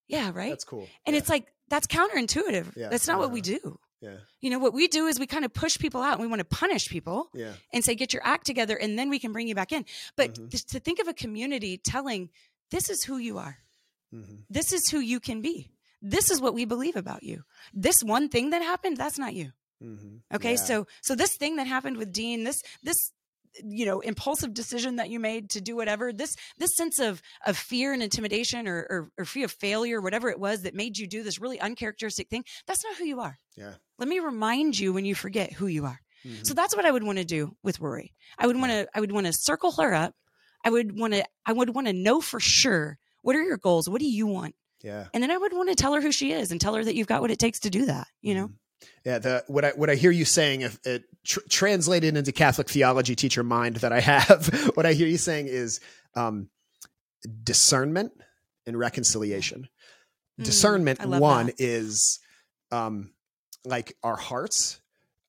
Yeah, 0.07 0.31
right. 0.35 0.51
that's 0.51 0.65
cool 0.65 0.87
and 1.07 1.15
yeah. 1.15 1.19
it's 1.19 1.29
like 1.29 1.47
that's 1.69 1.87
counterintuitive. 1.87 2.75
Yeah, 2.77 2.89
That's 2.89 3.07
not 3.07 3.19
what 3.19 3.31
we 3.31 3.41
uh-huh. 3.41 3.59
do. 3.63 3.79
Yeah 4.01 4.17
You 4.41 4.51
know, 4.51 4.59
what 4.59 4.73
we 4.75 4.87
do 4.89 5.07
is 5.07 5.19
we 5.19 5.27
kind 5.27 5.45
of 5.45 5.53
push 5.53 5.79
people 5.79 6.01
out 6.03 6.13
and 6.15 6.21
we 6.21 6.27
want 6.29 6.41
to 6.41 6.45
punish 6.45 6.87
people 6.89 7.29
yeah 7.35 7.53
and 7.73 7.85
say, 7.85 7.95
get 7.95 8.13
your 8.13 8.23
act 8.25 8.47
together 8.47 8.77
and 8.77 8.99
then 8.99 9.09
we 9.11 9.19
can 9.19 9.33
bring 9.33 9.49
you 9.49 9.55
back 9.55 9.73
in. 9.73 9.85
But 10.17 10.35
Mhm. 10.35 10.51
th- 10.51 10.65
to 10.67 10.81
think 10.81 10.99
of 11.01 11.09
a 11.09 11.15
community 11.15 11.79
telling, 11.79 12.31
this 12.71 12.89
is 12.91 13.03
who 13.05 13.17
you 13.19 13.39
are, 13.39 13.59
Mhm. 14.15 14.45
this 14.51 14.73
is 14.73 14.89
who 14.91 15.01
you 15.01 15.19
can 15.21 15.41
be, 15.41 15.71
this 16.01 16.31
is 16.31 16.41
what 16.41 16.55
we 16.55 16.65
believe 16.65 16.97
about 16.97 17.23
you. 17.23 17.45
This 17.75 18.03
one 18.05 18.29
thing 18.29 18.51
that 18.51 18.63
happened, 18.63 18.97
that's 18.97 19.19
not 19.19 19.35
you. 19.35 19.53
Mhm. 19.83 20.23
Okay. 20.35 20.53
Yeah. 20.53 20.65
So, 20.69 20.87
so 21.03 21.15
this 21.15 21.37
thing 21.37 21.57
that 21.57 21.67
happened 21.67 21.97
with 21.99 22.13
Dean, 22.13 22.45
this, 22.45 22.61
this, 22.83 22.97
you 23.65 23.87
know 23.87 24.01
impulsive 24.01 24.53
decision 24.55 24.97
that 24.97 25.11
you 25.11 25.19
made 25.21 25.51
to 25.51 25.61
do 25.61 25.75
whatever 25.77 26.13
this 26.13 26.37
this 26.59 26.75
sense 26.75 26.99
of 26.99 27.21
of 27.47 27.57
fear 27.57 27.93
and 27.93 28.03
intimidation 28.03 28.67
or, 28.69 28.87
or 28.91 29.11
or 29.19 29.25
fear 29.25 29.45
of 29.47 29.53
failure 29.53 30.01
whatever 30.01 30.29
it 30.29 30.39
was 30.39 30.63
that 30.63 30.75
made 30.75 30.99
you 30.99 31.07
do 31.07 31.23
this 31.23 31.41
really 31.41 31.61
uncharacteristic 31.61 32.29
thing 32.29 32.45
that's 32.67 32.85
not 32.85 32.97
who 32.97 33.05
you 33.05 33.21
are. 33.21 33.39
Yeah. 33.57 33.75
Let 33.99 34.09
me 34.09 34.21
remind 34.21 34.79
you 34.79 34.93
when 34.93 35.05
you 35.05 35.15
forget 35.15 35.53
who 35.53 35.67
you 35.67 35.85
are. 35.85 36.01
Mhm. 36.27 36.45
so 36.47 36.53
that's 36.53 36.75
what 36.75 36.85
i 36.85 36.91
would 36.91 37.05
want 37.05 37.19
to 37.19 37.25
do 37.25 37.55
with 37.63 37.79
rory 37.79 38.13
i 38.39 38.47
would 38.49 38.57
want 38.57 38.73
to 38.73 38.89
i 38.93 38.99
would 39.01 39.13
want 39.13 39.27
to 39.27 39.33
circle 39.33 39.71
her 39.73 39.95
up. 39.95 40.15
I 40.65 40.71
would 40.71 40.99
want 40.99 41.13
to 41.15 41.25
i 41.47 41.53
would 41.53 41.75
want 41.77 41.87
to 41.87 41.93
know 41.93 42.21
for 42.21 42.41
sure 42.41 42.99
what 43.23 43.37
are 43.37 43.43
your 43.43 43.57
goals? 43.57 43.89
What 43.89 44.01
do 44.01 44.09
you 44.11 44.27
want? 44.27 44.55
Yeah. 44.83 45.07
And 45.15 45.23
then 45.23 45.31
i 45.31 45.37
would 45.37 45.53
want 45.53 45.69
to 45.69 45.77
tell 45.77 45.95
her 45.95 46.01
who 46.01 46.11
she 46.13 46.33
is 46.33 46.51
and 46.51 46.61
tell 46.61 46.75
her 46.75 46.83
that 46.85 46.97
you've 46.97 47.07
got 47.07 47.21
what 47.21 47.31
it 47.31 47.39
takes 47.39 47.61
to 47.61 47.71
do 47.71 47.87
that 47.87 48.09
you 48.21 48.35
know? 48.35 48.49
Mhm. 48.49 48.55
Yeah, 49.05 49.19
the 49.19 49.45
what 49.47 49.65
I 49.65 49.71
what 49.71 49.91
I 49.91 49.95
hear 49.95 50.11
you 50.11 50.25
saying, 50.25 50.61
if 50.63 50.79
it 50.85 51.05
tr- 51.25 51.41
translated 51.49 52.17
into 52.17 52.33
Catholic 52.33 52.69
theology 52.69 53.17
teacher 53.17 53.43
mind 53.43 53.77
that 53.77 53.93
I 53.93 54.01
have, 54.01 54.71
what 54.75 54.87
I 54.87 54.93
hear 54.93 55.07
you 55.07 55.19
saying 55.19 55.47
is 55.49 55.81
um, 56.15 56.49
discernment 57.43 58.13
and 58.67 58.79
reconciliation. 58.79 59.69
Mm, 60.41 60.45
discernment 60.45 61.05
one 61.07 61.47
that. 61.47 61.57
is 61.59 62.21
um, 62.71 63.13
like 63.65 63.97
our 64.03 64.17
hearts 64.17 64.81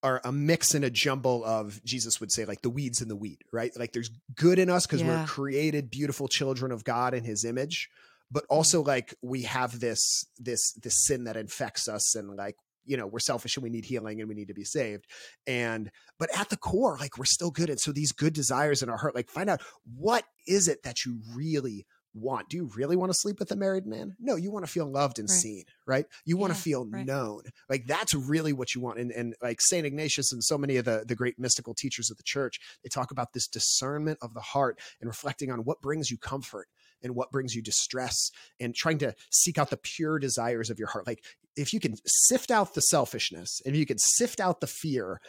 are 0.01 0.21
a 0.23 0.31
mix 0.31 0.73
and 0.73 0.85
a 0.85 0.89
jumble 0.89 1.43
of 1.43 1.83
Jesus 1.83 2.19
would 2.19 2.31
say 2.31 2.45
like 2.45 2.61
the 2.61 2.69
weeds 2.69 3.01
and 3.01 3.11
the 3.11 3.15
wheat, 3.15 3.43
right? 3.51 3.71
Like 3.77 3.91
there's 3.91 4.11
good 4.35 4.59
in 4.59 4.69
us 4.69 4.85
because 4.85 5.03
we're 5.03 5.25
created 5.25 5.89
beautiful 5.89 6.27
children 6.27 6.71
of 6.71 6.83
God 6.83 7.13
in 7.13 7.23
His 7.23 7.43
image, 7.43 7.89
but 8.31 8.45
also 8.49 8.81
like 8.81 9.13
we 9.21 9.43
have 9.43 9.79
this 9.79 10.25
this 10.37 10.73
this 10.73 11.05
sin 11.05 11.25
that 11.25 11.35
infects 11.35 11.89
us 11.89 12.15
and 12.15 12.35
like 12.37 12.55
you 12.89 12.97
know 12.97 13.07
we're 13.07 13.19
selfish 13.19 13.55
and 13.55 13.63
we 13.63 13.69
need 13.69 13.85
healing 13.85 14.19
and 14.19 14.27
we 14.27 14.35
need 14.35 14.47
to 14.47 14.53
be 14.53 14.63
saved 14.63 15.05
and 15.47 15.91
but 16.17 16.29
at 16.37 16.49
the 16.49 16.57
core 16.57 16.97
like 16.99 17.17
we're 17.17 17.25
still 17.25 17.51
good 17.51 17.69
and 17.69 17.79
so 17.79 17.91
these 17.91 18.11
good 18.11 18.33
desires 18.33 18.81
in 18.81 18.89
our 18.89 18.97
heart 18.97 19.15
like 19.15 19.29
find 19.29 19.49
out 19.49 19.61
what 19.95 20.25
is 20.47 20.67
it 20.67 20.83
that 20.83 21.05
you 21.05 21.19
really 21.33 21.85
want? 22.13 22.49
Do 22.49 22.57
you 22.57 22.69
really 22.75 22.95
want 22.95 23.11
to 23.11 23.17
sleep 23.17 23.39
with 23.39 23.51
a 23.51 23.55
married 23.55 23.85
man? 23.85 24.15
No, 24.19 24.35
you 24.35 24.51
want 24.51 24.65
to 24.65 24.71
feel 24.71 24.91
loved 24.91 25.19
and 25.19 25.29
Right. 25.29 25.37
seen, 25.37 25.63
right? 25.85 26.05
You 26.25 26.37
want 26.37 26.53
to 26.53 26.59
feel 26.59 26.85
right. 26.85 27.05
known. 27.05 27.43
Like 27.69 27.85
that's 27.85 28.13
really 28.13 28.53
what 28.53 28.73
you 28.73 28.81
want. 28.81 28.99
And, 28.99 29.11
and 29.11 29.35
like 29.41 29.61
St. 29.61 29.85
Ignatius 29.85 30.31
and 30.31 30.43
so 30.43 30.57
many 30.57 30.77
of 30.77 30.85
the, 30.85 31.03
the 31.07 31.15
great 31.15 31.37
mystical 31.37 31.73
teachers 31.73 32.09
of 32.09 32.17
the 32.17 32.23
church, 32.23 32.59
they 32.83 32.89
talk 32.89 33.11
about 33.11 33.33
this 33.33 33.47
discernment 33.47 34.17
of 34.21 34.33
the 34.33 34.41
heart 34.41 34.79
and 34.99 35.07
reflecting 35.07 35.51
on 35.51 35.59
what 35.59 35.81
brings 35.81 36.09
you 36.09 36.17
comfort 36.17 36.67
and 37.03 37.15
what 37.15 37.31
brings 37.31 37.55
you 37.55 37.61
distress 37.61 38.31
and 38.59 38.75
trying 38.75 38.97
to 38.99 39.13
seek 39.31 39.57
out 39.57 39.69
the 39.69 39.77
pure 39.77 40.19
desires 40.19 40.69
of 40.69 40.79
your 40.79 40.87
heart. 40.87 41.07
Like 41.07 41.23
if 41.55 41.73
you 41.73 41.79
can 41.79 41.95
sift 42.05 42.51
out 42.51 42.73
the 42.73 42.81
selfishness 42.81 43.61
and 43.65 43.75
you 43.75 43.85
can 43.85 43.97
sift 43.97 44.39
out 44.39 44.61
the 44.61 44.67
fear, 44.67 45.19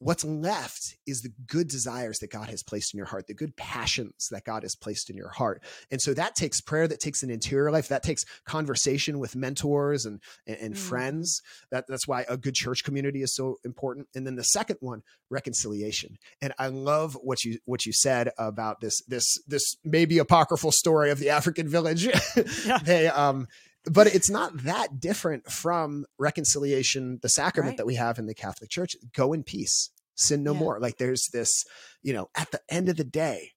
what's 0.00 0.24
left 0.24 0.96
is 1.06 1.22
the 1.22 1.32
good 1.46 1.68
desires 1.68 2.18
that 2.20 2.30
God 2.30 2.48
has 2.50 2.62
placed 2.62 2.94
in 2.94 2.98
your 2.98 3.06
heart, 3.06 3.26
the 3.26 3.34
good 3.34 3.56
passions 3.56 4.28
that 4.30 4.44
God 4.44 4.62
has 4.62 4.76
placed 4.76 5.10
in 5.10 5.16
your 5.16 5.30
heart. 5.30 5.62
And 5.90 6.00
so 6.00 6.14
that 6.14 6.36
takes 6.36 6.60
prayer, 6.60 6.86
that 6.86 7.00
takes 7.00 7.22
an 7.22 7.30
interior 7.30 7.70
life, 7.70 7.88
that 7.88 8.02
takes 8.04 8.24
conversation 8.44 9.18
with 9.18 9.34
mentors 9.34 10.04
and, 10.06 10.20
and, 10.46 10.56
and 10.58 10.74
Mm. 10.74 10.78
friends. 10.78 11.42
That, 11.70 11.86
that's 11.88 12.06
why 12.06 12.24
a 12.28 12.36
good 12.36 12.54
church 12.54 12.84
community 12.84 13.22
is 13.22 13.34
so 13.34 13.56
important. 13.64 14.06
And 14.14 14.26
then 14.26 14.36
the 14.36 14.44
second 14.44 14.76
one, 14.80 15.02
reconciliation. 15.30 16.16
And 16.40 16.52
I 16.58 16.68
love 16.68 17.14
what 17.22 17.44
you 17.44 17.58
what 17.64 17.84
you 17.86 17.92
said 17.92 18.30
about 18.38 18.80
this 18.80 19.02
this 19.06 19.38
this 19.46 19.76
maybe 19.84 20.18
apocryphal 20.18 20.72
story 20.72 21.10
of 21.10 21.18
the 21.18 21.30
African 21.30 21.68
village. 21.68 22.08
Yeah. 22.64 22.78
they 22.78 23.06
um 23.08 23.46
but 23.84 24.06
it's 24.06 24.30
not 24.30 24.64
that 24.64 25.00
different 25.00 25.50
from 25.50 26.04
reconciliation, 26.18 27.18
the 27.22 27.28
sacrament 27.28 27.72
Right. 27.72 27.76
that 27.78 27.86
we 27.86 27.94
have 27.96 28.18
in 28.18 28.26
the 28.26 28.34
Catholic 28.34 28.70
Church. 28.70 28.96
Go 29.14 29.32
in 29.32 29.42
peace, 29.44 29.90
sin 30.14 30.42
no 30.42 30.52
Yeah. 30.52 30.58
more. 30.58 30.80
Like 30.80 30.98
there's 30.98 31.28
this, 31.28 31.64
you 32.02 32.12
know, 32.12 32.28
at 32.34 32.50
the 32.50 32.60
end 32.68 32.88
of 32.88 32.96
the 32.96 33.04
day, 33.04 33.52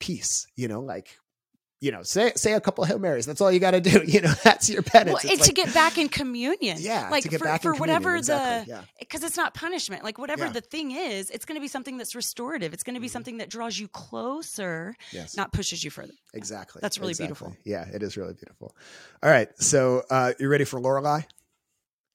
peace, 0.00 0.46
you 0.56 0.68
know, 0.68 0.80
like, 0.80 1.16
you 1.80 1.92
know, 1.92 2.02
say 2.02 2.32
say 2.34 2.54
a 2.54 2.60
couple 2.60 2.82
of 2.84 2.88
Hail 2.90 2.98
Marys. 2.98 3.24
That's 3.26 3.40
all 3.40 3.52
you 3.52 3.60
got 3.60 3.70
to 3.72 3.80
do. 3.80 4.02
You 4.06 4.20
know, 4.22 4.32
that's 4.42 4.68
your 4.68 4.82
penance. 4.82 5.22
Well, 5.24 5.32
It's 5.32 5.46
and 5.46 5.48
to 5.48 5.52
get 5.52 5.72
back 5.74 5.96
in 5.98 6.08
communion. 6.08 6.78
yeah, 6.80 7.08
like 7.10 7.22
to 7.22 7.28
get 7.28 7.38
for, 7.38 7.44
back 7.44 7.62
for 7.62 7.74
whatever. 7.74 8.16
Exactly. 8.16 8.72
the 8.74 8.78
yeah. 8.80 8.84
because 8.98 9.22
it's 9.22 9.36
not 9.36 9.54
punishment. 9.54 10.02
Like 10.02 10.18
whatever 10.18 10.46
Yeah. 10.46 10.52
the 10.52 10.60
thing 10.60 10.90
is, 10.92 11.30
it's 11.30 11.44
going 11.44 11.56
to 11.56 11.60
be 11.60 11.68
something 11.68 11.96
that's 11.96 12.14
restorative. 12.14 12.72
It's 12.72 12.82
going 12.82 12.94
to 12.94 13.00
be 13.00 13.06
Mhm. 13.08 13.12
something 13.12 13.36
that 13.38 13.48
draws 13.50 13.78
you 13.78 13.86
closer, 13.88 14.94
Yes. 15.12 15.36
not 15.36 15.52
pushes 15.52 15.84
you 15.84 15.90
further. 15.90 16.12
exactly. 16.34 16.80
That's 16.82 16.98
really 16.98 17.10
exactly. 17.12 17.26
beautiful. 17.28 17.56
Yeah, 17.64 17.84
it 17.94 18.02
is 18.02 18.16
really 18.16 18.34
beautiful. 18.34 18.74
All 19.22 19.30
right. 19.30 19.48
So 19.60 20.02
uh 20.10 20.32
you 20.40 20.48
ready 20.48 20.64
for 20.64 20.80
Lorelai? 20.80 21.26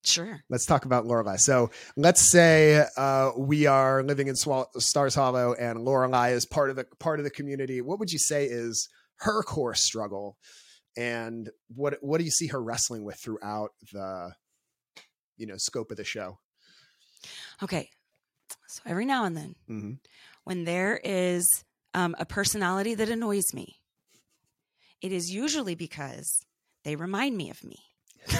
Sure. 0.05 0.41
Let's 0.49 0.65
talk 0.65 0.83
about 0.83 1.05
Lorelai. 1.05 1.39
So 1.39 1.69
let's 1.95 2.19
say 2.21 2.85
uh, 2.97 3.31
we 3.37 3.67
are 3.67 4.03
living 4.03 4.27
in 4.27 4.35
Swall- 4.35 4.69
Stars 4.77 5.15
Hollow, 5.15 5.53
and 5.53 5.79
Lorelai 5.79 6.33
is 6.33 6.45
part 6.45 6.69
of 6.69 6.75
the 6.75 6.83
part 6.99 7.19
of 7.21 7.23
the 7.23 7.29
community. 7.29 7.79
What 7.79 7.99
would 7.99 8.11
you 8.11 8.19
say 8.19 8.45
is 8.45 8.89
her 9.23 9.43
core 9.43 9.73
struggle, 9.75 10.37
and 10.95 11.49
what 11.73 11.97
what 12.01 12.19
do 12.19 12.23
you 12.23 12.31
see 12.31 12.47
her 12.47 12.61
wrestling 12.61 13.03
with 13.03 13.19
throughout 13.19 13.71
the, 13.91 14.31
you 15.37 15.47
know, 15.47 15.57
scope 15.57 15.91
of 15.91 15.97
the 15.97 16.03
show? 16.03 16.39
Okay. 17.61 17.89
So 18.67 18.81
every 18.85 19.05
now 19.05 19.25
and 19.25 19.35
then, 19.35 19.55
hmm 19.67 19.93
when 20.43 20.65
there 20.65 20.99
is 21.03 21.47
um, 21.93 22.15
a 22.19 22.25
personality 22.25 22.95
that 22.95 23.09
annoys 23.09 23.53
me, 23.53 23.77
it 25.01 25.11
is 25.11 25.31
usually 25.31 25.75
because 25.75 26.45
they 26.83 26.95
remind 26.95 27.37
me 27.37 27.49
of 27.49 27.63
me. 27.63 27.77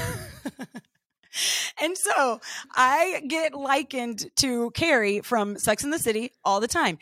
and 1.81 1.97
so 1.97 2.39
I 2.75 3.21
get 3.27 3.53
likened 3.53 4.29
to 4.37 4.71
Carrie 4.71 5.21
from 5.21 5.57
Sex 5.57 5.83
in 5.83 5.89
the 5.91 5.99
City 5.99 6.31
all 6.43 6.59
the 6.59 6.67
time. 6.67 6.97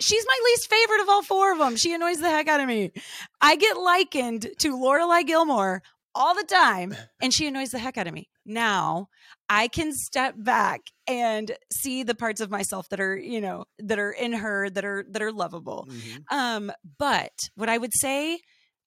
She's 0.00 0.24
my 0.26 0.40
least 0.44 0.68
favorite 0.68 1.00
of 1.02 1.08
all 1.08 1.22
four 1.22 1.52
of 1.52 1.58
them. 1.58 1.76
She 1.76 1.94
annoys 1.94 2.18
the 2.18 2.30
heck 2.30 2.48
out 2.48 2.60
of 2.60 2.66
me. 2.66 2.92
I 3.40 3.56
get 3.56 3.78
likened 3.78 4.48
to 4.58 4.76
Lorelai 4.76 5.26
Gilmore 5.26 5.82
all 6.14 6.34
the 6.34 6.44
time, 6.44 6.94
and 7.20 7.32
she 7.32 7.46
annoys 7.46 7.70
the 7.70 7.78
heck 7.78 7.98
out 7.98 8.06
of 8.06 8.14
me. 8.14 8.28
Now 8.44 9.08
I 9.48 9.68
can 9.68 9.92
step 9.92 10.34
back 10.36 10.80
and 11.06 11.50
see 11.72 12.02
the 12.02 12.14
parts 12.14 12.40
of 12.40 12.50
myself 12.50 12.88
that 12.90 13.00
are, 13.00 13.16
you 13.16 13.40
know, 13.40 13.64
that 13.78 13.98
are 13.98 14.12
in 14.12 14.32
her 14.32 14.70
that 14.70 14.84
are 14.84 15.04
that 15.10 15.22
are 15.22 15.32
lovable. 15.32 15.88
Um, 16.30 16.72
but 16.98 17.32
what 17.54 17.68
I 17.68 17.78
would 17.78 17.92
say, 17.94 18.40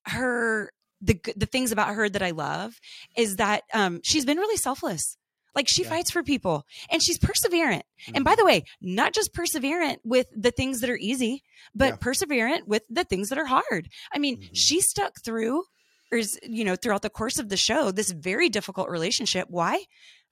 her 0.06 0.72
the 1.02 1.19
the 1.36 1.45
things 1.45 1.72
about 1.72 1.95
her 1.95 2.10
that 2.10 2.22
I 2.22 2.32
love 2.32 2.80
is 3.15 3.38
that 3.38 3.63
um, 3.74 4.02
she's 4.04 4.26
been 4.26 4.38
really 4.38 4.58
selfless. 4.58 5.17
Like 5.56 5.68
she 5.68 5.84
Yeah. 5.84 5.90
fights 5.90 6.12
for 6.12 6.24
people 6.24 6.66
and 6.90 7.02
she's 7.02 7.18
perseverant. 7.20 7.82
And 8.14 8.24
by 8.24 8.36
the 8.36 8.46
way, 8.46 8.64
not 8.82 9.14
just 9.14 9.34
perseverant 9.34 9.98
with 10.04 10.28
the 10.36 10.52
things 10.52 10.80
that 10.82 10.90
are 10.90 10.98
easy, 10.98 11.44
but 11.76 11.86
Yeah. 11.94 11.96
perseverant 11.98 12.68
with 12.68 12.84
the 12.90 13.04
things 13.04 13.30
that 13.30 13.38
are 13.38 13.46
hard. 13.46 13.90
I 14.14 14.20
mean, 14.20 14.38
Mhm. 14.42 14.50
she 14.54 14.82
stuck 14.82 15.22
through, 15.24 15.64
or 16.12 16.18
is 16.20 16.40
you 16.44 16.64
know, 16.64 16.76
throughout 16.76 17.02
the 17.02 17.10
course 17.10 17.38
of 17.40 17.50
the 17.50 17.58
show, 17.58 17.92
this 17.92 18.12
very 18.12 18.50
difficult 18.50 18.90
relationship. 18.90 19.48
Why? 19.50 19.86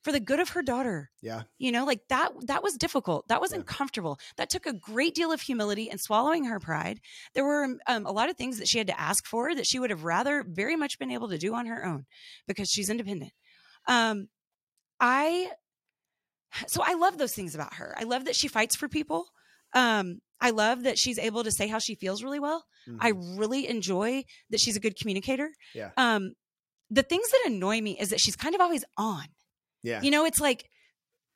For 0.03 0.11
the 0.13 0.19
good 0.21 0.39
of 0.39 0.49
her 0.49 0.61
daughter 0.61 1.09
yeah, 1.21 1.41
you 1.57 1.69
know 1.69 1.83
like 1.83 2.07
that 2.07 2.31
that 2.45 2.63
was 2.63 2.75
difficult 2.75 3.27
that 3.27 3.41
was 3.41 3.51
Yeah. 3.51 3.57
uncomfortable 3.57 4.19
that 4.37 4.49
took 4.49 4.65
a 4.65 4.71
great 4.71 5.13
deal 5.15 5.33
of 5.33 5.41
humility 5.41 5.89
and 5.89 5.99
swallowing 5.99 6.45
her 6.45 6.59
pride 6.61 7.01
there 7.33 7.43
were 7.43 7.77
um, 7.87 8.05
a 8.05 8.11
lot 8.13 8.29
of 8.29 8.37
things 8.37 8.57
that 8.59 8.69
she 8.69 8.77
had 8.77 8.87
to 8.87 8.97
ask 8.97 9.25
for 9.25 9.53
that 9.53 9.67
she 9.67 9.79
would 9.79 9.89
have 9.89 10.05
rather 10.05 10.43
very 10.47 10.77
much 10.77 10.97
been 10.97 11.11
able 11.11 11.27
to 11.27 11.37
do 11.37 11.53
on 11.53 11.65
her 11.65 11.83
own 11.83 12.05
because 12.47 12.69
she's 12.69 12.89
independent 12.89 13.33
um 13.87 14.29
i 14.99 15.51
so 16.67 16.81
i 16.83 16.93
love 16.93 17.17
those 17.17 17.33
things 17.33 17.53
about 17.55 17.75
her 17.75 17.93
i 17.97 18.03
love 18.03 18.25
that 18.25 18.35
she 18.35 18.47
fights 18.47 18.75
for 18.75 18.87
people 18.87 19.25
um 19.73 20.19
i 20.41 20.49
love 20.49 20.83
that 20.83 20.97
she's 20.97 21.19
able 21.19 21.43
to 21.43 21.51
say 21.51 21.67
how 21.67 21.79
she 21.79 21.95
feels 21.95 22.23
really 22.23 22.39
well 22.39 22.65
I 23.01 23.11
Mhm. 23.11 23.37
really 23.37 23.67
enjoy 23.67 24.23
that 24.49 24.61
she's 24.61 24.77
a 24.77 24.79
good 24.79 24.95
communicator. 24.97 25.49
Yeah. 25.75 25.91
Um, 25.97 26.35
the 26.89 27.03
things 27.03 27.27
that 27.29 27.43
annoy 27.51 27.81
me 27.81 27.99
is 27.99 28.11
that 28.11 28.21
she's 28.21 28.37
kind 28.37 28.55
of 28.55 28.61
always 28.61 28.85
on. 28.95 29.25
yeah, 29.83 30.01
You 30.01 30.09
know, 30.09 30.23
it's 30.23 30.39
like 30.39 30.69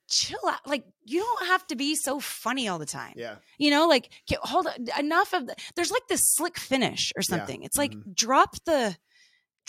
chill 0.09 0.39
out. 0.47 0.65
Like 0.65 0.85
you 1.03 1.19
don't 1.19 1.47
have 1.47 1.67
to 1.67 1.75
be 1.75 1.95
so 1.95 2.21
funny 2.21 2.69
all 2.69 2.79
the 2.79 2.85
time. 2.85 3.15
yeah, 3.17 3.35
You 3.57 3.69
know, 3.69 3.85
like 3.85 4.09
hold 4.43 4.65
on, 4.67 4.87
enough 4.97 5.33
of 5.33 5.47
the, 5.47 5.55
there's 5.75 5.91
like 5.91 6.07
this 6.07 6.21
slick 6.23 6.57
finish 6.57 7.11
or 7.17 7.21
Yeah. 7.21 7.35
something. 7.35 7.63
It's 7.63 7.77
like 7.77 7.91
Mhm. 7.95 8.15
drop 8.15 8.55
the 8.63 8.95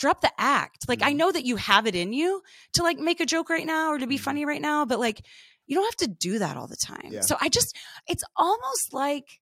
drop 0.03 0.19
the 0.21 0.31
act. 0.37 0.87
Like 0.89 1.01
I 1.01 1.11
Mhm. 1.13 1.17
know 1.17 1.31
that 1.31 1.45
you 1.45 1.55
have 1.55 1.87
it 1.87 1.95
in 1.95 2.11
you 2.13 2.41
to 2.73 2.83
like 2.83 2.99
make 2.99 3.21
a 3.21 3.25
joke 3.25 3.49
right 3.49 3.65
now 3.65 3.91
or 3.93 3.97
to 3.99 4.05
be 4.07 4.17
Mhm. 4.17 4.27
funny 4.27 4.45
right 4.45 4.61
now, 4.61 4.83
but 4.85 4.99
like 4.99 5.25
you 5.65 5.75
don't 5.77 5.85
have 5.85 5.95
to 6.07 6.07
do 6.27 6.39
that 6.39 6.57
all 6.57 6.67
the 6.67 6.75
time. 6.75 7.09
Yeah. 7.09 7.21
So 7.21 7.37
I 7.39 7.47
just 7.49 7.75
it's 8.05 8.23
almost 8.35 8.91
like 8.93 9.39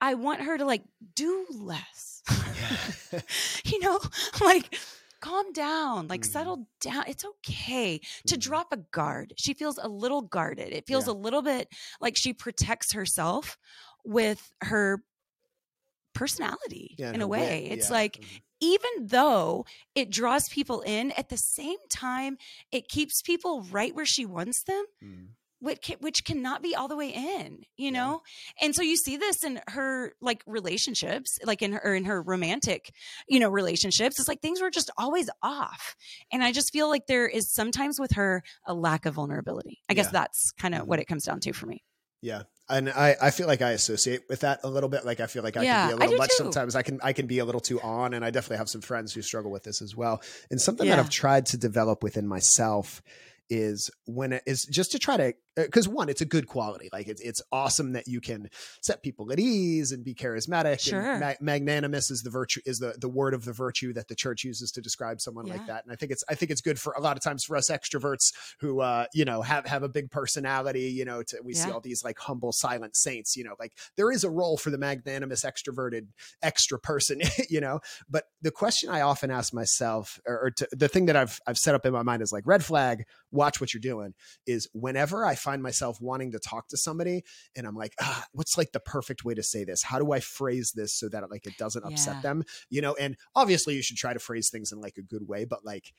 I 0.00 0.14
want 0.14 0.40
her 0.42 0.58
to 0.58 0.64
like 0.64 0.82
do 1.14 1.46
less. 1.50 2.22
you 3.64 3.78
know, 3.78 4.00
like 4.40 4.76
calm 5.20 5.52
down, 5.52 6.08
like 6.08 6.22
Mhm. 6.22 6.32
settle 6.32 6.68
down. 6.80 7.04
It's 7.06 7.24
okay 7.24 8.00
to 8.26 8.34
Mhm. 8.36 8.40
drop 8.40 8.72
a 8.72 8.78
guard. 8.78 9.32
She 9.38 9.54
feels 9.54 9.78
a 9.78 9.88
little 9.88 10.22
guarded. 10.22 10.72
It 10.72 10.86
feels 10.88 11.06
Yeah. 11.06 11.12
a 11.12 11.18
little 11.26 11.40
bit 11.42 11.68
like 12.00 12.16
she 12.16 12.32
protects 12.34 12.92
herself 12.92 13.56
with 14.04 14.40
her 14.62 15.04
personality 16.14 16.94
yeah, 16.98 17.12
in 17.12 17.20
a 17.22 17.26
wit, 17.28 17.40
way. 17.40 17.66
It's 17.70 17.88
yeah. 17.90 17.94
like 18.00 18.18
Mhm. 18.20 18.40
Even 18.64 19.06
though 19.08 19.64
it 19.94 20.10
draws 20.10 20.48
people 20.48 20.80
in, 20.82 21.10
at 21.12 21.28
the 21.28 21.36
same 21.36 21.78
time, 21.90 22.36
it 22.72 22.88
keeps 22.88 23.22
people 23.22 23.62
right 23.70 23.94
where 23.94 24.06
she 24.06 24.24
wants 24.24 24.62
them 24.64 24.84
Mhm. 25.02 25.28
which 25.60 25.80
can, 25.80 25.96
which 26.00 26.24
cannot 26.26 26.62
be 26.62 26.74
all 26.74 26.88
the 26.88 26.96
way 26.96 27.08
in, 27.08 27.62
you 27.78 27.86
Yeah. 27.86 27.90
know. 27.90 28.22
And 28.60 28.74
so 28.74 28.82
you 28.82 28.96
see 28.96 29.16
this 29.16 29.42
in 29.42 29.60
her 29.68 30.12
like 30.20 30.42
relationships, 30.46 31.38
like 31.42 31.62
in 31.62 31.72
her 31.72 31.94
in 31.94 32.04
her 32.04 32.20
romantic, 32.22 32.92
you 33.28 33.38
know, 33.40 33.48
relationships. 33.48 34.18
It's 34.18 34.28
like 34.28 34.42
things 34.42 34.60
were 34.60 34.70
just 34.70 34.90
always 34.98 35.30
off, 35.42 35.96
and 36.30 36.42
I 36.44 36.52
just 36.52 36.70
feel 36.72 36.88
like 36.88 37.06
there 37.06 37.26
is 37.26 37.50
sometimes 37.50 37.98
with 37.98 38.12
her 38.12 38.42
a 38.66 38.74
lack 38.74 39.06
of 39.06 39.14
vulnerability. 39.14 39.82
I 39.88 39.94
guess 39.94 40.06
Yeah. 40.06 40.18
that's 40.20 40.50
kind 40.52 40.74
of 40.74 40.82
Mhm. 40.82 40.86
what 40.88 40.98
it 41.00 41.06
comes 41.06 41.24
down 41.24 41.40
to 41.40 41.52
for 41.54 41.66
me. 41.66 41.82
Yeah. 42.20 42.42
And 42.68 42.88
I, 42.88 43.14
I 43.20 43.30
feel 43.30 43.46
like 43.46 43.60
I 43.60 43.72
associate 43.72 44.22
with 44.28 44.40
that 44.40 44.60
a 44.64 44.68
little 44.70 44.88
bit. 44.88 45.04
Like 45.04 45.20
I 45.20 45.26
feel 45.26 45.42
like 45.42 45.56
I 45.56 45.62
Yeah, 45.64 45.88
can 45.88 45.88
be 45.88 45.92
a 45.92 45.96
little 46.06 46.18
much 46.18 46.30
too. 46.30 46.36
sometimes. 46.36 46.74
I 46.74 46.82
can 46.82 46.98
I 47.02 47.12
can 47.12 47.26
be 47.26 47.38
a 47.40 47.44
little 47.44 47.60
too 47.60 47.80
on, 47.82 48.14
and 48.14 48.24
I 48.24 48.30
definitely 48.30 48.56
have 48.56 48.70
some 48.70 48.80
friends 48.80 49.12
who 49.12 49.20
struggle 49.22 49.50
with 49.50 49.64
this 49.64 49.82
as 49.82 49.94
well. 49.94 50.22
And 50.50 50.60
something 50.60 50.88
that 50.88 50.98
I've 50.98 51.10
tried 51.10 51.46
to 51.46 51.56
develop 51.58 52.02
within 52.02 52.26
myself 52.26 53.02
is 53.50 53.90
when 54.06 54.32
it 54.32 54.42
is 54.46 54.64
just 54.64 54.92
to 54.92 54.98
try 54.98 55.18
to 55.18 55.34
because 55.56 55.88
one, 55.88 56.08
it's 56.08 56.20
a 56.20 56.26
good 56.26 56.46
quality. 56.46 56.88
Like 56.92 57.08
it's 57.08 57.20
it's 57.20 57.42
awesome 57.52 57.92
that 57.92 58.08
you 58.08 58.20
can 58.20 58.48
set 58.82 59.02
people 59.02 59.30
at 59.32 59.38
ease 59.38 59.92
and 59.92 60.04
be 60.04 60.14
charismatic. 60.14 60.80
Sure. 60.80 61.00
And 61.00 61.20
ma- 61.20 61.34
magnanimous 61.40 62.10
is 62.10 62.22
the 62.22 62.30
virtue 62.30 62.60
is 62.66 62.78
the 62.78 62.94
the 62.98 63.08
word 63.08 63.34
of 63.34 63.44
the 63.44 63.52
virtue 63.52 63.92
that 63.92 64.08
the 64.08 64.14
church 64.14 64.44
uses 64.44 64.70
to 64.72 64.80
describe 64.80 65.20
someone 65.20 65.46
like 65.46 65.66
that. 65.66 65.84
And 65.84 65.92
I 65.92 65.96
think 65.96 66.12
it's 66.12 66.24
I 66.28 66.34
think 66.34 66.50
it's 66.50 66.60
good 66.60 66.78
for 66.78 66.92
a 66.94 67.00
lot 67.00 67.16
of 67.16 67.22
times 67.22 67.44
for 67.44 67.56
us 67.56 67.70
extroverts 67.70 68.32
who 68.60 68.80
uh 68.80 69.06
you 69.14 69.24
know 69.24 69.42
have 69.42 69.66
have 69.66 69.82
a 69.82 69.88
big 69.88 70.10
personality. 70.10 70.90
You 70.90 71.04
know, 71.04 71.22
to, 71.22 71.40
we 71.44 71.54
see 71.54 71.70
all 71.70 71.80
these 71.80 72.02
like 72.02 72.18
humble 72.18 72.52
silent 72.52 72.96
saints. 72.96 73.36
You 73.36 73.44
know, 73.44 73.54
like 73.58 73.72
there 73.96 74.10
is 74.10 74.24
a 74.24 74.30
role 74.30 74.56
for 74.56 74.70
the 74.70 74.78
magnanimous 74.78 75.44
extroverted 75.44 76.08
extra 76.42 76.78
person. 76.78 77.20
you 77.48 77.60
know, 77.60 77.80
but 78.08 78.24
the 78.42 78.50
question 78.50 78.90
I 78.90 79.02
often 79.02 79.30
ask 79.30 79.54
myself, 79.54 80.20
or, 80.26 80.46
or 80.46 80.50
to, 80.50 80.68
the 80.72 80.88
thing 80.88 81.06
that 81.06 81.16
I've 81.16 81.38
I've 81.46 81.58
set 81.58 81.74
up 81.74 81.86
in 81.86 81.92
my 81.92 82.02
mind 82.02 82.22
is 82.22 82.32
like 82.32 82.46
red 82.46 82.64
flag. 82.64 83.04
Watch 83.30 83.60
what 83.60 83.74
you're 83.74 83.80
doing. 83.80 84.14
Is 84.46 84.68
whenever 84.72 85.24
I 85.24 85.34
find 85.44 85.62
myself 85.62 86.00
wanting 86.00 86.32
to 86.32 86.38
talk 86.38 86.68
to 86.68 86.76
somebody 86.76 87.22
and 87.54 87.66
I'm 87.66 87.76
like, 87.76 87.92
ah, 88.00 88.24
what's 88.32 88.56
like 88.58 88.72
the 88.72 88.80
perfect 88.80 89.24
way 89.24 89.34
to 89.34 89.42
say 89.42 89.62
this? 89.64 89.82
How 89.82 89.98
do 89.98 90.12
I 90.12 90.20
phrase 90.20 90.72
this 90.74 90.92
so 90.98 91.08
that 91.10 91.30
like 91.30 91.46
it 91.46 91.56
doesn't 91.58 91.84
upset 91.84 92.16
Yeah. 92.16 92.22
them? 92.22 92.44
You 92.70 92.80
know, 92.82 92.94
and 92.94 93.16
obviously 93.34 93.74
you 93.76 93.82
should 93.82 93.96
try 93.98 94.12
to 94.14 94.18
phrase 94.18 94.48
things 94.50 94.72
in 94.72 94.80
like 94.80 94.96
a 94.96 95.02
good 95.02 95.28
way, 95.28 95.44
but 95.44 95.64
like 95.64 95.92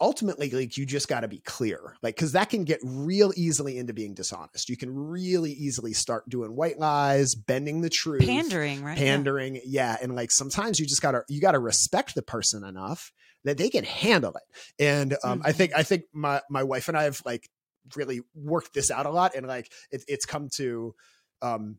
ultimately 0.00 0.50
like 0.50 0.76
you 0.76 0.84
just 0.84 1.06
got 1.06 1.20
to 1.20 1.28
be 1.28 1.38
clear 1.38 1.94
like 2.02 2.16
because 2.16 2.32
that 2.32 2.50
can 2.50 2.64
get 2.64 2.80
real 2.82 3.32
easily 3.36 3.78
into 3.78 3.92
being 3.92 4.12
dishonest 4.12 4.68
you 4.68 4.76
can 4.76 4.92
really 4.92 5.52
easily 5.52 5.92
start 5.92 6.28
doing 6.28 6.56
white 6.56 6.80
lies 6.80 7.36
bending 7.36 7.80
the 7.80 7.88
truth 7.90 8.26
Pandering, 8.26 8.82
right? 8.82 8.98
Yeah. 8.98 9.04
pandering 9.04 9.60
yeah. 9.64 9.96
and 10.02 10.16
like 10.16 10.32
sometimes 10.32 10.80
you 10.80 10.86
just 10.86 11.00
gotta 11.00 11.22
you 11.28 11.40
gotta 11.40 11.60
respect 11.60 12.16
the 12.16 12.22
person 12.22 12.64
enough 12.64 13.12
that 13.44 13.56
they 13.56 13.68
can 13.70 13.84
handle 13.84 14.32
it 14.34 14.82
and 14.82 15.16
um, 15.22 15.42
i 15.44 15.52
Mhm. 15.52 15.54
think 15.54 15.72
i 15.76 15.84
think 15.84 16.02
my 16.12 16.40
my 16.50 16.64
wife 16.64 16.88
and 16.88 16.96
i 16.98 17.04
have 17.04 17.22
like 17.24 17.48
really 17.96 18.22
worked 18.34 18.74
this 18.74 18.90
out 18.90 19.06
a 19.06 19.10
lot 19.10 19.34
and 19.34 19.46
like 19.46 19.70
it, 19.90 20.04
it's 20.08 20.24
come 20.24 20.48
to 20.56 20.94
um 21.42 21.78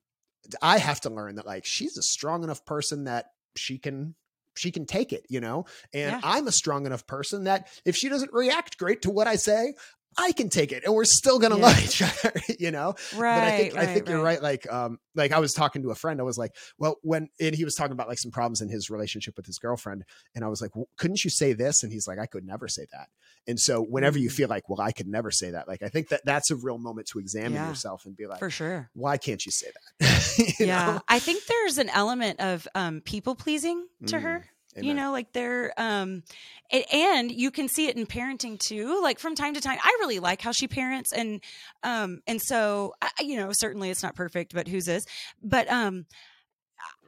i 0.61 0.77
have 0.77 0.99
to 1.01 1.09
learn 1.09 1.35
that 1.35 1.45
like 1.45 1.65
she's 1.65 1.97
a 1.97 2.01
strong 2.03 2.43
enough 2.43 2.65
person 2.65 3.05
that 3.05 3.27
she 3.55 3.77
can 3.77 4.15
she 4.55 4.71
can 4.71 4.85
take 4.85 5.13
it 5.13 5.25
you 5.29 5.39
know 5.39 5.65
and 5.93 6.11
Yeah. 6.11 6.19
i'm 6.23 6.47
a 6.47 6.51
strong 6.51 6.85
enough 6.85 7.07
person 7.07 7.45
that 7.45 7.67
if 7.85 7.95
she 7.95 8.09
doesn't 8.09 8.33
react 8.33 8.77
great 8.77 9.01
to 9.03 9.09
what 9.09 9.27
i 9.27 9.35
say 9.35 9.73
i 10.17 10.31
can 10.31 10.49
take 10.49 10.71
it 10.71 10.83
and 10.85 10.93
we're 10.93 11.03
still 11.05 11.39
gonna 11.39 11.57
Yeah. 11.57 11.63
love 11.65 11.79
each 11.83 12.01
other 12.01 12.33
you 12.59 12.71
know 12.71 12.93
Right. 13.13 13.35
but 13.35 13.43
I 13.43 13.51
think 13.51 13.75
right, 13.75 13.89
I 13.89 13.93
think 13.93 14.07
you're 14.09 14.21
right. 14.21 14.41
Like 14.41 14.71
um 14.71 14.97
like 15.15 15.31
I 15.31 15.39
was 15.39 15.53
talking 15.53 15.81
to 15.83 15.91
a 15.91 15.95
friend. 15.95 16.19
I 16.19 16.23
was 16.23 16.37
like, 16.37 16.51
well, 16.79 16.95
when 17.03 17.27
and 17.39 17.53
he 17.55 17.63
was 17.63 17.75
talking 17.75 17.91
about 17.91 18.07
like 18.07 18.17
some 18.17 18.31
problems 18.31 18.61
in 18.61 18.69
his 18.69 18.89
relationship 18.89 19.35
with 19.37 19.45
his 19.45 19.59
girlfriend, 19.59 20.03
and 20.33 20.43
I 20.43 20.47
was 20.47 20.61
like, 20.61 20.75
well, 20.75 20.87
couldn't 20.97 21.23
you 21.23 21.29
say 21.29 21.53
this? 21.53 21.83
And 21.83 21.91
he's 21.91 22.07
like, 22.07 22.17
I 22.19 22.25
could 22.25 22.45
never 22.45 22.67
say 22.67 22.85
that. 22.91 23.07
And 23.47 23.59
so 23.59 23.81
whenever 23.81 24.17
you 24.17 24.29
Mm. 24.29 24.33
feel 24.33 24.49
like, 24.49 24.69
well, 24.69 24.81
I 24.81 24.91
could 24.91 25.07
never 25.07 25.29
say 25.29 25.51
that, 25.51 25.67
like 25.67 25.83
I 25.83 25.89
think 25.89 26.09
that 26.09 26.21
that's 26.25 26.49
a 26.51 26.55
real 26.55 26.77
moment 26.79 27.07
to 27.09 27.19
examine 27.19 27.53
Yeah. 27.53 27.67
yourself 27.69 28.05
and 28.05 28.15
be 28.17 28.25
like, 28.25 28.39
For 28.39 28.49
sure. 28.49 28.89
why 28.93 29.17
can't 29.17 29.45
you 29.45 29.51
say 29.51 29.67
that? 29.99 30.55
You 30.59 30.65
yeah. 30.67 30.85
know? 30.93 31.01
I 31.07 31.19
think 31.19 31.45
there's 31.45 31.77
an 31.77 31.89
element 31.89 32.39
of 32.39 32.67
um, 32.75 33.01
people 33.01 33.35
pleasing 33.35 33.85
to 34.07 34.17
Mm, 34.17 34.21
her. 34.21 34.45
You 34.79 34.93
know 34.93 35.11
like 35.11 35.31
they're 35.33 35.73
um 35.77 36.23
it, 36.71 36.85
and 36.93 37.31
you 37.31 37.51
can 37.51 37.67
see 37.67 37.87
it 37.87 37.95
in 37.97 38.05
parenting 38.05 38.59
too 38.59 39.01
like 39.01 39.19
from 39.19 39.35
time 39.35 39.53
to 39.53 39.61
time 39.61 39.77
i 39.83 39.89
really 39.99 40.19
like 40.19 40.41
how 40.41 40.51
she 40.51 40.67
parents 40.67 41.11
and 41.13 41.43
um 41.83 42.21
and 42.27 42.41
so 42.41 42.93
I, 43.01 43.09
you 43.21 43.35
know 43.37 43.51
certainly 43.53 43.89
it's 43.89 44.03
not 44.03 44.15
perfect 44.15 44.53
but 44.53 44.67
whose 44.67 44.87
is 44.87 45.05
but 45.41 45.69
um 45.71 46.05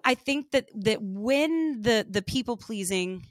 i 0.03 0.13
think 0.16 0.51
that 0.51 0.68
that 0.76 1.01
when 1.01 1.82
the 1.82 2.05
the 2.09 2.22
people 2.22 2.57
pleasing 2.57 3.26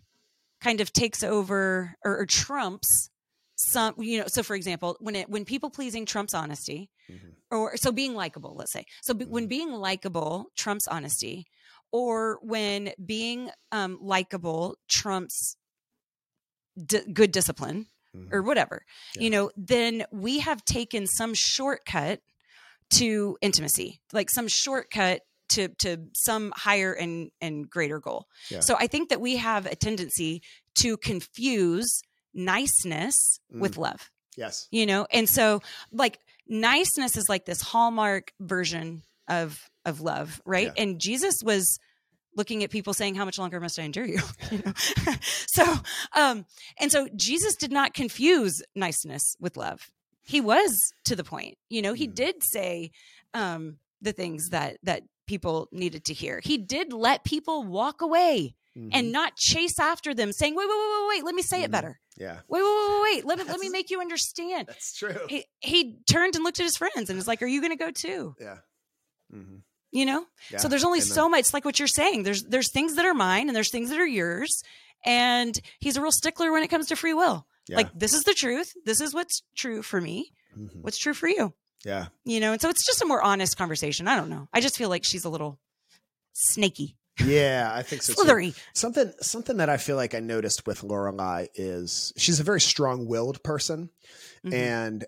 kind 0.60 0.80
of 0.80 0.92
takes 0.92 1.22
over 1.24 1.94
or, 2.04 2.20
or 2.20 2.26
trumps 2.26 3.10
some 3.56 3.94
you 3.98 4.18
know 4.20 4.26
so 4.28 4.42
for 4.42 4.56
example 4.56 4.96
when 5.00 5.16
it 5.16 5.28
when 5.30 5.44
people 5.44 5.70
pleasing 5.70 6.06
trumps 6.06 6.34
honesty 6.34 6.90
Mhm. 7.08 7.34
or 7.50 7.76
so 7.76 7.92
being 7.92 8.14
likable 8.14 8.54
let's 8.56 8.72
say 8.72 8.84
so 9.02 9.14
be, 9.14 9.24
when 9.26 9.46
Mhm. 9.46 9.48
being 9.48 9.72
likable 9.72 10.46
trumps 10.56 10.88
honesty 10.88 11.46
or 11.96 12.40
when 12.42 12.92
being 13.06 13.50
um, 13.70 13.96
likable 14.02 14.76
trumps 14.88 15.56
d- 16.76 17.04
good 17.12 17.30
discipline 17.30 17.86
or 18.32 18.42
Mhm. 18.42 18.46
whatever 18.46 18.84
Yeah. 19.14 19.22
you 19.22 19.30
know 19.30 19.50
then 19.56 20.04
we 20.12 20.40
have 20.40 20.64
taken 20.64 21.06
some 21.06 21.34
shortcut 21.34 22.20
to 22.90 23.36
intimacy 23.40 24.00
like 24.12 24.28
some 24.30 24.48
shortcut 24.48 25.22
to 25.50 25.68
to 25.78 26.08
some 26.14 26.52
higher 26.56 26.92
and 26.92 27.30
and 27.40 27.68
greater 27.70 27.98
goal 28.00 28.26
Yeah. 28.50 28.60
so 28.60 28.76
i 28.78 28.86
think 28.86 29.08
that 29.10 29.20
we 29.20 29.36
have 29.36 29.66
a 29.66 29.76
tendency 29.76 30.42
to 30.76 30.96
confuse 30.96 32.02
niceness 32.32 33.38
with 33.50 33.76
love 33.76 34.10
Yes. 34.36 34.66
you 34.72 34.84
know 34.86 35.06
and 35.12 35.28
so 35.28 35.60
like 35.92 36.18
niceness 36.48 37.16
is 37.16 37.28
like 37.28 37.44
this 37.46 37.62
hallmark 37.62 38.32
version 38.40 39.02
of 39.28 39.70
of 39.84 40.00
love 40.00 40.40
right 40.44 40.66
Yeah. 40.76 40.82
and 40.82 41.00
jesus 41.00 41.36
was 41.42 41.78
looking 42.36 42.64
at 42.64 42.70
people 42.70 42.92
saying 42.94 43.14
how 43.14 43.24
much 43.24 43.38
longer 43.38 43.60
must 43.60 43.78
i 43.78 43.82
endure 43.82 44.06
you, 44.06 44.18
you 44.50 44.58
know? 44.64 44.72
so 45.46 45.64
um 46.14 46.46
and 46.80 46.90
so 46.90 47.08
jesus 47.14 47.54
did 47.56 47.70
not 47.72 47.94
confuse 47.94 48.62
niceness 48.74 49.36
with 49.40 49.56
love 49.56 49.90
he 50.22 50.40
was 50.40 50.92
to 51.04 51.14
the 51.14 51.24
point 51.24 51.56
you 51.68 51.82
know 51.82 51.92
he 51.92 52.08
Mhm. 52.08 52.14
did 52.14 52.42
say 52.42 52.90
um 53.34 53.78
the 54.00 54.12
things 54.12 54.48
that 54.50 54.78
that 54.82 55.02
people 55.26 55.68
needed 55.72 56.04
to 56.06 56.12
hear 56.14 56.40
he 56.42 56.58
did 56.58 56.92
let 56.92 57.24
people 57.24 57.62
walk 57.64 58.00
away 58.02 58.54
Mhm. 58.76 58.90
and 58.92 59.12
not 59.12 59.36
chase 59.36 59.78
after 59.78 60.12
them 60.12 60.32
saying 60.32 60.54
wait 60.54 60.66
wait 60.68 60.74
wait 60.76 60.98
wait 61.00 61.08
wait 61.08 61.24
let 61.24 61.34
me 61.34 61.42
say 61.42 61.60
Mhm. 61.60 61.64
it 61.64 61.70
better 61.70 62.00
yeah, 62.16 62.40
wait 62.48 62.62
wait 62.62 62.76
wait 62.76 62.88
wait, 63.02 63.02
wait. 63.02 63.24
let 63.26 63.38
me 63.38 63.44
let 63.44 63.58
me 63.60 63.68
make 63.68 63.90
you 63.90 64.00
understand 64.00 64.66
that's 64.68 64.92
true. 64.96 65.18
he 65.28 65.44
he 65.60 65.98
turned 66.08 66.34
and 66.36 66.44
looked 66.44 66.60
at 66.60 66.64
his 66.64 66.76
friends 66.76 67.10
and 67.10 67.16
was 67.16 67.26
like, 67.26 67.42
"Are 67.42 67.46
you 67.46 67.60
going 67.60 67.72
to 67.76 67.84
go 67.84 67.90
too?" 67.90 68.36
yeah. 68.40 68.58
Mhm. 69.34 69.62
You 69.94 70.04
know. 70.04 70.26
Yeah. 70.50 70.58
so 70.58 70.68
there's 70.68 70.84
only 70.84 70.98
Amen. 70.98 71.06
so 71.08 71.28
much, 71.28 71.54
like 71.54 71.64
what 71.64 71.78
you're 71.78 71.88
saying. 71.88 72.24
There's 72.24 72.42
there's 72.42 72.70
things 72.70 72.96
that 72.96 73.06
are 73.06 73.14
mine 73.14 73.48
and 73.48 73.54
there's 73.56 73.70
things 73.70 73.88
that 73.90 73.98
are 74.00 74.06
yours, 74.06 74.62
and 75.06 75.58
he's 75.78 75.96
a 75.96 76.02
real 76.02 76.12
stickler 76.12 76.50
when 76.52 76.62
it 76.64 76.68
comes 76.68 76.88
to 76.88 76.96
free 76.96 77.14
will. 77.14 77.46
Yeah. 77.68 77.76
Like 77.76 77.96
this 77.98 78.12
is 78.12 78.24
the 78.24 78.34
truth. 78.34 78.72
This 78.84 79.00
is 79.00 79.14
what's 79.14 79.42
true 79.56 79.82
for 79.82 80.00
me. 80.00 80.32
Mhm. 80.58 80.82
What's 80.82 80.98
true 80.98 81.14
for 81.14 81.28
you? 81.28 81.54
yeah. 81.84 82.06
You 82.24 82.40
know. 82.40 82.52
And 82.52 82.60
so 82.60 82.68
it's 82.70 82.84
just 82.84 83.02
a 83.02 83.06
more 83.06 83.22
honest 83.22 83.56
conversation. 83.56 84.08
I 84.08 84.16
don't 84.16 84.28
know. 84.30 84.48
I 84.52 84.60
just 84.60 84.76
feel 84.76 84.88
like 84.88 85.04
she's 85.04 85.24
a 85.24 85.30
little 85.30 85.58
snaky, 86.32 86.96
Yeah, 87.24 87.70
I 87.72 87.82
think 87.82 88.02
so. 88.02 88.14
too. 88.14 88.52
Something 88.72 89.12
something 89.20 89.58
that 89.58 89.68
I 89.68 89.76
feel 89.76 89.96
like 89.96 90.14
I 90.14 90.20
noticed 90.20 90.66
with 90.66 90.80
Lorelai 90.82 91.48
is 91.54 92.12
she's 92.16 92.40
a 92.40 92.42
very 92.42 92.60
strong-willed 92.60 93.42
person, 93.44 93.90
Mhm. 94.44 94.52
and 94.52 95.04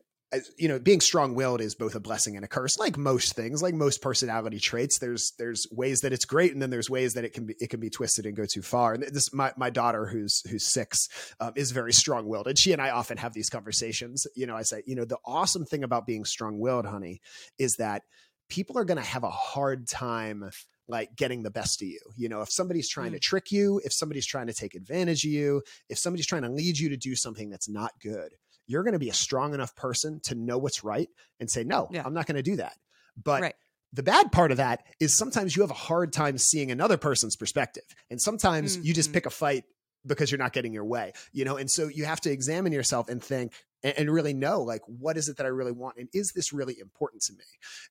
you 0.56 0.68
know, 0.68 0.78
being 0.78 1.00
strong-willed 1.00 1.60
is 1.60 1.74
both 1.74 1.94
a 1.94 2.00
blessing 2.00 2.36
and 2.36 2.44
a 2.44 2.48
curse. 2.48 2.78
Like 2.78 2.96
most 2.96 3.34
things, 3.34 3.62
like 3.62 3.74
most 3.74 4.02
personality 4.02 4.58
traits, 4.58 4.98
there's 4.98 5.32
there's 5.38 5.66
ways 5.70 6.00
that 6.02 6.12
it's 6.12 6.24
great, 6.24 6.52
and 6.52 6.60
then 6.60 6.70
there's 6.70 6.90
ways 6.90 7.14
that 7.14 7.24
it 7.24 7.32
can 7.32 7.46
be 7.46 7.54
it 7.60 7.70
can 7.70 7.80
be 7.80 7.90
twisted 7.90 8.26
and 8.26 8.36
go 8.36 8.44
too 8.44 8.62
far. 8.62 8.94
And 8.94 9.02
this 9.02 9.32
my 9.32 9.52
my 9.56 9.70
daughter, 9.70 10.06
who's 10.06 10.42
who's 10.48 10.66
six, 10.66 11.08
um, 11.40 11.52
is 11.56 11.70
very 11.70 11.92
strong-willed, 11.92 12.48
and 12.48 12.58
she 12.58 12.72
and 12.72 12.82
I 12.82 12.90
often 12.90 13.18
have 13.18 13.34
these 13.34 13.50
conversations. 13.50 14.26
You 14.34 14.46
know, 14.46 14.56
I 14.56 14.62
say, 14.62 14.82
you 14.86 14.96
know, 14.96 15.04
the 15.04 15.18
awesome 15.24 15.64
thing 15.64 15.84
about 15.84 16.06
being 16.06 16.24
strong-willed, 16.24 16.86
honey, 16.86 17.20
is 17.58 17.76
that 17.76 18.02
people 18.48 18.78
are 18.78 18.84
going 18.84 18.98
to 18.98 19.02
have 19.02 19.24
a 19.24 19.30
hard 19.30 19.88
time 19.88 20.50
like 20.88 21.16
getting 21.16 21.42
the 21.42 21.50
best 21.50 21.82
of 21.82 21.88
you. 21.88 21.98
You 22.16 22.28
know, 22.28 22.42
if 22.42 22.50
somebody's 22.50 22.88
trying 22.88 23.12
to 23.12 23.18
trick 23.18 23.50
you, 23.50 23.80
if 23.84 23.92
somebody's 23.92 24.26
trying 24.26 24.46
to 24.46 24.54
take 24.54 24.74
advantage 24.74 25.24
of 25.24 25.32
you, 25.32 25.62
if 25.88 25.98
somebody's 25.98 26.26
trying 26.26 26.42
to 26.42 26.48
lead 26.48 26.78
you 26.78 26.90
to 26.90 26.96
do 26.96 27.16
something 27.16 27.50
that's 27.50 27.68
not 27.68 27.92
good, 28.00 28.34
you're 28.66 28.82
going 28.82 28.92
to 28.92 28.98
be 28.98 29.08
a 29.10 29.14
strong 29.14 29.54
enough 29.54 29.74
person 29.76 30.20
to 30.24 30.34
know 30.34 30.58
what's 30.58 30.84
right 30.84 31.08
and 31.40 31.50
say, 31.50 31.64
no, 31.64 31.88
Yeah. 31.90 32.02
I'm 32.04 32.14
not 32.14 32.26
going 32.26 32.36
to 32.36 32.42
do 32.42 32.56
that. 32.56 32.76
But 33.22 33.42
Right. 33.42 33.54
the 33.92 34.02
bad 34.02 34.32
part 34.32 34.50
of 34.50 34.56
that 34.58 34.84
is 35.00 35.16
sometimes 35.16 35.56
you 35.56 35.62
have 35.62 35.70
a 35.70 35.74
hard 35.74 36.12
time 36.12 36.38
seeing 36.38 36.70
another 36.70 36.96
person's 36.96 37.36
perspective. 37.36 37.84
And 38.10 38.20
sometimes 38.20 38.76
you 38.78 38.92
just 38.92 39.10
Mhm. 39.10 39.14
pick 39.14 39.26
a 39.26 39.30
fight 39.30 39.64
because 40.06 40.30
you're 40.30 40.38
not 40.38 40.52
getting 40.52 40.72
your 40.72 40.84
way, 40.84 41.12
you 41.32 41.44
know? 41.44 41.56
And 41.56 41.70
so 41.70 41.88
you 41.88 42.04
have 42.04 42.20
to 42.22 42.30
examine 42.30 42.72
yourself 42.72 43.08
and 43.08 43.22
think 43.22 43.52
and, 43.82 43.94
and 43.98 44.10
really 44.10 44.34
know 44.34 44.62
like, 44.62 44.82
what 44.86 45.16
is 45.16 45.28
it 45.28 45.36
that 45.38 45.46
I 45.46 45.50
really 45.50 45.72
want? 45.72 45.96
And 45.96 46.08
is 46.12 46.32
this 46.32 46.52
really 46.52 46.78
important 46.78 47.22
to 47.22 47.32
me? 47.32 47.44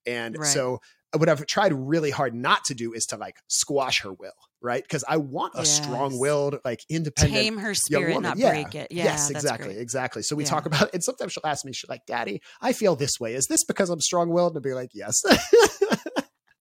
And 0.06 0.38
Right. 0.38 0.48
so 0.48 0.82
Uh, 1.16 1.18
what 1.18 1.30
I've 1.30 1.46
tried 1.46 1.74
really 1.74 2.12
hard 2.12 2.36
not 2.36 2.66
to 2.66 2.74
do 2.74 2.94
is 2.94 3.06
to 3.08 3.18
like 3.18 3.38
squash 3.48 4.02
her 4.02 4.12
will, 4.14 4.34
right? 4.62 4.84
Because 4.84 5.04
I 5.08 5.18
want 5.18 5.54
a 5.56 5.60
Yes. 5.60 5.82
strong 5.82 6.20
willed, 6.20 6.58
like 6.66 6.82
independent 6.90 7.44
Tame 7.44 7.58
her 7.58 7.74
spirit, 7.74 8.22
not 8.22 8.38
yeah. 8.38 8.50
break 8.50 8.76
it. 8.76 8.92
Yeah, 8.92 9.06
yes, 9.06 9.30
exactly, 9.30 9.74
great. 9.74 9.82
exactly. 9.82 10.22
So 10.24 10.36
we 10.36 10.44
Yeah. 10.44 10.50
talk 10.50 10.66
about, 10.66 10.94
and 10.94 11.04
sometimes 11.04 11.34
she'll 11.34 11.46
ask 11.46 11.66
me, 11.66 11.74
she's 11.74 11.90
like, 11.90 12.06
"Daddy, 12.06 12.42
I 12.62 12.74
feel 12.74 12.96
this 12.96 13.20
way. 13.20 13.34
Is 13.34 13.48
this 13.48 13.64
because 13.64 13.90
I'm 13.90 14.02
strong 14.02 14.30
willed?" 14.30 14.52
And 14.56 14.58
I'll 14.58 14.62
be 14.70 14.74
like, 14.74 14.92
"Yes." 14.94 15.22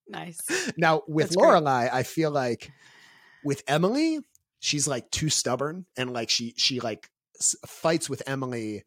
Nice. 0.08 0.38
now 0.76 1.02
with 1.08 1.26
That's 1.28 1.36
great. 1.36 1.48
Lorelai, 1.50 1.92
I 1.92 2.02
feel 2.02 2.30
like 2.30 2.70
with 3.42 3.62
Emily, 3.66 4.20
she's 4.60 4.86
like 4.86 5.10
too 5.10 5.28
stubborn, 5.28 5.86
and 5.96 6.12
like 6.12 6.30
she 6.30 6.54
she 6.56 6.80
like 6.80 7.08
fights 7.66 8.08
with 8.08 8.22
Emily 8.26 8.84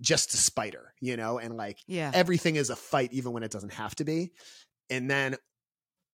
just 0.00 0.30
to 0.30 0.36
spite 0.36 0.74
her, 0.74 0.94
you 1.00 1.16
know, 1.16 1.38
and 1.38 1.56
like 1.56 1.78
Yeah. 1.86 2.10
everything 2.14 2.56
is 2.56 2.70
a 2.70 2.76
fight 2.76 3.12
even 3.12 3.32
when 3.32 3.42
it 3.42 3.50
doesn't 3.50 3.74
have 3.74 3.94
to 3.96 4.04
be. 4.04 4.32
And 4.90 5.10
then 5.10 5.36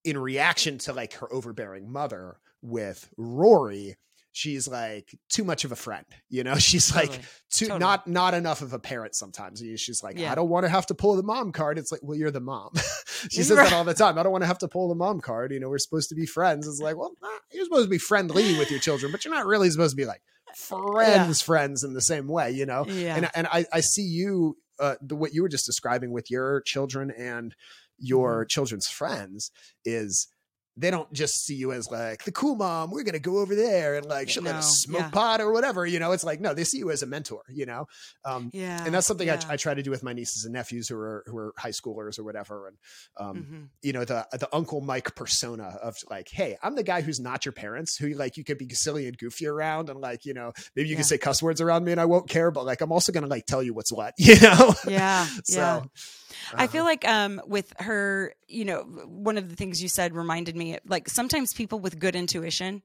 in 0.04 0.18
reaction 0.18 0.78
to 0.78 0.92
like 0.92 1.14
her 1.14 1.32
overbearing 1.32 1.90
mother 1.90 2.38
with 2.62 3.08
Rory, 3.16 3.96
she's 4.32 4.68
like 4.68 5.18
too 5.30 5.44
much 5.44 5.64
of 5.64 5.72
a 5.72 5.76
friend. 5.76 6.04
You 6.28 6.44
know, 6.44 6.54
she's 6.58 6.94
like 6.94 7.10
too 7.50 7.66
Totally. 7.66 7.80
not 7.80 8.06
not 8.06 8.34
enough 8.34 8.62
of 8.62 8.72
a 8.72 8.78
parent 8.78 9.14
sometimes. 9.14 9.62
She's 9.76 10.02
like, 10.02 10.18
Yeah. 10.18 10.30
I 10.30 10.34
don't 10.34 10.48
want 10.48 10.64
to 10.64 10.68
have 10.70 10.86
to 10.86 10.94
pull 10.94 11.16
the 11.16 11.22
mom 11.22 11.52
card. 11.52 11.78
It's 11.78 11.90
like, 11.90 12.02
well, 12.02 12.16
you're 12.16 12.30
the 12.30 12.40
mom. 12.40 12.70
she 13.30 13.42
says 13.42 13.56
that 13.56 13.72
all 13.72 13.84
the 13.84 13.94
time. 13.94 14.18
I 14.18 14.22
don't 14.22 14.32
want 14.32 14.42
to 14.42 14.48
have 14.48 14.58
to 14.58 14.68
pull 14.68 14.88
the 14.88 14.94
mom 14.94 15.20
card. 15.20 15.52
You 15.52 15.60
know, 15.60 15.68
we're 15.68 15.78
supposed 15.78 16.10
to 16.10 16.14
be 16.14 16.26
friends. 16.26 16.68
It's 16.68 16.80
like, 16.80 16.96
well, 16.96 17.12
nah, 17.22 17.28
you're 17.52 17.64
supposed 17.64 17.86
to 17.86 17.90
be 17.90 17.98
friendly 17.98 18.58
with 18.58 18.70
your 18.70 18.80
children, 18.80 19.10
but 19.10 19.24
you're 19.24 19.34
not 19.34 19.46
really 19.46 19.70
supposed 19.70 19.92
to 19.92 19.96
be 19.96 20.06
like 20.06 20.22
friends, 20.54 21.42
friends 21.42 21.82
in 21.84 21.94
the 21.94 22.00
same 22.00 22.28
way, 22.28 22.50
you 22.50 22.66
know? 22.66 22.84
Yeah. 22.86 23.16
and 23.16 23.30
and 23.34 23.46
I, 23.46 23.66
I 23.72 23.80
see 23.80 24.02
you 24.02 24.56
uh, 24.78 24.96
the 25.00 25.16
what 25.16 25.32
you 25.32 25.42
were 25.42 25.48
just 25.48 25.66
describing 25.66 26.12
with 26.12 26.30
your 26.30 26.60
children 26.62 27.10
and 27.10 27.54
your 27.98 28.42
Mm-hmm. 28.42 28.48
children's 28.48 28.88
friends 28.88 29.50
is 29.84 30.28
they 30.78 30.90
don't 30.90 31.10
just 31.10 31.42
see 31.42 31.54
you 31.54 31.72
as 31.72 31.90
like 31.90 32.22
the 32.24 32.30
cool 32.32 32.54
mom. 32.54 32.90
We're 32.90 33.02
gonna 33.02 33.18
go 33.18 33.38
over 33.38 33.54
there 33.54 33.94
and 33.94 34.04
like 34.04 34.28
she'll 34.28 34.42
let 34.42 34.56
us 34.56 34.82
smoke 34.82 35.00
yeah. 35.00 35.08
pot 35.08 35.40
or 35.40 35.50
whatever. 35.50 35.86
You 35.86 35.98
know, 35.98 36.12
it's 36.12 36.22
like 36.22 36.38
no, 36.38 36.52
they 36.52 36.64
see 36.64 36.76
you 36.76 36.90
as 36.90 37.02
a 37.02 37.06
mentor. 37.06 37.40
You 37.48 37.64
know, 37.64 37.86
um, 38.26 38.50
Yeah. 38.52 38.84
and 38.84 38.92
that's 38.94 39.06
something 39.06 39.26
yeah. 39.26 39.40
I, 39.48 39.54
I 39.54 39.56
try 39.56 39.72
to 39.72 39.82
do 39.82 39.90
with 39.90 40.02
my 40.02 40.12
nieces 40.12 40.44
and 40.44 40.52
nephews 40.52 40.86
who 40.88 40.96
are 40.96 41.24
who 41.28 41.38
are 41.38 41.54
high 41.56 41.70
schoolers 41.70 42.18
or 42.18 42.24
whatever. 42.24 42.68
And 42.68 42.76
um, 43.18 43.36
Mhm. 43.38 43.68
you 43.80 43.94
know 43.94 44.04
the 44.04 44.26
the 44.32 44.50
Uncle 44.54 44.82
Mike 44.82 45.14
persona 45.14 45.78
of 45.82 45.96
like, 46.10 46.28
hey, 46.30 46.58
I'm 46.62 46.74
the 46.74 46.82
guy 46.82 47.00
who's 47.00 47.20
not 47.20 47.46
your 47.46 47.52
parents, 47.52 47.96
who 47.96 48.08
like 48.10 48.36
you 48.36 48.44
could 48.44 48.58
be 48.58 48.68
silly 48.74 49.06
and 49.08 49.16
goofy 49.16 49.46
around, 49.46 49.88
and 49.88 49.98
like 49.98 50.26
you 50.26 50.34
know 50.34 50.52
maybe 50.74 50.90
you 50.90 50.92
Yeah. 50.92 50.98
can 50.98 51.04
say 51.06 51.16
cuss 51.16 51.42
words 51.42 51.62
around 51.62 51.84
me 51.86 51.92
and 51.92 52.00
I 52.02 52.04
won't 52.04 52.28
care, 52.28 52.50
but 52.50 52.66
like 52.66 52.82
I'm 52.82 52.92
also 52.92 53.12
gonna 53.12 53.28
like 53.28 53.46
tell 53.46 53.62
you 53.62 53.72
what's 53.72 53.92
what. 53.94 54.12
You 54.18 54.38
know. 54.40 54.74
Yeah. 54.86 55.26
so. 55.44 55.56
yeah. 55.58 55.82
I 56.54 56.64
uh, 56.64 56.68
feel 56.68 56.84
like 56.84 57.06
um 57.06 57.40
with 57.46 57.72
her, 57.78 58.34
you 58.48 58.64
know, 58.64 58.82
one 59.06 59.38
of 59.38 59.48
the 59.48 59.56
things 59.56 59.82
you 59.82 59.88
said 59.88 60.14
reminded 60.14 60.56
me 60.56 60.78
like 60.86 61.08
sometimes 61.08 61.52
people 61.52 61.78
with 61.78 61.98
good 61.98 62.16
intuition 62.16 62.82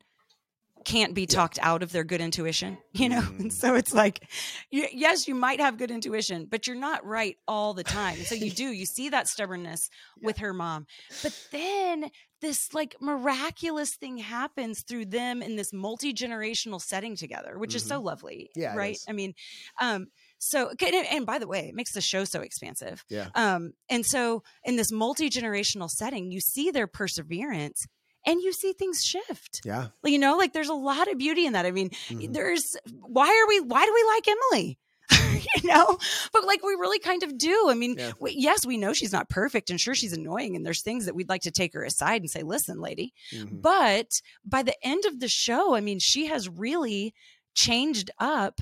can't 0.83 1.13
be 1.13 1.25
talked 1.25 1.59
out 1.61 1.83
of 1.83 1.91
their 1.91 2.03
good 2.03 2.21
intuition, 2.21 2.77
you 2.93 3.09
know? 3.09 3.21
Mm. 3.21 3.39
And 3.39 3.53
so 3.53 3.75
it's 3.75 3.93
like 3.93 4.27
you, 4.69 4.87
yes, 4.91 5.27
you 5.27 5.35
might 5.35 5.59
have 5.59 5.77
good 5.77 5.91
intuition, 5.91 6.47
but 6.49 6.67
you're 6.67 6.75
not 6.75 7.05
right 7.05 7.37
all 7.47 7.73
the 7.73 7.83
time. 7.83 8.17
And 8.17 8.25
so 8.25 8.35
you 8.35 8.51
do, 8.51 8.65
you 8.65 8.85
see 8.85 9.09
that 9.09 9.27
stubbornness 9.27 9.89
with 10.21 10.37
her 10.37 10.53
mom. 10.53 10.87
But 11.23 11.37
then 11.51 12.09
this 12.41 12.73
like 12.73 12.95
miraculous 12.99 13.95
thing 13.95 14.17
happens 14.17 14.83
through 14.87 15.05
them 15.05 15.41
in 15.41 15.55
this 15.55 15.71
multi-generational 15.71 16.81
setting 16.81 17.15
together, 17.15 17.57
which 17.57 17.75
is 17.75 17.83
so 17.83 17.99
lovely. 17.99 18.49
Mm-hmm. 18.51 18.61
Yeah, 18.61 18.75
right? 18.75 18.97
I 19.07 19.11
mean, 19.11 19.33
um 19.79 20.07
so 20.43 20.71
and, 21.11 21.25
by 21.25 21.37
the 21.37 21.45
way, 21.47 21.67
it 21.69 21.75
makes 21.75 21.93
the 21.93 22.01
show 22.01 22.23
so 22.23 22.41
expansive. 22.41 23.05
Yeah. 23.09 23.27
Um, 23.35 23.73
and 23.89 24.03
so 24.03 24.41
in 24.63 24.75
this 24.75 24.91
multi 24.91 25.29
generational 25.29 25.87
setting, 25.89 26.31
you 26.31 26.41
see 26.41 26.71
their 26.71 26.87
perseverance 26.87 27.85
and 28.25 28.41
you 28.41 28.51
see 28.51 28.73
things 28.73 29.03
shift. 29.03 29.61
yeah. 29.63 29.89
You 30.03 30.17
know, 30.17 30.37
like 30.37 30.53
there's 30.53 30.69
a 30.69 30.73
lot 30.73 31.07
of 31.11 31.19
beauty 31.19 31.45
in 31.45 31.53
that. 31.53 31.65
I 31.67 31.71
mean, 31.71 31.91
Mhm. 32.09 32.33
there's 32.33 32.75
why 33.01 33.27
are 33.29 33.47
we 33.47 33.59
why 33.61 33.85
do 33.85 33.93
we 33.93 34.03
like 34.15 34.27
Emily? 34.27 34.79
you 35.61 35.67
know, 35.69 35.97
but 36.33 36.45
like 36.45 36.63
we 36.63 36.71
really 36.73 36.97
kind 36.99 37.21
of 37.21 37.37
do. 37.37 37.67
I 37.69 37.73
mean, 37.75 37.95
Yeah. 37.99 38.11
we, 38.19 38.31
yes, 38.31 38.65
we 38.65 38.77
know 38.77 38.93
she's 38.93 39.11
not 39.11 39.29
perfect, 39.29 39.69
and 39.69 39.79
sure 39.79 39.93
she's 39.93 40.13
annoying, 40.13 40.55
and 40.55 40.65
there's 40.65 40.81
things 40.81 41.05
that 41.05 41.13
we'd 41.15 41.29
like 41.29 41.41
to 41.43 41.51
take 41.51 41.73
her 41.73 41.83
aside 41.83 42.21
and 42.21 42.29
say, 42.31 42.41
"Listen, 42.43 42.79
lady." 42.81 43.13
Mhm. 43.31 43.61
But 43.61 44.21
by 44.43 44.63
the 44.63 44.75
end 44.85 45.05
of 45.05 45.19
the 45.19 45.27
show, 45.27 45.75
I 45.75 45.81
mean, 45.81 45.99
she 45.99 46.25
has 46.27 46.47
really 46.49 47.13
changed 47.53 48.09
up 48.17 48.61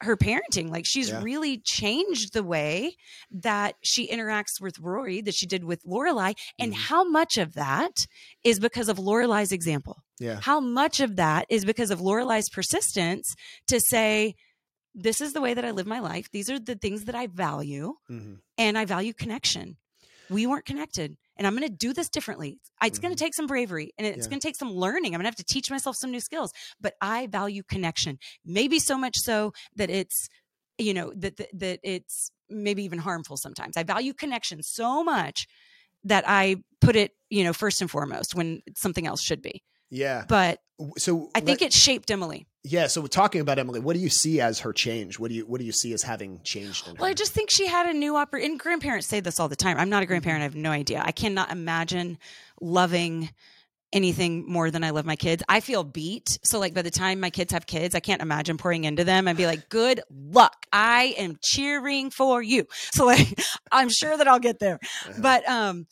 her 0.00 0.16
parenting. 0.16 0.68
Like 0.70 0.84
she's 0.86 1.08
Yeah. 1.08 1.22
really 1.22 1.60
changed 1.64 2.32
the 2.32 2.42
way 2.44 2.96
that 3.30 3.74
she 3.82 4.08
interacts 4.08 4.60
with 4.60 4.78
Rory, 4.78 5.20
that 5.22 5.34
she 5.34 5.46
did 5.46 5.64
with 5.64 5.82
Lorelai, 5.84 6.34
and 6.58 6.72
Mhm. 6.72 6.76
how 6.76 7.04
much 7.08 7.38
of 7.38 7.54
that 7.54 8.06
is 8.44 8.58
because 8.58 8.88
of 8.88 8.98
Lorelai's 8.98 9.52
example. 9.52 10.02
Yeah. 10.18 10.40
How 10.42 10.60
much 10.60 11.00
of 11.00 11.16
that 11.16 11.46
is 11.48 11.64
because 11.64 11.90
of 11.90 12.00
Lorelai's 12.00 12.48
persistence 12.50 13.34
to 13.66 13.80
say, 13.80 14.34
"This 14.94 15.20
is 15.20 15.32
the 15.32 15.40
way 15.40 15.54
that 15.54 15.64
I 15.64 15.70
live 15.70 15.86
my 15.86 16.00
life. 16.00 16.28
These 16.30 16.50
are 16.50 16.58
the 16.58 16.74
things 16.74 17.04
that 17.04 17.14
I 17.14 17.26
value." 17.26 17.94
Mhm. 18.10 18.40
and 18.58 18.76
I 18.76 18.84
value 18.84 19.14
connection. 19.14 19.78
We 20.28 20.46
weren't 20.46 20.66
connected, 20.66 21.16
and 21.40 21.46
I'm 21.46 21.56
going 21.56 21.66
to 21.66 21.74
do 21.74 21.94
this 21.94 22.10
differently. 22.10 22.60
It's 22.84 22.98
going 22.98 23.14
Mhm. 23.14 23.16
to 23.16 23.24
take 23.24 23.34
some 23.34 23.46
bravery 23.46 23.92
and 23.96 24.06
it's 24.06 24.26
Yeah. 24.26 24.30
going 24.30 24.40
to 24.40 24.46
take 24.46 24.56
some 24.56 24.72
learning. 24.72 25.14
I'm 25.14 25.20
going 25.20 25.24
to 25.24 25.28
have 25.28 25.36
to 25.36 25.44
teach 25.44 25.70
myself 25.70 25.96
some 25.96 26.10
new 26.10 26.20
skills, 26.20 26.52
but 26.78 26.96
I 27.00 27.28
value 27.28 27.62
connection. 27.62 28.18
Maybe 28.44 28.78
so 28.78 28.98
much 28.98 29.16
so 29.18 29.54
that 29.76 29.88
it's, 29.88 30.28
you 30.76 30.92
know, 30.92 31.12
that 31.16 31.38
that, 31.38 31.48
that 31.58 31.80
it's 31.82 32.30
maybe 32.50 32.84
even 32.84 32.98
harmful 32.98 33.38
sometimes. 33.38 33.78
I 33.78 33.84
value 33.84 34.12
connection 34.12 34.62
so 34.62 35.02
much 35.02 35.46
that 36.04 36.24
I 36.26 36.56
put 36.82 36.94
it, 36.94 37.12
you 37.30 37.42
know, 37.42 37.54
first 37.54 37.80
and 37.80 37.90
foremost 37.90 38.34
when 38.34 38.60
something 38.76 39.06
else 39.06 39.22
should 39.22 39.40
be. 39.40 39.62
Yeah. 39.90 40.24
But 40.28 40.60
So 40.98 41.30
I 41.34 41.40
think 41.40 41.60
let- 41.60 41.68
it 41.68 41.72
shaped 41.72 42.10
Emily. 42.10 42.46
Yeah. 42.62 42.86
So 42.88 43.06
talking 43.06 43.40
about 43.40 43.58
Emily, 43.58 43.80
what 43.80 43.94
do 43.94 44.00
you 44.00 44.10
see 44.10 44.40
as 44.40 44.60
her 44.60 44.72
change? 44.72 45.18
What 45.18 45.30
do 45.30 45.34
you 45.34 45.46
what 45.46 45.60
do 45.60 45.66
you 45.66 45.72
see 45.72 45.92
as 45.94 46.02
having 46.02 46.40
changed 46.42 46.86
in 46.88 46.96
her? 46.96 47.00
Well, 47.00 47.10
I 47.10 47.14
just 47.14 47.32
think 47.32 47.50
she 47.50 47.66
had 47.66 47.86
a 47.86 47.92
new 47.92 48.14
oppor 48.14 48.44
And 48.44 48.58
grandparents 48.58 49.06
say 49.06 49.20
this 49.20 49.40
all 49.40 49.48
the 49.48 49.56
time. 49.56 49.78
I'm 49.78 49.88
not 49.88 50.02
a 50.02 50.06
grandparent. 50.06 50.40
I 50.40 50.44
have 50.44 50.54
no 50.54 50.70
idea. 50.70 51.02
I 51.04 51.12
cannot 51.12 51.50
imagine 51.50 52.18
loving 52.60 53.30
anything 53.92 54.44
more 54.50 54.70
than 54.70 54.84
I 54.84 54.90
love 54.90 55.04
my 55.04 55.16
kids. 55.16 55.42
I 55.48 55.60
feel 55.60 55.82
beat. 55.82 56.38
So, 56.44 56.60
like, 56.60 56.74
by 56.74 56.82
the 56.82 56.90
time 56.92 57.18
my 57.18 57.30
kids 57.30 57.52
have 57.52 57.66
kids, 57.66 57.94
I 57.94 58.00
can't 58.00 58.22
imagine 58.22 58.56
pouring 58.56 58.84
into 58.84 59.02
them 59.04 59.26
and 59.26 59.36
be 59.36 59.46
like, 59.46 59.68
good 59.68 60.00
luck. 60.08 60.66
I 60.72 61.14
am 61.18 61.38
cheering 61.42 62.10
for 62.10 62.40
you. 62.40 62.66
So, 62.92 63.04
like, 63.06 63.40
I'm 63.72 63.88
sure 63.88 64.16
that 64.16 64.28
I'll 64.28 64.38
get 64.38 64.60
there. 64.60 64.78
Uh-huh. 65.06 65.20
But, 65.20 65.48
um, 65.48 65.86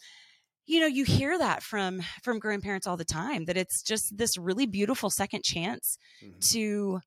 you 0.68 0.80
know, 0.80 0.86
you 0.86 1.04
hear 1.04 1.36
that 1.38 1.62
from 1.62 2.02
from 2.22 2.38
grandparents 2.38 2.86
all 2.86 2.96
the 2.96 3.04
time 3.04 3.46
that 3.46 3.56
it's 3.56 3.82
just 3.82 4.16
this 4.16 4.36
really 4.38 4.66
beautiful 4.66 5.10
second 5.10 5.42
chance 5.42 5.96
Mhm. 6.22 6.40
to 6.52 7.00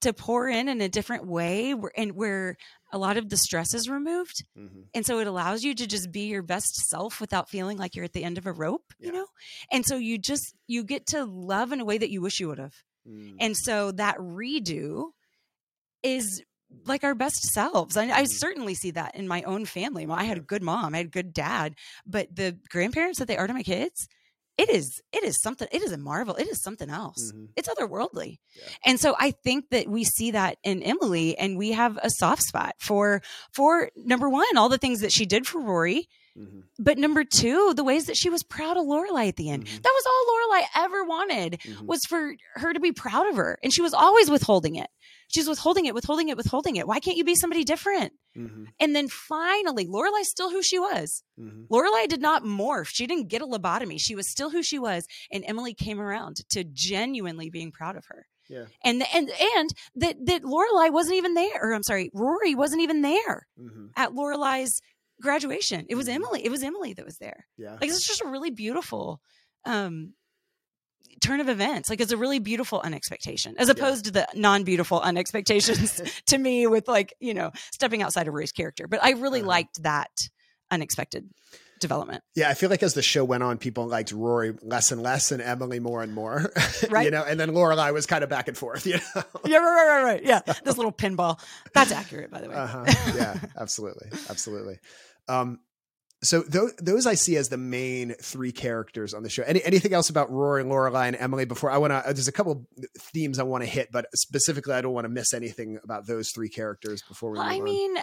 to 0.00 0.12
pour 0.12 0.48
in 0.48 0.68
in 0.68 0.80
a 0.80 0.88
different 0.88 1.26
way 1.26 1.72
where, 1.72 1.92
and 1.96 2.12
where 2.12 2.56
a 2.92 2.98
lot 2.98 3.16
of 3.16 3.28
the 3.30 3.36
stress 3.36 3.72
is 3.72 3.88
removed 3.88 4.44
Mhm. 4.58 4.88
and 4.94 5.06
so 5.06 5.20
it 5.20 5.26
allows 5.28 5.62
you 5.64 5.74
to 5.74 5.86
just 5.86 6.10
be 6.10 6.26
your 6.26 6.42
best 6.42 6.74
self 6.88 7.20
without 7.20 7.48
feeling 7.48 7.78
like 7.78 7.94
you're 7.94 8.04
at 8.04 8.12
the 8.12 8.24
end 8.24 8.36
of 8.36 8.46
a 8.46 8.52
rope 8.52 8.92
Yeah. 8.98 9.06
you 9.06 9.12
know 9.12 9.26
and 9.72 9.86
so 9.86 9.96
you 9.96 10.18
just 10.18 10.54
you 10.66 10.82
get 10.84 11.06
to 11.08 11.24
love 11.24 11.72
in 11.72 11.80
a 11.80 11.84
way 11.84 11.98
that 11.98 12.10
you 12.10 12.20
wish 12.20 12.40
you 12.40 12.48
would 12.48 12.58
have 12.58 12.74
Mm. 13.08 13.36
and 13.40 13.56
so 13.56 13.92
that 13.92 14.16
redo 14.18 15.12
is 16.02 16.42
like 16.84 17.04
our 17.04 17.14
best 17.14 17.42
selves. 17.52 17.96
I, 17.96 18.04
I 18.08 18.22
Mhm. 18.24 18.28
certainly 18.28 18.74
see 18.74 18.90
that 18.92 19.14
in 19.14 19.28
my 19.28 19.42
own 19.42 19.64
family. 19.66 20.06
I 20.08 20.24
had 20.24 20.38
a 20.38 20.40
good 20.40 20.62
mom, 20.62 20.94
I 20.94 20.98
had 20.98 21.06
a 21.06 21.10
good 21.10 21.32
dad, 21.32 21.74
but 22.06 22.34
the 22.34 22.58
grandparents 22.68 23.18
that 23.18 23.26
they 23.28 23.36
are 23.36 23.46
to 23.46 23.54
my 23.54 23.62
kids, 23.62 24.08
it 24.58 24.70
is 24.70 25.00
it 25.12 25.22
is 25.22 25.40
something. 25.42 25.68
It 25.70 25.82
is 25.82 25.92
a 25.92 25.98
marvel. 25.98 26.34
It 26.36 26.48
is 26.48 26.62
something 26.62 26.88
else. 26.90 27.32
Mhm. 27.32 27.48
It's 27.56 27.68
otherworldly, 27.68 28.38
Yeah. 28.56 28.68
and 28.86 28.98
so 29.00 29.14
I 29.18 29.30
think 29.30 29.68
that 29.70 29.86
we 29.88 30.02
see 30.04 30.30
that 30.32 30.58
in 30.64 30.82
Emily, 30.82 31.36
and 31.38 31.58
we 31.58 31.72
have 31.72 31.98
a 32.02 32.10
soft 32.10 32.42
spot 32.42 32.74
for 32.78 33.22
for 33.52 33.90
number 33.96 34.28
one, 34.28 34.56
all 34.56 34.68
the 34.68 34.78
things 34.78 35.00
that 35.00 35.12
she 35.12 35.26
did 35.26 35.46
for 35.46 35.60
Rory, 35.60 36.08
Mhm. 36.36 36.64
but 36.78 36.98
number 36.98 37.24
two, 37.24 37.72
the 37.74 37.84
ways 37.84 38.06
that 38.06 38.16
she 38.16 38.28
was 38.30 38.42
proud 38.42 38.76
of 38.76 38.84
Lorelai 38.84 39.28
at 39.28 39.36
the 39.36 39.48
end. 39.50 39.64
Mhm. 39.66 39.82
That 39.82 39.92
was 39.94 40.04
all 40.06 40.34
Lorelai 40.34 40.64
ever 40.84 41.04
wanted 41.04 41.52
Mhm. 41.60 41.86
was 41.86 42.04
for 42.04 42.34
her 42.56 42.72
to 42.72 42.80
be 42.80 42.92
proud 42.92 43.26
of 43.28 43.36
her. 43.36 43.58
And 43.62 43.72
she 43.72 43.80
was 43.82 43.94
always 43.94 44.30
withholding 44.30 44.76
it. 44.76 44.90
She's 45.28 45.48
withholding 45.48 45.86
it, 45.86 45.94
withholding 45.94 46.28
it, 46.28 46.36
withholding 46.36 46.76
it. 46.76 46.86
Why 46.86 47.00
can't 47.00 47.16
you 47.16 47.24
be 47.24 47.34
somebody 47.34 47.64
different? 47.64 48.12
Mhm. 48.36 48.66
And 48.78 48.94
then 48.94 49.08
finally, 49.08 49.86
Lorelai's 49.86 50.30
still 50.30 50.50
who 50.50 50.62
she 50.62 50.78
was. 50.78 51.22
Mhm. 51.38 51.66
Lorelai 51.68 52.06
did 52.06 52.20
not 52.20 52.44
morph. 52.44 52.88
She 52.88 53.06
didn't 53.06 53.28
get 53.28 53.42
a 53.42 53.46
lobotomy. 53.46 53.98
She 53.98 54.14
was 54.14 54.30
still 54.30 54.50
who 54.50 54.62
she 54.62 54.78
was. 54.78 55.06
And 55.32 55.42
Emily 55.46 55.74
came 55.74 56.00
around 56.00 56.48
to 56.50 56.62
genuinely 56.64 57.50
being 57.50 57.72
proud 57.72 57.96
of 57.96 58.04
her. 58.06 58.26
Yeah. 58.48 58.66
And 58.84 59.02
and 59.12 59.28
and 59.56 59.70
that 59.96 60.24
that 60.26 60.42
Lorelai 60.44 60.92
wasn't 60.92 61.16
even 61.16 61.34
there. 61.34 61.58
Or 61.60 61.72
I'm 61.72 61.82
sorry, 61.82 62.10
Rory 62.14 62.54
wasn't 62.54 62.82
even 62.82 63.02
there 63.02 63.48
Mhm. 63.60 63.90
at 63.96 64.12
Lorelai's 64.12 64.80
graduation. 65.22 65.86
It 65.88 65.94
was 65.94 66.06
Mhm. 66.08 66.14
Emily. 66.14 66.44
It 66.44 66.50
was 66.50 66.62
Emily 66.62 66.92
that 66.94 67.04
was 67.04 67.18
there 67.18 67.46
Yeah. 67.56 67.72
like 67.80 67.88
it's 67.90 68.06
just 68.06 68.20
a 68.20 68.26
really 68.28 68.50
beautiful 68.50 69.20
um 69.64 70.14
turn 71.22 71.40
of 71.40 71.48
events 71.48 71.88
like 71.88 72.00
it's 72.00 72.12
a 72.12 72.16
really 72.16 72.38
beautiful 72.38 72.80
unexpectation 72.80 73.54
as 73.58 73.68
opposed 73.70 74.04
to 74.04 74.10
the 74.10 74.28
non-beautiful 74.34 75.00
unexpectations 75.00 76.00
to 76.26 76.36
me 76.36 76.66
with 76.66 76.86
like 76.88 77.14
you 77.20 77.32
know 77.32 77.50
stepping 77.72 78.02
outside 78.02 78.28
of 78.28 78.34
Rory's 78.34 78.52
character 78.52 78.86
but 78.86 79.02
i 79.02 79.10
really 79.12 79.40
Uh-huh. 79.40 79.48
liked 79.48 79.82
that 79.82 80.10
unexpected 80.70 81.28
development 81.80 82.22
Yeah, 82.34 82.48
I 82.48 82.54
feel 82.54 82.70
like 82.70 82.82
as 82.82 82.94
the 82.94 83.02
show 83.02 83.24
went 83.24 83.42
on, 83.42 83.58
people 83.58 83.86
liked 83.86 84.12
Rory 84.12 84.54
less 84.62 84.92
and 84.92 85.02
less, 85.02 85.30
and 85.32 85.42
Emily 85.42 85.80
more 85.80 86.02
and 86.02 86.12
more. 86.14 86.52
Right. 86.90 87.04
you 87.04 87.10
know, 87.10 87.24
and 87.26 87.38
then 87.40 87.50
Lorelai 87.50 87.92
was 87.92 88.06
kind 88.06 88.22
of 88.24 88.30
back 88.30 88.48
and 88.48 88.56
forth. 88.56 88.86
You 88.86 88.94
know. 88.94 89.22
yeah 89.44 89.58
right 89.58 89.74
right 89.74 89.86
right, 89.86 90.02
right. 90.04 90.22
yeah 90.24 90.40
this 90.64 90.76
little 90.76 90.92
pinball 90.92 91.40
that's 91.74 91.92
accurate 91.92 92.30
by 92.30 92.40
the 92.40 92.48
way 92.48 92.54
Uh-huh. 92.54 92.84
Yeah, 93.16 93.38
absolutely, 93.58 94.08
absolutely. 94.30 94.78
Um, 95.28 95.58
so 96.22 96.40
those, 96.40 96.72
those 96.76 97.06
I 97.06 97.14
see 97.14 97.36
as 97.36 97.50
the 97.50 97.58
main 97.58 98.14
three 98.22 98.50
characters 98.50 99.12
on 99.12 99.22
the 99.22 99.28
show. 99.28 99.42
Any 99.42 99.62
anything 99.62 99.92
else 99.92 100.08
about 100.08 100.30
Rory, 100.30 100.64
Lorelai, 100.64 101.08
and 101.08 101.16
Emily 101.16 101.44
before 101.44 101.70
I 101.70 101.76
want 101.76 101.92
to? 101.92 102.02
There's 102.06 102.26
a 102.26 102.32
couple 102.32 102.66
themes 103.12 103.38
I 103.38 103.42
want 103.42 103.64
to 103.64 103.68
hit, 103.70 103.88
but 103.92 104.06
specifically, 104.14 104.72
I 104.74 104.80
don't 104.80 104.94
want 104.94 105.04
to 105.04 105.10
miss 105.10 105.34
anything 105.34 105.78
about 105.84 106.06
those 106.06 106.30
three 106.30 106.48
characters 106.48 107.02
before 107.06 107.32
we. 107.32 107.38
Well, 107.38 107.46
I 107.46 107.60
mean, 107.60 107.94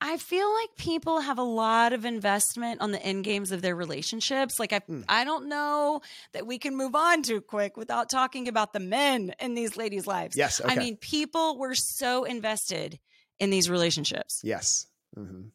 I 0.00 0.18
feel 0.18 0.52
like 0.52 0.76
people 0.76 1.20
have 1.20 1.38
a 1.38 1.42
lot 1.42 1.92
of 1.94 2.04
investment 2.04 2.82
on 2.82 2.90
the 2.92 3.02
end 3.02 3.24
games 3.24 3.50
of 3.50 3.62
their 3.62 3.74
relationships. 3.74 4.60
Like 4.60 4.72
I 4.72 4.80
Hmm. 4.80 5.02
I 5.08 5.24
don't 5.24 5.48
know 5.48 6.02
that 6.32 6.46
we 6.46 6.58
can 6.58 6.76
move 6.76 6.94
on 6.94 7.22
too 7.22 7.40
quick 7.40 7.76
without 7.78 8.10
talking 8.10 8.46
about 8.48 8.72
the 8.74 8.80
men 8.80 9.34
in 9.40 9.54
these 9.54 9.76
ladies' 9.76 10.06
lives. 10.06 10.36
yes, 10.36 10.60
okay. 10.60 10.72
I 10.72 10.76
mean, 10.76 10.96
people 10.98 11.56
were 11.58 11.74
so 11.74 12.24
invested 12.24 12.98
in 13.38 13.50
these 13.50 13.70
relationships. 13.70 14.40
yes. 14.44 14.86
hmm 15.14 15.48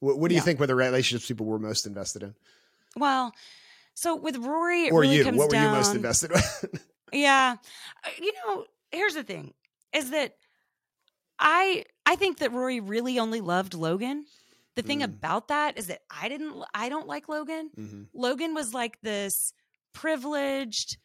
What, 0.00 0.18
what 0.18 0.28
do 0.28 0.34
you 0.34 0.40
Yeah. 0.40 0.44
think 0.44 0.58
were 0.60 0.66
the 0.66 0.74
relationships 0.74 1.26
people 1.28 1.46
were 1.46 1.58
most 1.60 1.86
invested 1.86 2.22
in, 2.24 2.34
Well, 2.96 3.32
so 3.94 4.16
with 4.16 4.36
Rory, 4.38 4.90
or 4.90 5.00
really 5.02 5.16
you? 5.18 5.24
What 5.24 5.48
were 5.48 5.54
down. 5.54 5.66
you 5.66 5.70
most 5.78 5.94
invested 5.94 6.32
in? 6.32 6.40
Yeah. 7.12 7.56
Uh, 8.04 8.08
You 8.18 8.32
know, 8.44 8.66
here's 8.90 9.14
the 9.14 9.22
thing 9.22 9.54
is 9.92 10.10
that 10.10 10.36
I 11.38 11.84
I 12.06 12.16
think 12.16 12.38
that 12.38 12.52
Rory 12.52 12.80
really 12.80 13.18
only 13.18 13.40
loved 13.40 13.74
Logan. 13.74 14.26
The 14.76 14.82
thing 14.82 15.00
Mm. 15.00 15.04
about 15.04 15.48
that 15.48 15.78
is 15.78 15.86
that 15.86 16.02
I 16.10 16.28
didn't 16.28 16.62
I 16.74 16.88
don't 16.88 17.06
like 17.06 17.28
Logan. 17.28 17.70
hmm 17.74 18.02
Logan 18.12 18.54
was 18.54 18.74
like 18.74 19.00
this 19.02 19.52
privileged. 19.92 20.98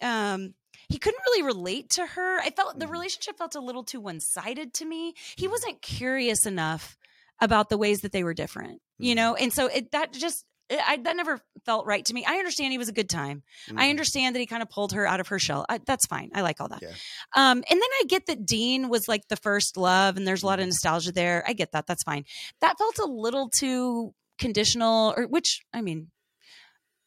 Um, 0.00 0.54
he 0.88 0.98
couldn't 0.98 1.22
really 1.26 1.42
relate 1.42 1.90
to 1.90 2.06
her. 2.06 2.38
I 2.40 2.50
felt 2.50 2.78
the 2.78 2.86
Mhm. 2.86 2.90
relationship 2.92 3.38
felt 3.38 3.54
a 3.54 3.60
little 3.60 3.84
too 3.84 4.00
one 4.00 4.20
sided 4.20 4.72
to 4.74 4.84
me. 4.84 5.14
He 5.36 5.48
wasn't 5.48 5.82
curious 5.82 6.46
enough 6.46 6.96
about 7.40 7.68
the 7.68 7.78
ways 7.78 8.00
that 8.00 8.12
they 8.12 8.24
were 8.24 8.34
different, 8.34 8.80
you 8.98 9.12
Mhm. 9.12 9.16
know, 9.16 9.34
and 9.34 9.52
so 9.52 9.66
it 9.66 9.90
that 9.92 10.12
just. 10.12 10.44
It- 10.68 10.80
I, 10.86 10.96
that 10.98 11.16
never 11.16 11.40
felt 11.64 11.86
right 11.86 12.04
to 12.04 12.14
me. 12.14 12.24
I 12.26 12.36
understand 12.36 12.72
he 12.72 12.78
was 12.78 12.88
a 12.88 12.92
good 12.92 13.08
time. 13.08 13.42
I 13.76 13.86
Mhm. 13.86 13.90
understand 13.90 14.34
that 14.34 14.40
he 14.40 14.46
kind 14.46 14.62
of 14.62 14.68
pulled 14.70 14.92
her 14.92 15.06
out 15.06 15.20
of 15.20 15.28
her 15.28 15.38
shell. 15.38 15.64
I, 15.68 15.78
that's 15.78 16.06
fine. 16.06 16.30
I 16.34 16.40
like 16.42 16.60
all 16.60 16.68
that. 16.68 16.82
Yeah. 16.82 16.92
Um, 17.34 17.58
and 17.70 17.80
then 17.80 17.82
I 18.00 18.04
get 18.08 18.26
that 18.26 18.44
Dean 18.46 18.88
was 18.88 19.06
like 19.08 19.28
the 19.28 19.36
first 19.36 19.76
love, 19.76 20.16
and 20.16 20.26
there's 20.26 20.42
a 20.42 20.46
lot 20.46 20.58
of 20.58 20.64
Mhm. 20.64 20.68
nostalgia 20.68 21.12
there. 21.12 21.44
I 21.46 21.52
get 21.52 21.72
that. 21.72 21.86
That's 21.86 22.02
fine. 22.02 22.24
That 22.60 22.76
felt 22.78 22.98
a 22.98 23.06
little 23.06 23.48
too 23.48 24.14
conditional, 24.38 25.14
or 25.16 25.26
which 25.26 25.62
I 25.72 25.80
mean, 25.82 26.10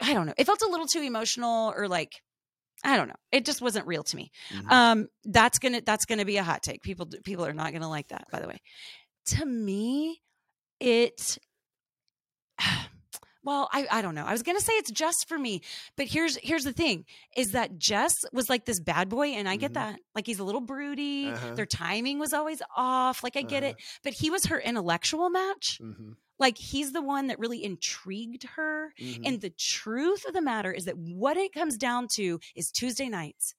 I 0.01 0.13
don't 0.13 0.25
know. 0.25 0.33
It 0.37 0.45
felt 0.45 0.61
a 0.61 0.67
little 0.67 0.87
too 0.87 1.01
emotional, 1.01 1.73
or 1.75 1.87
like 1.87 2.13
I 2.81 2.95
don't 2.95 3.09
know. 3.09 3.15
It 3.33 3.43
just 3.43 3.61
wasn't 3.61 3.87
real 3.87 4.03
to 4.03 4.15
me. 4.15 4.31
Mhm. 4.51 4.71
Um, 4.71 5.07
that's 5.25 5.59
gonna 5.59 5.81
that's 5.81 6.05
gonna 6.05 6.23
be 6.23 6.37
a 6.37 6.43
hot 6.43 6.63
take. 6.63 6.81
People 6.81 7.07
people 7.25 7.45
are 7.45 7.53
not 7.53 7.73
gonna 7.73 7.89
like 7.89 8.07
that. 8.07 8.25
By 8.31 8.39
the 8.39 8.47
way, 8.47 8.61
to 9.35 9.45
me, 9.45 10.21
it. 10.79 11.37
Well, 13.41 13.69
I, 13.71 13.87
I 13.89 14.01
don't 14.01 14.15
know. 14.15 14.25
I 14.25 14.31
was 14.33 14.43
gonna 14.43 14.59
say 14.59 14.73
it's 14.73 14.91
just 14.91 15.27
for 15.29 15.37
me, 15.39 15.61
but 15.95 16.07
here's 16.07 16.35
here's 16.37 16.65
the 16.65 16.73
thing: 16.73 17.05
is 17.37 17.53
that 17.53 17.77
Jess 17.77 18.25
was 18.33 18.49
like 18.49 18.65
this 18.65 18.79
bad 18.79 19.07
boy, 19.09 19.27
and 19.29 19.47
I 19.47 19.55
get 19.55 19.71
Mhm. 19.71 19.75
that. 19.75 19.99
Like 20.13 20.25
he's 20.27 20.39
a 20.39 20.43
little 20.43 20.61
broody. 20.61 21.29
Uh-huh. 21.29 21.53
Their 21.55 21.65
timing 21.65 22.19
was 22.19 22.33
always 22.33 22.61
off. 22.75 23.23
Like 23.23 23.37
I 23.37 23.41
get 23.43 23.63
Uh-huh. 23.63 23.69
it, 23.77 23.83
but 24.03 24.13
he 24.13 24.29
was 24.29 24.47
her 24.47 24.59
intellectual 24.59 25.29
match. 25.29 25.79
Mhm. 25.81 26.15
Like 26.37 26.57
he's 26.57 26.91
the 26.91 27.01
one 27.01 27.27
that 27.27 27.39
really 27.39 27.63
intrigued 27.63 28.43
her. 28.55 28.93
Mhm. 28.99 29.21
And 29.25 29.41
the 29.41 29.49
truth 29.51 30.25
of 30.25 30.33
the 30.33 30.41
matter 30.41 30.71
is 30.71 30.85
that 30.85 30.97
what 30.97 31.37
it 31.37 31.53
comes 31.53 31.77
down 31.77 32.07
to 32.15 32.39
is 32.55 32.71
Tuesday 32.71 33.07
nights. 33.09 33.55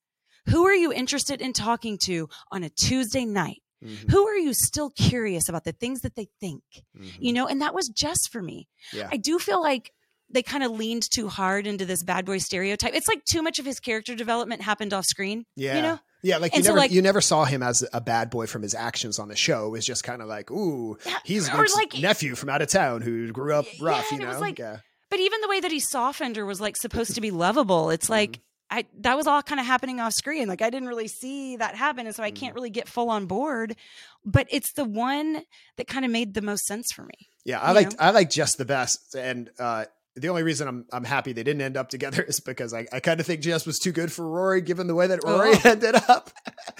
Who 0.49 0.67
are 0.67 0.75
you 0.75 0.93
interested 0.93 1.41
in 1.41 1.53
talking 1.53 1.99
to 2.05 2.29
on 2.51 2.63
a 2.65 2.71
Tuesday 2.71 3.25
night? 3.25 3.63
Mhm. 3.85 4.11
Who 4.11 4.27
are 4.27 4.37
you 4.37 4.53
still 4.55 4.91
curious 4.91 5.49
about 5.49 5.65
the 5.65 5.73
things 5.73 6.01
that 6.03 6.15
they 6.17 6.29
think? 6.41 6.63
Mhm. 6.99 7.13
You 7.19 7.33
know, 7.33 7.47
and 7.47 7.63
that 7.63 7.75
was 7.75 7.89
just 7.89 8.31
for 8.31 8.43
me. 8.43 8.69
Yeah. 8.93 9.09
I 9.11 9.17
do 9.17 9.39
feel 9.39 9.61
like 9.63 9.93
they 10.33 10.43
kind 10.43 10.63
of 10.63 10.71
leaned 10.71 11.11
too 11.11 11.29
hard 11.29 11.67
into 11.67 11.85
this 11.85 12.03
bad 12.05 12.25
boy 12.25 12.39
stereotype. 12.39 12.95
It's 12.95 13.09
like 13.09 13.25
too 13.25 13.43
much 13.43 13.59
of 13.59 13.65
his 13.65 13.81
character 13.81 14.15
development 14.15 14.63
happened 14.63 14.93
off 14.93 15.05
screen. 15.07 15.45
Yeah. 15.57 15.77
You 15.77 15.83
know? 15.83 15.99
Yeah, 16.23 16.37
like 16.37 16.55
you 16.55 16.63
so, 16.63 16.69
never 16.69 16.79
like- 16.79 16.91
you 16.93 17.01
never 17.03 17.21
saw 17.23 17.47
him 17.47 17.63
as 17.63 17.83
a 17.95 18.01
bad 18.01 18.29
boy 18.31 18.47
from 18.47 18.61
his 18.63 18.75
actions 18.75 19.19
on 19.19 19.29
the 19.29 19.35
show. 19.37 19.67
It 19.69 19.71
was 19.71 19.87
just 19.87 20.05
kind 20.05 20.21
of 20.21 20.29
like, 20.29 20.51
ooh, 20.51 20.99
Yeah, 21.07 21.19
he's 21.25 21.49
like- 21.49 21.99
nephew 21.99 22.35
from 22.35 22.51
out 22.51 22.61
of 22.63 22.69
town 22.69 23.01
who 23.01 23.33
grew 23.33 23.55
up 23.55 23.65
rough, 23.81 24.11
and 24.13 24.21
you 24.21 24.27
it 24.27 24.29
was 24.29 24.37
know? 24.37 24.41
like- 24.43 24.59
yeah. 24.59 24.81
But 25.09 25.19
even 25.19 25.41
the 25.41 25.49
way 25.49 25.59
that 25.61 25.73
he 25.73 25.81
softened 25.81 26.37
or 26.39 26.45
was 26.47 26.61
like 26.61 26.77
supposed 26.77 27.15
to 27.15 27.21
be 27.23 27.31
lovable. 27.33 27.91
It's 27.91 28.09
like 28.11 28.33
Mm-hmm. 28.33 28.43
I 28.71 28.87
that 29.01 29.17
was 29.17 29.27
all 29.27 29.43
kind 29.43 29.61
of 29.61 29.67
happening 29.67 30.01
off 30.01 30.13
screen. 30.13 30.49
Like 30.49 30.63
I 30.63 30.71
didn't 30.71 30.89
really 30.89 31.09
see 31.09 31.57
that 31.57 31.75
happen, 31.75 32.07
and 32.07 32.15
so 32.15 32.23
I 32.23 32.31
Mm-hmm. 32.31 32.37
can't 32.37 32.55
really 32.55 32.71
get 32.71 32.89
full 32.89 33.11
on 33.11 33.27
board. 33.27 33.77
But 34.25 34.47
it's 34.51 34.73
the 34.73 34.85
one 34.85 35.43
that 35.77 35.87
kind 35.89 36.05
of 36.05 36.11
made 36.11 36.35
the 36.35 36.43
most 36.43 36.67
sense 36.67 36.93
for 36.93 37.03
me. 37.03 37.29
Yeah, 37.45 37.61
I 37.61 37.73
like? 37.73 37.91
I 37.99 38.11
like 38.11 38.31
just 38.31 38.59
the 38.59 38.65
best, 38.65 39.15
and 39.15 39.51
uh, 39.59 39.87
the 40.17 40.29
only 40.29 40.43
reason 40.43 40.67
I'm 40.69 40.87
I'm 40.93 41.05
happy 41.05 41.33
they 41.33 41.43
didn't 41.43 41.63
end 41.63 41.77
up 41.77 41.89
together 41.89 42.23
is 42.29 42.41
because 42.41 42.75
I, 42.75 42.87
I 42.93 43.01
kind 43.01 43.21
of 43.21 43.27
think 43.27 43.41
Jess 43.43 43.67
was 43.67 43.79
too 43.79 43.93
good 43.93 44.11
for 44.13 44.29
Rory, 44.29 44.61
given 44.61 44.87
the 44.87 44.95
way 44.95 45.07
that 45.07 45.23
Rory 45.25 45.53
Oh. 45.55 45.61
ended 45.65 45.95
up. 46.09 46.31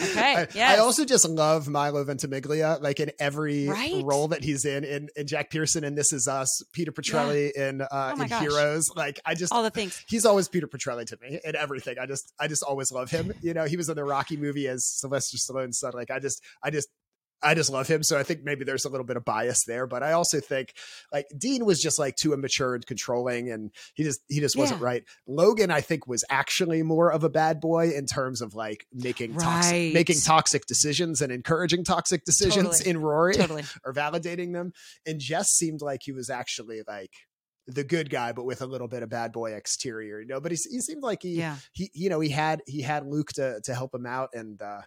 Okay, 0.01 0.47
I, 0.57 0.77
I 0.77 0.79
also 0.79 1.05
just 1.05 1.29
love 1.29 1.69
Milo 1.69 2.03
Ventimiglia, 2.05 2.79
like 2.81 3.01
in 3.01 3.11
every 3.19 3.69
Right. 3.69 4.03
role 4.05 4.29
that 4.29 4.43
he's 4.43 4.65
in, 4.65 4.85
in, 4.85 5.09
in 5.17 5.27
Jack 5.27 5.51
Pearson 5.51 5.85
in 5.85 5.95
This 5.95 6.13
Is 6.13 6.27
Us, 6.29 6.63
Peter 6.73 6.91
Petrelli 6.93 7.53
in 7.53 7.83
uh, 7.83 7.87
Oh 8.17 8.23
in 8.23 8.29
gosh. 8.29 8.41
Heroes. 8.41 8.91
Like 8.97 9.21
I 9.25 9.35
just 9.35 9.53
All 9.53 9.63
the 9.63 9.71
things. 9.71 10.03
he's 10.09 10.25
always 10.27 10.49
Peter 10.49 10.67
Petrelli 10.67 11.07
to 11.07 11.19
me 11.23 11.39
in 11.45 11.55
everything. 11.57 11.97
I 12.01 12.07
just 12.07 12.33
I 12.41 12.49
just 12.49 12.63
always 12.63 12.91
love 12.93 13.11
him. 13.11 13.33
You 13.43 13.55
know, 13.55 13.65
he 13.65 13.77
was 13.77 13.89
in 13.89 13.97
the 13.97 14.05
Rocky 14.05 14.37
movie 14.37 14.67
as 14.69 14.85
Sylvester 14.85 15.37
Stallone's 15.37 15.79
son. 15.79 15.93
Like 15.95 16.11
I 16.11 16.19
just 16.19 16.43
I 16.63 16.71
just 16.71 16.89
I 17.43 17.55
just 17.55 17.71
love 17.71 17.89
him. 17.89 18.03
So 18.03 18.19
I 18.19 18.23
think 18.23 18.41
maybe 18.45 18.65
there's 18.65 18.85
a 18.85 18.89
little 18.89 19.07
bit 19.07 19.17
of 19.17 19.25
bias 19.25 19.65
there, 19.67 19.87
but 19.87 20.03
I 20.03 20.13
also 20.13 20.41
think 20.41 20.75
like 21.13 21.27
Dean 21.39 21.65
was 21.65 21.81
just 21.81 21.99
like 21.99 22.17
too 22.17 22.33
immature 22.35 22.75
and 22.75 22.85
controlling, 22.87 23.51
and 23.51 23.71
he 23.95 24.05
just 24.05 24.21
he 24.29 24.41
just 24.41 24.57
wasn't 24.57 24.81
right. 24.83 25.05
Logan, 25.27 25.71
I 25.71 25.81
think, 25.81 26.07
was 26.07 26.25
actually 26.31 26.83
more 26.83 27.11
of 27.11 27.25
a 27.25 27.29
bad 27.31 27.61
boy 27.61 27.91
in 27.91 28.07
terms 28.07 28.41
of 28.43 28.55
like 28.55 28.87
making 28.93 29.37
toxic 29.37 29.95
making 29.95 30.21
toxic 30.21 30.67
decisions 30.67 31.23
and 31.23 31.33
encouraging 31.33 31.85
toxic 31.85 32.25
decisions 32.25 32.79
Totally. 32.79 32.91
in 32.91 32.99
Rory 32.99 33.35
Totally. 33.35 33.65
or 33.85 33.93
validating 33.95 34.53
them. 34.53 34.73
And 35.07 35.19
Jess 35.19 35.49
seemed 35.49 35.81
like 35.81 36.01
he 36.05 36.13
was 36.13 36.29
actually 36.31 36.83
like 36.87 37.13
the 37.67 37.85
good 37.85 38.11
guy, 38.11 38.33
but 38.33 38.45
with 38.45 38.63
a 38.63 38.67
little 38.67 38.89
bit 38.89 39.03
of 39.03 39.09
bad 39.11 39.33
boy 39.33 39.53
exterior, 39.55 40.21
you 40.21 40.27
know. 40.27 40.41
But 40.41 40.53
he, 40.53 40.59
he 40.71 40.81
seemed 40.81 41.03
like 41.03 41.23
he, 41.23 41.37
Yeah. 41.39 41.57
he, 41.73 41.91
you 41.95 42.11
know, 42.11 42.21
he 42.21 42.29
had 42.31 42.61
he 42.67 42.83
had 42.83 43.07
Luke 43.07 43.31
to 43.35 43.61
to 43.65 43.75
help 43.75 43.95
him 43.95 44.07
out, 44.07 44.31
and 44.35 44.61
uh 44.61 44.81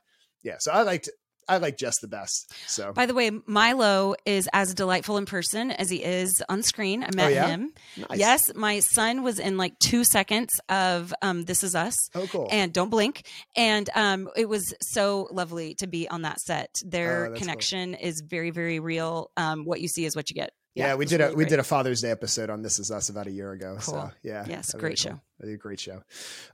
yeah. 0.44 0.58
So 0.60 0.72
I 0.72 0.84
liked 0.84 1.10
I 1.48 1.58
like 1.58 1.78
Jess 1.78 2.00
the 2.00 2.08
best. 2.08 2.54
So 2.68 2.94
By 2.94 3.06
the 3.06 3.14
way, 3.14 3.32
Milo 3.46 4.16
is 4.26 4.50
as 4.54 4.74
delightful 4.74 5.18
in 5.18 5.26
person 5.26 5.72
as 5.72 5.90
he 5.90 6.04
is 6.04 6.42
on 6.50 6.64
screen. 6.64 7.04
I 7.04 7.10
met 7.16 7.26
Oh, 7.28 7.30
yeah? 7.30 7.48
him. 7.48 7.74
nice. 8.10 8.20
Yes, 8.20 8.54
my 8.56 8.80
son 8.80 9.24
was 9.24 9.40
in 9.40 9.58
like 9.58 9.78
two 9.80 10.04
seconds 10.04 10.60
of 10.70 11.14
um, 11.22 11.44
This 11.44 11.64
Is 11.64 11.76
Us. 11.76 11.96
Oh, 12.16 12.28
cool. 12.28 12.48
and 12.52 12.72
don't 12.74 12.90
blink 12.90 13.26
and 13.56 13.90
um 13.96 14.30
it 14.36 14.48
was 14.48 14.74
so 14.82 15.28
lovely 15.32 15.76
to 15.76 15.88
be 15.88 16.08
on 16.10 16.22
that 16.24 16.40
set 16.40 16.70
Oh, 16.84 16.90
their 16.90 17.28
cool. 17.28 17.38
connection 17.38 17.94
is 17.96 18.22
very 18.22 18.50
very 18.52 18.80
real 18.80 19.32
um 19.38 19.66
what 19.66 19.82
you 19.82 19.88
see 19.88 20.06
is 20.06 20.16
what 20.16 20.30
you 20.30 20.34
get 20.36 20.52
yeah, 20.76 20.88
we 20.88 20.92
it 20.94 20.98
was 20.98 21.10
did 21.12 21.22
a 21.22 21.24
really 21.26 21.36
we 21.36 21.46
did 21.46 21.60
a 21.60 21.64
Father's 21.64 22.02
Day 22.02 22.10
episode 22.10 22.50
on 22.50 22.64
This 22.64 22.80
Is 22.80 22.90
Us 22.90 23.10
about 23.10 23.28
a 23.28 23.32
year 23.32 23.52
ago. 23.52 23.78
So 23.80 23.92
Cool. 23.92 24.12
yeah, 24.24 24.44
Yes, 24.50 24.72
great 24.74 24.82
really 24.84 24.96
show. 24.96 25.20
cool. 25.40 25.50
A 25.54 25.56
great 25.58 25.80
show. 25.80 26.02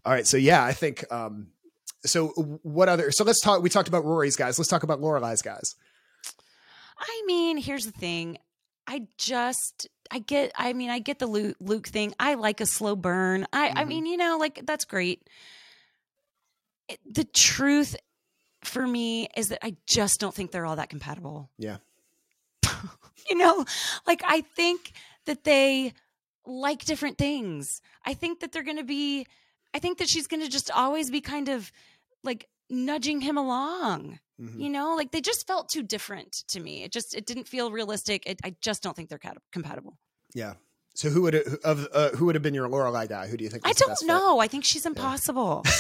All 0.06 0.12
right, 0.12 0.28
so 0.28 0.36
yeah, 0.36 0.62
I 0.64 0.74
think. 0.74 1.06
um 1.10 1.48
So 2.06 2.28
what 2.64 2.88
other? 2.90 3.12
So 3.12 3.24
let's 3.24 3.42
talk. 3.42 3.62
We 3.62 3.70
talked 3.70 3.88
about 3.90 4.06
Rory's 4.06 4.36
guys. 4.36 4.58
Let's 4.58 4.70
talk 4.70 4.84
about 4.84 5.00
Lorelai's 5.02 5.42
guys. 5.42 5.76
i 7.02 7.24
mean 7.26 7.56
here's 7.58 7.86
the 7.86 7.92
thing 7.94 8.38
i 8.86 9.08
just 9.18 9.88
i 10.12 10.20
get 10.20 10.52
i 10.58 10.74
mean 10.74 10.90
i 10.90 11.00
get 11.00 11.18
the 11.20 11.26
luke, 11.28 11.56
luke 11.62 11.88
thing 11.88 12.14
i 12.20 12.34
like 12.34 12.60
a 12.60 12.66
slow 12.66 12.94
burn 12.96 13.46
i 13.54 13.70
i 13.70 13.84
Mhm. 13.84 13.88
mean 13.88 14.06
you 14.06 14.18
know 14.18 14.38
like 14.38 14.66
that's 14.66 14.84
great 14.84 15.26
It- 16.90 17.00
the 17.10 17.24
truth 17.24 17.96
for 18.66 18.86
me 18.86 19.30
is 19.38 19.48
that 19.50 19.60
i 19.66 19.76
just 19.88 20.20
don't 20.20 20.36
think 20.36 20.52
they're 20.52 20.66
all 20.66 20.76
that 20.76 20.90
compatible 20.90 21.50
Yeah. 21.58 21.78
you 23.30 23.38
know 23.38 23.64
like 24.06 24.22
i 24.26 24.42
think 24.42 24.92
that 25.26 25.46
they 25.46 25.94
like 26.46 26.84
different 26.84 27.18
things 27.18 27.82
i 28.06 28.14
think 28.14 28.42
that 28.42 28.52
they're 28.52 28.64
going 28.64 28.78
to 28.78 28.84
be 28.84 29.26
i 29.74 29.80
think 29.80 30.00
that 30.00 30.10
she's 30.10 30.28
going 30.28 30.42
to 30.44 30.50
just 30.50 30.70
always 30.72 31.10
be 31.10 31.22
kind 31.22 31.48
of 31.48 31.72
like 32.24 32.48
nudging 32.70 33.22
him 33.22 33.38
along 33.38 34.20
Mhm. 34.40 34.60
you 34.62 34.70
know 34.70 34.96
like 34.96 35.12
they 35.12 35.20
just 35.22 35.46
felt 35.48 35.68
too 35.70 35.84
different 35.84 36.32
to 36.48 36.60
me 36.62 36.84
it 36.84 36.92
just 36.94 37.14
it 37.16 37.26
didn't 37.26 37.48
feel 37.48 37.72
realistic 37.72 38.24
it, 38.26 38.40
i 38.44 38.56
just 38.62 38.82
don't 38.84 38.96
think 38.96 39.10
they're 39.10 39.18
cat- 39.18 39.38
compatible 39.52 39.98
Yeah. 40.34 40.54
So 40.96 41.10
who 41.10 41.22
would 41.24 41.36
of 41.64 41.88
uh, 41.94 42.10
who 42.12 42.26
would 42.26 42.36
have 42.36 42.42
been 42.42 42.54
your 42.54 42.68
Lorelai 42.68 43.08
guy? 43.08 43.28
Who 43.28 43.38
do 43.38 43.44
you 43.44 43.50
think? 43.50 43.66
i 43.66 43.72
don't 43.74 43.90
best 43.90 44.02
fit? 44.02 44.08
know 44.08 44.40
i 44.40 44.48
think 44.48 44.64
she's 44.66 44.86
impossible 44.86 45.64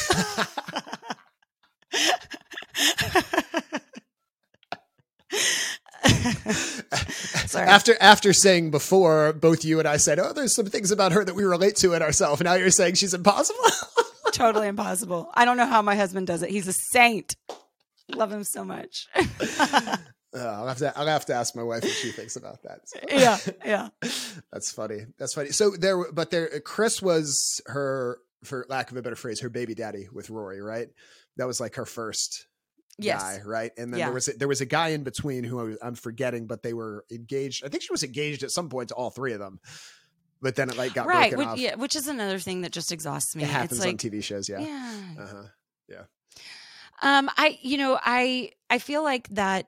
Sorry. 7.46 7.68
After 7.68 7.96
after 8.00 8.34
saying 8.34 8.72
before, 8.72 9.34
both 9.34 9.66
you 9.66 9.80
and 9.80 9.88
I 9.88 9.98
said, 9.98 10.20
"Oh, 10.20 10.34
there's 10.34 10.54
some 10.54 10.68
things 10.68 10.92
about 10.92 11.12
her 11.12 11.26
that 11.26 11.36
we 11.36 11.44
relate 11.44 11.76
to 11.78 11.94
in 11.94 12.02
ourselves." 12.02 12.42
Now 12.42 12.54
you're 12.54 12.70
saying 12.72 12.96
she's 12.96 13.14
impossible. 13.14 13.60
totally 14.32 14.68
impossible 14.68 15.30
i 15.34 15.46
don't 15.46 15.58
know 15.58 15.66
how 15.66 15.82
my 15.82 15.96
husband 15.96 16.28
does 16.28 16.42
it 16.44 16.50
he's 16.50 16.68
a 16.68 16.74
saint 16.74 17.36
love 18.16 18.32
him 18.32 18.44
so 18.44 18.64
much 18.64 19.08
Uh, 20.32 20.42
I'll 20.46 20.68
have 20.68 20.78
to 20.78 20.96
I'll 20.96 21.08
have 21.08 21.26
to 21.26 21.34
ask 21.34 21.56
my 21.56 21.64
wife 21.64 21.82
what 21.82 21.92
she 21.92 22.12
thinks 22.12 22.36
about 22.36 22.62
that. 22.62 22.82
So. 22.88 23.00
yeah 23.10 23.38
yeah 23.66 23.90
That's 24.54 24.72
funny. 24.72 25.00
That's 25.18 25.34
funny. 25.34 25.50
So 25.50 25.72
there, 25.72 26.12
but 26.12 26.30
there, 26.30 26.60
Chris 26.60 27.02
was 27.02 27.60
her, 27.66 28.20
for 28.44 28.64
lack 28.70 28.92
of 28.92 28.98
a 28.98 29.02
better 29.02 29.16
phrase, 29.16 29.40
her 29.40 29.50
baby 29.50 29.74
daddy 29.74 30.08
with 30.14 30.30
Rory, 30.30 30.62
right? 30.62 30.88
That 31.38 31.48
was 31.48 31.60
like 31.60 31.74
her 31.78 31.86
first 31.88 32.46
yes 33.00 33.20
guy, 33.20 33.42
right? 33.44 33.72
And 33.76 33.92
then 33.92 34.02
Yeah. 34.02 34.06
there 34.06 34.14
was 34.14 34.28
a, 34.28 34.34
there 34.34 34.48
was 34.48 34.62
a 34.62 34.68
guy 34.68 34.90
in 34.90 35.02
between 35.04 35.44
who 35.44 35.60
I 35.62 35.64
was, 35.64 35.78
I'm 35.82 35.96
forgetting, 35.96 36.46
but 36.46 36.62
they 36.62 36.74
were 36.76 37.06
engaged. 37.12 37.66
I 37.66 37.70
think 37.70 37.82
she 37.82 37.92
was 37.92 38.04
engaged 38.04 38.44
at 38.44 38.52
some 38.52 38.70
point 38.70 38.90
to 38.90 38.94
all 38.94 39.10
three 39.10 39.34
of 39.34 39.40
them, 39.40 39.60
but 40.42 40.56
then 40.56 40.70
it 40.70 40.78
like 40.78 40.94
got 40.94 41.06
right 41.08 41.32
broken 41.34 41.52
which, 41.52 41.60
yeah, 41.62 41.76
which 41.76 41.96
is 41.96 42.08
another 42.08 42.40
thing 42.40 42.62
that 42.62 42.72
just 42.72 42.92
exhausts 42.92 43.36
me 43.36 43.44
It 43.44 43.50
happens 43.50 43.74
it's 43.74 43.80
like 43.82 43.90
on 43.94 43.98
TV 43.98 44.24
shows, 44.24 44.48
yeah. 44.50 44.60
yeah 44.60 45.02
Uh-huh. 45.20 45.44
Yeah. 45.88 46.04
Um, 47.02 47.30
I, 47.38 47.58
you 47.62 47.78
know, 47.78 47.98
I, 48.04 48.52
I 48.70 48.78
feel 48.80 49.04
like 49.04 49.28
that. 49.30 49.68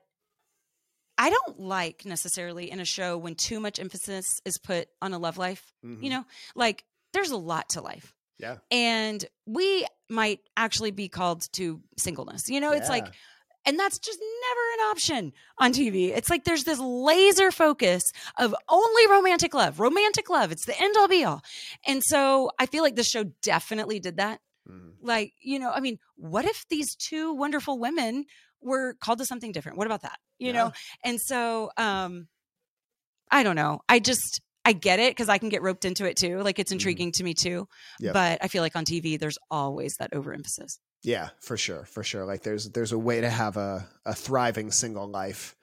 I 1.18 1.30
don't 1.30 1.60
like 1.60 2.04
necessarily 2.04 2.70
in 2.70 2.80
a 2.80 2.84
show 2.84 3.16
when 3.18 3.34
too 3.34 3.60
much 3.60 3.78
emphasis 3.78 4.26
is 4.44 4.58
put 4.58 4.88
on 5.00 5.12
a 5.12 5.18
love 5.18 5.38
life. 5.38 5.62
Mhm. 5.84 6.02
You 6.02 6.10
know, 6.10 6.24
like 6.54 6.84
there's 7.12 7.30
a 7.30 7.36
lot 7.36 7.68
to 7.70 7.80
life, 7.80 8.14
Yeah. 8.38 8.56
and 8.70 9.24
we 9.46 9.86
might 10.08 10.40
actually 10.56 10.90
be 10.90 11.08
called 11.08 11.42
to 11.52 11.80
singleness. 11.98 12.48
You 12.48 12.60
know, 12.60 12.72
it's 12.72 12.88
like 12.88 13.04
Yeah. 13.06 13.12
And 13.64 13.78
that's 13.78 13.98
just 13.98 14.18
never 14.18 14.60
an 14.74 14.90
option 14.90 15.32
on 15.58 15.72
TV. 15.72 16.08
It's 16.16 16.28
like 16.28 16.44
there's 16.44 16.64
this 16.64 16.80
laser 16.80 17.50
focus 17.52 18.02
of 18.38 18.54
only 18.68 19.06
romantic 19.08 19.54
love, 19.54 19.78
romantic 19.78 20.28
love. 20.28 20.50
It's 20.50 20.66
the 20.66 20.80
end 20.80 20.96
all 20.98 21.08
be 21.08 21.24
all. 21.24 21.42
And 21.86 22.02
so 22.02 22.50
I 22.58 22.66
feel 22.66 22.82
like 22.82 22.96
this 22.96 23.08
show 23.08 23.24
definitely 23.42 24.00
did 24.00 24.16
that. 24.16 24.40
Mhm. 24.68 24.94
Like, 25.00 25.32
you 25.40 25.58
know, 25.58 25.70
I 25.70 25.80
mean, 25.80 25.98
what 26.16 26.44
if 26.44 26.66
these 26.68 26.94
two 26.96 27.32
wonderful 27.32 27.78
women 27.78 28.24
were 28.60 28.94
called 29.00 29.18
to 29.18 29.24
something 29.26 29.52
different? 29.52 29.78
What 29.78 29.86
about 29.86 30.02
that? 30.02 30.18
You 30.38 30.52
know? 30.52 30.72
And 31.04 31.20
so 31.20 31.70
um 31.76 32.28
I 33.30 33.42
don't 33.42 33.56
know. 33.56 33.80
I 33.88 33.98
just 34.00 34.40
I 34.64 34.72
get 34.72 35.00
it 35.00 35.10
because 35.12 35.28
I 35.28 35.38
can 35.38 35.48
get 35.48 35.62
roped 35.62 35.84
into 35.84 36.04
it 36.04 36.16
too. 36.16 36.40
Like 36.40 36.58
it's 36.58 36.70
intriguing 36.72 37.12
to 37.12 37.24
me 37.24 37.34
too. 37.34 37.66
Yep. 38.00 38.12
But 38.14 38.38
I 38.42 38.48
feel 38.48 38.62
like 38.62 38.76
on 38.76 38.84
TV 38.84 39.18
there's 39.18 39.38
always 39.50 39.94
that 39.98 40.12
overemphasis. 40.12 40.78
Yeah, 41.02 41.30
for 41.40 41.56
sure, 41.56 41.84
for 41.84 42.02
sure. 42.04 42.24
Like 42.24 42.42
there's 42.42 42.70
there's 42.70 42.92
a 42.92 42.98
way 42.98 43.20
to 43.20 43.30
have 43.30 43.56
a 43.56 43.88
a 44.04 44.14
thriving 44.14 44.70
single 44.70 45.06
life, 45.08 45.56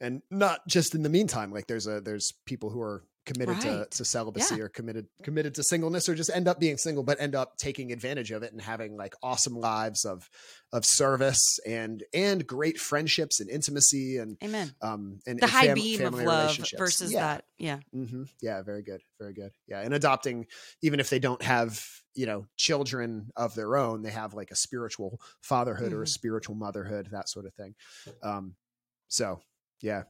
and 0.00 0.22
not 0.30 0.66
just 0.68 0.94
in 0.94 1.02
the 1.02 1.08
meantime. 1.08 1.50
Like 1.52 1.66
there's 1.66 1.86
a 1.86 2.00
there's 2.00 2.32
people 2.44 2.70
who 2.70 2.80
are 2.82 3.02
committed 3.24 3.60
to, 3.60 3.78
Right. 3.78 3.90
to 3.90 4.04
celibacy 4.04 4.54
Yeah. 4.54 4.62
or 4.62 4.68
committed 4.68 5.08
committed 5.24 5.52
to 5.56 5.64
singleness 5.64 6.08
or 6.08 6.14
just 6.14 6.30
end 6.32 6.46
up 6.46 6.60
being 6.60 6.76
single 6.78 7.02
but 7.02 7.20
end 7.20 7.34
up 7.34 7.56
taking 7.56 7.90
advantage 7.90 8.30
of 8.30 8.44
it 8.44 8.52
and 8.52 8.60
having 8.62 8.96
like 8.96 9.14
awesome 9.20 9.54
lives 9.56 10.04
of 10.04 10.30
of 10.72 10.84
service 10.84 11.58
and 11.66 12.04
and 12.14 12.46
great 12.46 12.78
friendships 12.78 13.40
and 13.40 13.50
intimacy 13.50 14.18
and 14.18 14.36
Amen. 14.44 14.72
um 14.80 15.18
and 15.26 15.40
The 15.40 15.44
and 15.46 15.50
high 15.50 15.66
fam- 15.66 15.74
beam 15.74 16.04
of 16.04 16.14
love 16.14 16.56
versus 16.78 17.12
yeah. 17.12 17.20
that. 17.20 17.44
Yeah. 17.58 17.78
mm-hmm. 17.92 18.24
Yeah, 18.40 18.62
very 18.62 18.82
good, 18.82 19.00
very 19.18 19.32
good. 19.32 19.50
Yeah, 19.66 19.80
and 19.80 19.92
adopting, 19.92 20.46
even 20.82 21.00
if 21.00 21.10
they 21.10 21.18
don't 21.18 21.42
have, 21.42 21.84
you 22.16 22.26
know, 22.26 22.46
children 22.56 23.30
of 23.36 23.54
their 23.54 23.76
own, 23.76 24.02
they 24.02 24.10
have 24.10 24.34
like 24.34 24.50
a 24.50 24.56
spiritual 24.56 25.20
fatherhood 25.40 25.92
or 25.92 26.02
a 26.02 26.06
Mhm. 26.06 26.08
spiritual 26.08 26.54
motherhood, 26.54 27.08
that 27.12 27.28
sort 27.28 27.46
of 27.46 27.54
thing. 27.54 27.74
Um, 28.22 28.56
so 29.08 29.40
yeah. 29.80 30.04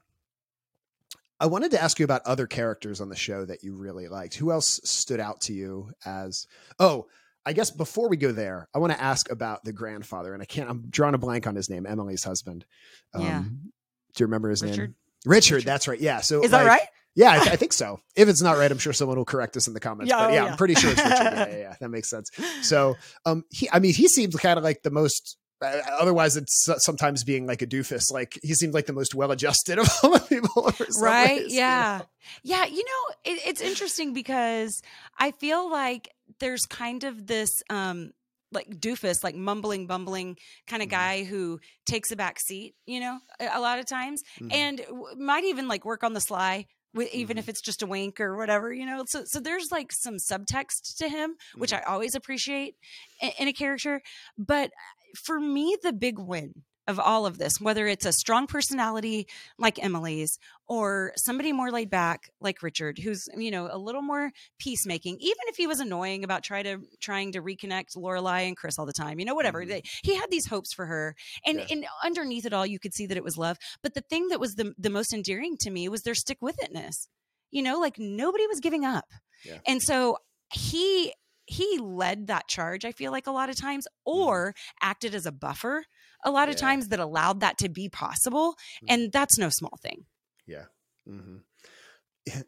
I 1.38 1.46
wanted 1.46 1.70
to 1.72 1.82
ask 1.82 1.98
you 1.98 2.04
about 2.04 2.22
other 2.24 2.46
characters 2.46 3.00
on 3.00 3.10
the 3.10 3.16
show 3.16 3.44
that 3.44 3.62
you 3.62 3.74
really 3.74 4.08
liked. 4.08 4.34
Who 4.36 4.50
else 4.50 4.80
stood 4.84 5.20
out 5.20 5.42
to 5.42 5.52
you 5.52 5.92
as? 6.06 6.46
Oh, 6.78 7.08
I 7.44 7.52
guess 7.52 7.70
before 7.70 8.08
we 8.08 8.16
go 8.16 8.32
there, 8.32 8.68
I 8.74 8.78
want 8.78 8.92
to 8.94 9.00
ask 9.00 9.30
about 9.30 9.62
the 9.62 9.72
grandfather, 9.72 10.32
and 10.32 10.42
I 10.42 10.46
can't. 10.46 10.68
I'm 10.70 10.86
drawing 10.88 11.14
a 11.14 11.18
blank 11.18 11.46
on 11.46 11.54
his 11.54 11.68
name. 11.68 11.84
Emily's 11.86 12.24
husband. 12.24 12.64
Um, 13.12 13.22
Yeah. 13.22 13.42
Do 13.42 14.22
you 14.22 14.26
remember 14.26 14.48
his 14.48 14.62
name? 14.62 14.70
Richard? 14.72 14.94
Richard, 15.26 15.54
Richard. 15.56 15.66
That's 15.66 15.88
right. 15.88 16.00
Yeah. 16.00 16.20
So 16.22 16.42
Is 16.42 16.50
that 16.52 16.64
right? 16.66 16.88
Yeah, 17.16 17.30
I, 17.32 17.38
th- 17.38 17.50
I 17.50 17.56
think 17.56 17.72
so. 17.72 17.98
If 18.14 18.28
it's 18.28 18.42
not 18.42 18.56
right, 18.58 18.70
I'm 18.70 18.78
sure 18.78 18.92
someone 18.92 19.16
will 19.18 19.24
correct 19.24 19.56
us 19.56 19.66
in 19.66 19.74
the 19.74 19.80
comments. 19.80 20.10
Yeah, 20.10 20.18
but 20.18 20.30
oh, 20.30 20.32
yeah, 20.34 20.44
yeah. 20.44 20.50
I'm 20.52 20.56
pretty 20.56 20.74
sure 20.74 20.90
it's 20.92 21.02
Richard. 21.02 21.16
Yeah, 21.22 21.48
yeah, 21.48 21.56
yeah, 21.58 21.74
that 21.80 21.88
makes 21.88 22.08
sense. 22.10 22.30
So, 22.62 22.96
um, 23.24 23.42
he, 23.50 23.68
I 23.72 23.78
mean, 23.80 23.94
he 23.94 24.06
seems 24.06 24.36
kind 24.36 24.58
of 24.58 24.64
like 24.64 24.82
the 24.82 24.90
most. 24.90 25.36
Uh, 25.62 25.80
otherwise, 25.98 26.36
it's 26.36 26.68
sometimes 26.84 27.24
being 27.24 27.46
like 27.46 27.62
a 27.62 27.66
doofus. 27.66 28.12
Like 28.12 28.38
he 28.42 28.52
seemed 28.52 28.74
like 28.74 28.84
the 28.84 28.92
most 28.92 29.14
well-adjusted 29.14 29.78
of 29.82 29.88
all 30.02 30.10
the 30.10 30.20
people. 30.20 30.70
right 31.00 31.40
ways, 31.40 31.52
you 31.52 31.58
yeah 31.58 31.98
know? 32.00 32.06
yeah 32.44 32.64
you 32.66 32.84
know 32.84 33.14
it, 33.32 33.40
it's 33.46 33.60
interesting 33.62 34.12
because 34.12 34.82
i 35.18 35.30
feel 35.30 35.70
like 35.70 36.08
there's 36.40 36.66
kind 36.66 37.04
of 37.04 37.26
this 37.26 37.48
um 37.70 38.10
like 38.52 38.68
doofus 38.68 39.22
like 39.24 39.34
mumbling 39.36 39.86
bumbling 39.86 40.36
kind 40.66 40.82
of 40.82 40.88
Mhm. 40.88 40.90
guy 40.90 41.24
who 41.24 41.58
takes 41.86 42.10
a 42.10 42.16
back 42.16 42.38
seat 42.40 42.74
you 42.84 43.00
know 43.00 43.18
a, 43.40 43.48
a 43.54 43.60
lot 43.60 43.78
of 43.78 43.86
times 43.86 44.22
Mhm. 44.40 44.52
and 44.52 44.78
w- 44.88 45.16
might 45.18 45.44
even 45.44 45.68
like 45.68 45.84
work 45.84 46.02
on 46.04 46.12
the 46.14 46.20
sly 46.20 46.66
wi- 46.96 47.10
even 47.12 47.36
Mhm. 47.36 47.40
if 47.40 47.48
it's 47.48 47.60
just 47.60 47.82
a 47.82 47.86
wink 47.86 48.20
or 48.20 48.36
whatever 48.36 48.72
you 48.72 48.86
know 48.86 49.04
so 49.06 49.24
so 49.24 49.38
there's 49.40 49.70
like 49.70 49.92
some 49.92 50.16
subtext 50.16 50.96
to 50.98 51.08
him 51.08 51.36
which 51.56 51.72
Mhm. 51.72 51.78
i 51.78 51.82
always 51.92 52.14
appreciate 52.14 52.74
in, 53.20 53.30
in 53.40 53.48
a 53.48 53.52
character 53.52 54.02
but 54.36 54.68
uh, 54.68 55.16
for 55.16 55.38
me 55.40 55.76
the 55.82 55.92
big 55.92 56.18
win 56.18 56.64
of 56.88 56.98
all 57.00 57.26
of 57.26 57.38
this 57.38 57.60
whether 57.60 57.86
it's 57.86 58.06
a 58.06 58.12
strong 58.12 58.46
personality 58.46 59.26
like 59.58 59.82
emily's 59.82 60.38
or 60.68 61.12
somebody 61.16 61.52
more 61.52 61.70
laid 61.70 61.88
back 61.90 62.30
like 62.40 62.62
richard 62.62 62.98
who's 62.98 63.28
you 63.36 63.50
know 63.50 63.68
a 63.70 63.78
little 63.78 64.02
more 64.02 64.30
peacemaking 64.58 65.16
even 65.20 65.36
if 65.48 65.56
he 65.56 65.66
was 65.66 65.80
annoying 65.80 66.24
about 66.24 66.42
try 66.42 66.62
to 66.62 66.78
trying 67.00 67.32
to 67.32 67.40
reconnect 67.42 67.96
lorelai 67.96 68.46
and 68.48 68.56
chris 68.56 68.78
all 68.78 68.86
the 68.86 68.92
time 68.92 69.18
you 69.18 69.24
know 69.24 69.34
whatever 69.34 69.64
Mhm. 69.64 69.68
They- 69.68 69.82
he 70.02 70.14
had 70.14 70.30
these 70.30 70.46
hopes 70.46 70.72
for 70.72 70.86
her 70.86 71.14
and, 71.44 71.58
Yeah. 71.58 71.66
and 71.70 71.86
underneath 72.04 72.44
it 72.46 72.52
all 72.52 72.66
you 72.66 72.78
could 72.78 72.94
see 72.94 73.06
that 73.06 73.16
it 73.16 73.24
was 73.24 73.36
love 73.38 73.56
but 73.82 73.94
the 73.94 74.00
thing 74.00 74.28
that 74.28 74.40
was 74.40 74.54
the, 74.56 74.74
the 74.78 74.90
most 74.90 75.12
endearing 75.12 75.56
to 75.58 75.70
me 75.70 75.88
was 75.88 76.02
their 76.02 76.14
stick 76.14 76.38
with 76.40 76.56
itness 76.58 77.06
you 77.50 77.62
know 77.62 77.78
like 77.78 77.98
nobody 77.98 78.46
was 78.46 78.60
giving 78.60 78.84
up 78.84 79.06
Yeah. 79.44 79.58
and 79.66 79.80
so 79.82 80.18
he 80.52 81.12
he 81.46 81.78
led 81.78 82.26
that 82.26 82.48
charge 82.48 82.84
i 82.84 82.90
feel 82.90 83.12
like 83.12 83.26
a 83.28 83.30
lot 83.32 83.48
of 83.50 83.56
times 83.56 83.86
or 84.04 84.52
acted 84.82 85.14
as 85.14 85.26
a 85.26 85.32
buffer 85.32 85.84
a 86.24 86.30
lot 86.30 86.48
of 86.48 86.56
Mm-hmm. 86.56 86.64
Yeah. 86.64 86.70
times 86.70 86.88
that 86.88 86.98
allowed 86.98 87.38
that 87.40 87.56
to 87.58 87.68
be 87.68 87.88
possible 87.88 88.56
Mhm. 88.82 88.86
and 88.88 89.12
that's 89.12 89.38
no 89.38 89.48
small 89.48 89.78
thing 89.80 90.06
Yeah. 90.46 90.64
hmm 91.06 91.38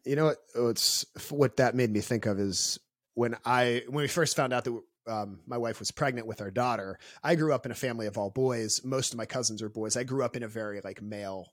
You 0.04 0.16
know 0.16 0.26
what? 0.26 0.38
What's 0.54 1.06
what 1.30 1.56
that 1.56 1.74
made 1.74 1.90
me 1.90 2.00
think 2.00 2.26
of 2.26 2.38
is 2.38 2.78
when 3.14 3.36
I 3.44 3.82
when 3.88 4.02
we 4.02 4.08
first 4.08 4.36
found 4.36 4.52
out 4.52 4.64
that 4.64 4.80
um, 5.06 5.40
my 5.46 5.56
wife 5.56 5.78
was 5.78 5.90
pregnant 5.90 6.26
with 6.26 6.40
our 6.40 6.50
daughter. 6.50 6.98
I 7.22 7.34
grew 7.34 7.54
up 7.54 7.64
in 7.64 7.72
a 7.72 7.76
family 7.76 8.06
of 8.06 8.18
all 8.18 8.30
boys. 8.30 8.80
Most 8.84 9.12
of 9.12 9.18
my 9.18 9.26
cousins 9.26 9.62
are 9.62 9.68
boys. 9.68 9.96
I 9.96 10.04
grew 10.04 10.22
up 10.22 10.36
in 10.36 10.42
a 10.42 10.48
very 10.48 10.80
like 10.82 11.00
male 11.00 11.46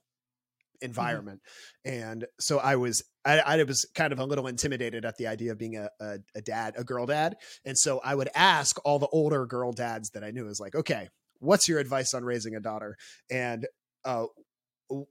environment, 0.82 1.40
and 1.84 2.26
so 2.38 2.58
I 2.58 2.76
was 2.76 3.02
I, 3.24 3.38
I 3.40 3.62
was 3.62 3.86
kind 3.94 4.12
of 4.12 4.18
a 4.18 4.24
little 4.24 4.46
intimidated 4.46 5.04
at 5.04 5.16
the 5.16 5.26
idea 5.26 5.52
of 5.52 5.58
being 5.58 5.76
a, 5.76 5.88
a 6.00 6.18
a 6.34 6.42
dad, 6.42 6.74
a 6.76 6.84
girl 6.84 7.06
dad, 7.06 7.36
and 7.64 7.78
so 7.78 8.00
I 8.04 8.14
would 8.14 8.28
ask 8.34 8.76
all 8.84 8.98
the 8.98 9.08
older 9.08 9.46
girl 9.46 9.72
dads 9.72 10.10
that 10.10 10.24
I 10.24 10.30
knew, 10.30 10.48
is 10.48 10.60
like, 10.60 10.74
okay, 10.74 11.08
what's 11.38 11.68
your 11.68 11.78
advice 11.78 12.12
on 12.14 12.24
raising 12.24 12.54
a 12.54 12.60
daughter? 12.60 12.96
And 13.30 13.66
uh, 14.04 14.26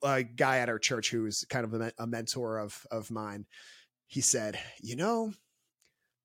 a 0.04 0.24
guy 0.24 0.60
at 0.60 0.70
our 0.70 0.80
church 0.80 1.10
who's 1.12 1.44
kind 1.50 1.66
of 1.66 1.74
a, 1.80 1.92
a 1.98 2.08
mentor 2.08 2.58
of 2.60 2.86
of 2.92 3.12
mine 3.12 3.46
he 4.08 4.22
said 4.22 4.58
you 4.82 4.96
know 4.96 5.34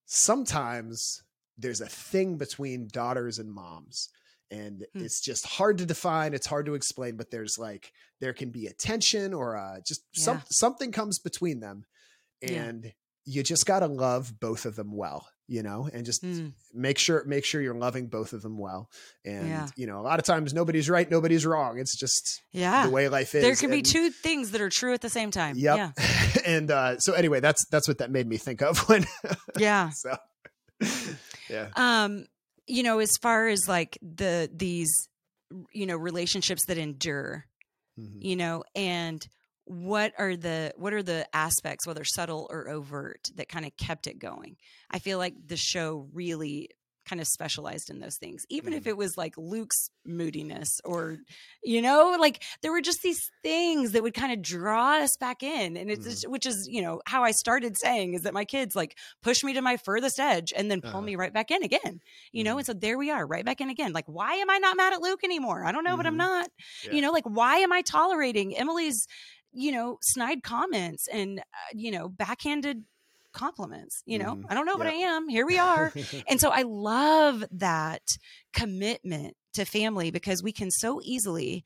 sometimes 0.06 1.22
there's 1.58 1.80
a 1.80 1.86
thing 1.86 2.36
between 2.36 2.88
daughters 2.88 3.38
and 3.38 3.52
moms 3.52 4.08
and 4.50 4.84
Hmm. 4.94 5.04
it's 5.04 5.20
just 5.20 5.46
hard 5.46 5.78
to 5.78 5.86
define 5.86 6.34
it's 6.34 6.46
hard 6.46 6.66
to 6.66 6.74
explain 6.74 7.16
but 7.16 7.30
there's 7.30 7.58
like 7.58 7.92
there 8.20 8.32
can 8.32 8.50
be 8.50 8.66
a 8.66 8.72
tension 8.72 9.32
or 9.34 9.56
uh 9.56 9.78
just 9.86 10.02
some 10.14 10.42
something 10.50 10.90
comes 10.92 11.18
between 11.18 11.60
them 11.60 11.84
Yeah. 12.42 12.64
and 12.64 12.92
you 13.24 13.42
just 13.42 13.66
got 13.66 13.80
to 13.80 13.86
love 13.86 14.40
both 14.40 14.64
of 14.66 14.74
them 14.76 14.96
well 14.96 15.28
you 15.50 15.62
know 15.64 15.88
and 15.92 16.06
just 16.06 16.22
Mm, 16.22 16.52
make 16.72 16.96
sure 16.98 17.24
make 17.26 17.44
sure 17.44 17.60
you're 17.60 17.74
loving 17.74 18.06
both 18.06 18.32
of 18.32 18.40
them 18.42 18.56
well 18.56 18.88
and 19.24 19.48
Yeah. 19.48 19.66
you 19.76 19.86
know 19.88 19.98
a 20.00 20.04
lot 20.10 20.18
of 20.20 20.24
times 20.24 20.54
nobody's 20.54 20.88
right 20.88 21.10
nobody's 21.10 21.44
wrong 21.44 21.78
it's 21.78 21.96
just 21.98 22.40
yeah 22.52 22.84
the 22.86 22.90
way 22.92 23.08
life 23.08 23.34
is 23.34 23.42
there 23.42 23.56
can 23.56 23.70
be 23.70 23.82
two 23.82 24.10
things 24.10 24.52
that 24.52 24.60
are 24.60 24.70
true 24.70 24.94
at 24.94 25.00
the 25.00 25.08
same 25.10 25.30
time 25.32 25.56
Yep. 25.58 25.76
yeah 25.76 25.90
and 26.46 26.70
uh, 26.70 26.98
so 27.00 27.14
anyway, 27.14 27.40
that's 27.40 27.66
that's 27.70 27.88
what 27.88 27.98
that 27.98 28.10
made 28.12 28.28
me 28.28 28.36
think 28.36 28.62
of 28.62 28.78
when. 28.88 29.04
yeah 29.58 29.90
so, 29.94 30.16
yeah. 31.48 31.68
um 31.76 32.26
you 32.66 32.82
know 32.82 32.98
as 33.00 33.16
far 33.20 33.48
as 33.48 33.66
like 33.68 33.98
the 34.02 34.48
these 34.54 35.08
you 35.72 35.86
know 35.86 35.96
relationships 35.96 36.64
that 36.66 36.78
endure 36.78 37.44
Mhm. 37.98 38.22
you 38.22 38.36
know 38.36 38.62
and 38.76 39.26
what 39.70 40.12
are 40.18 40.34
the 40.36 40.72
what 40.76 40.92
are 40.92 41.02
the 41.02 41.24
aspects 41.32 41.86
whether 41.86 42.02
subtle 42.04 42.48
or 42.50 42.68
overt 42.68 43.28
that 43.36 43.48
kind 43.48 43.64
of 43.64 43.70
kept 43.76 44.08
it 44.08 44.18
going 44.18 44.56
i 44.90 44.98
feel 44.98 45.16
like 45.16 45.34
the 45.46 45.56
show 45.56 46.08
really 46.12 46.68
kind 47.08 47.20
of 47.20 47.26
specialized 47.26 47.88
in 47.90 47.98
those 47.98 48.18
things 48.18 48.44
even 48.50 48.72
if 48.72 48.84
Mhm. 48.84 48.88
it 48.88 48.96
was 48.96 49.16
like 49.16 49.32
luke's 49.36 49.88
moodiness 50.04 50.80
or 50.84 51.16
you 51.62 51.80
know 51.82 52.14
like 52.20 52.42
there 52.62 52.70
were 52.70 52.82
just 52.82 53.00
these 53.02 53.20
things 53.42 53.92
that 53.92 54.02
would 54.02 54.12
kind 54.14 54.32
of 54.32 54.42
draw 54.42 54.98
us 54.98 55.16
back 55.18 55.42
in 55.42 55.76
and 55.76 55.90
it's 55.90 56.06
Mhm. 56.06 56.10
just- 56.10 56.28
which 56.28 56.46
is 56.46 56.68
you 56.70 56.82
know 56.82 57.00
how 57.06 57.24
i 57.24 57.30
started 57.30 57.76
saying 57.76 58.14
is 58.14 58.22
that 58.22 58.34
my 58.34 58.44
kids 58.44 58.76
like 58.76 58.96
push 59.22 59.42
me 59.42 59.54
to 59.54 59.62
my 59.62 59.76
furthest 59.78 60.20
edge 60.20 60.52
and 60.54 60.70
then 60.70 60.80
pull 60.80 60.90
Uh-huh. 60.90 61.00
me 61.00 61.16
right 61.16 61.32
back 61.32 61.50
in 61.50 61.62
again 61.64 62.00
you 62.32 62.44
know 62.44 62.54
Mhm. 62.54 62.58
and 62.58 62.66
so 62.66 62.72
there 62.74 62.98
we 62.98 63.10
are 63.10 63.26
right 63.26 63.44
back 63.46 63.60
in 63.60 63.70
again 63.70 63.92
like 63.92 64.06
why 64.06 64.34
am 64.34 64.50
i 64.50 64.58
not 64.58 64.76
mad 64.76 64.92
at 64.92 65.00
luke 65.00 65.24
anymore 65.24 65.64
i 65.64 65.72
don't 65.72 65.84
know 65.84 65.96
but 65.96 66.06
i'm 66.06 66.18
not 66.18 66.50
Yeah. 66.84 66.92
you 66.92 67.00
know 67.00 67.10
like 67.12 67.24
why 67.24 67.56
am 67.58 67.72
i 67.72 67.82
tolerating 67.82 68.56
emily's 68.56 69.06
you 69.52 69.72
know 69.72 69.98
snide 70.02 70.42
comments 70.42 71.08
and 71.08 71.40
uh, 71.40 71.42
you 71.74 71.90
know 71.90 72.08
backhanded 72.08 72.84
compliments 73.32 74.02
you 74.06 74.18
know 74.18 74.34
Mhm. 74.34 74.44
i 74.48 74.54
don't 74.54 74.66
know 74.66 74.76
but 74.76 74.86
i 74.88 74.92
am 74.92 75.28
here 75.28 75.46
we 75.46 75.58
are 75.70 75.92
and 76.28 76.40
so 76.40 76.50
i 76.50 76.62
love 76.62 77.44
that 77.52 78.02
commitment 78.52 79.34
to 79.54 79.64
family 79.64 80.10
because 80.10 80.42
we 80.42 80.52
can 80.52 80.70
so 80.70 81.00
easily 81.02 81.64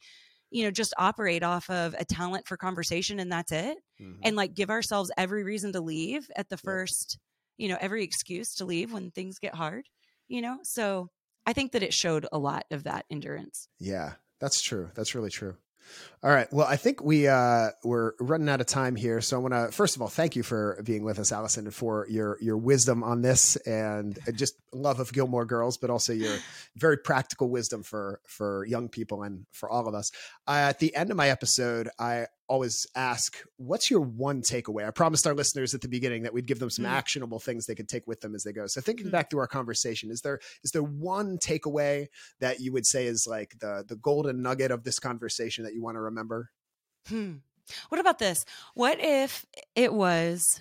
you 0.51 0.63
know 0.65 0.71
just 0.71 0.95
operate 0.99 1.43
off 1.43 1.69
of 1.71 1.95
a 1.99 2.05
talent 2.05 2.47
for 2.47 2.57
conversation 2.57 3.19
and 3.19 3.33
that's 3.33 3.53
it 3.53 3.79
Mhm. 4.01 4.19
and 4.23 4.37
like 4.37 4.55
give 4.55 4.71
ourselves 4.71 5.11
every 5.17 5.43
reason 5.45 5.73
to 5.73 5.81
leave 5.81 6.29
at 6.37 6.49
the 6.51 6.57
first 6.57 7.19
you 7.57 7.69
know 7.69 7.79
every 7.81 8.05
excuse 8.05 8.55
to 8.57 8.65
leave 8.65 8.93
when 8.93 9.11
things 9.11 9.39
get 9.39 9.55
hard 9.55 9.87
you 10.29 10.43
know 10.43 10.59
so 10.63 11.09
i 11.47 11.53
think 11.53 11.73
that 11.73 11.83
it 11.83 11.95
showed 11.95 12.27
a 12.33 12.39
lot 12.39 12.65
of 12.71 12.85
that 12.85 13.05
endurance 13.11 13.69
yeah, 13.79 14.15
that's 14.41 14.61
true. 14.63 14.91
That's 14.95 15.15
really 15.15 15.31
true. 15.31 15.57
All 16.25 16.31
right. 16.31 16.51
Well, 16.51 16.67
I 16.67 16.77
think 16.77 17.05
we 17.05 17.29
uh, 17.29 17.69
we're 17.85 18.13
running 18.19 18.49
out 18.49 18.63
of 18.63 18.67
time 18.67 18.97
here, 18.97 19.21
so 19.21 19.37
I 19.37 19.41
want 19.41 19.53
to 19.53 19.71
first 19.77 19.95
of 19.95 20.01
all 20.01 20.09
thank 20.09 20.37
you 20.37 20.43
for 20.43 20.81
being 20.83 21.05
with 21.05 21.19
us, 21.19 21.33
Allison, 21.33 21.67
and 21.67 21.75
for 21.75 22.07
your 22.09 22.39
your 22.41 22.57
wisdom 22.57 23.05
on 23.05 23.21
this, 23.21 23.57
and 23.57 24.19
just 24.35 24.55
love 24.73 25.01
of 25.01 25.13
Gilmore 25.13 25.45
Girls, 25.45 25.77
but 25.77 25.91
also 25.91 26.15
your 26.15 26.31
very 26.77 26.97
practical 26.97 27.51
wisdom 27.51 27.83
for 27.83 28.23
for 28.27 28.65
young 28.65 28.89
people 28.89 29.23
and 29.23 29.45
for 29.53 29.69
all 29.69 29.87
of 29.87 29.95
us. 29.95 30.11
Uh, 30.49 30.53
at 30.71 30.79
the 30.79 30.97
end 30.97 31.11
of 31.11 31.19
my 31.19 31.29
episode, 31.29 31.91
I 31.99 32.29
always 32.49 32.87
ask, 32.95 33.39
"What's 33.59 33.91
your 33.91 34.01
one 34.01 34.41
takeaway?" 34.41 34.87
I 34.87 34.91
promised 34.93 35.27
our 35.27 35.35
listeners 35.35 35.75
at 35.75 35.83
the 35.83 35.89
beginning 35.89 36.23
that 36.23 36.33
we'd 36.33 36.47
give 36.47 36.59
them 36.59 36.71
some 36.71 36.87
Mm. 36.87 36.91
actionable 36.91 37.39
things 37.41 37.67
they 37.67 37.75
could 37.75 37.89
take 37.89 38.07
with 38.07 38.23
them 38.23 38.35
as 38.35 38.45
they 38.45 38.53
go. 38.53 38.67
So, 38.67 38.81
thinking 38.81 39.09
Mm. 39.09 39.13
back 39.13 39.31
through 39.31 39.41
our 39.41 39.47
conversation, 39.47 40.11
is 40.11 40.23
there 40.23 40.41
is 40.63 40.71
there 40.71 40.83
one 40.83 41.37
takeaway 41.37 42.07
that 42.41 42.61
you 42.61 42.73
would 42.73 42.87
say 42.87 43.07
is 43.07 43.27
like 43.29 43.59
the 43.61 43.85
the 43.87 43.97
golden 43.97 44.41
nugget 44.41 44.71
of 44.71 44.85
this 44.85 44.99
conversation 44.99 45.65
that 45.65 45.75
you 45.75 45.83
want 45.83 45.97
to 45.97 46.01
remember? 46.01 46.14
Hmm. 47.09 47.35
What 47.89 48.01
about 48.01 48.19
this? 48.19 48.45
What 48.75 48.99
if 49.01 49.47
it 49.75 49.93
was 49.93 50.61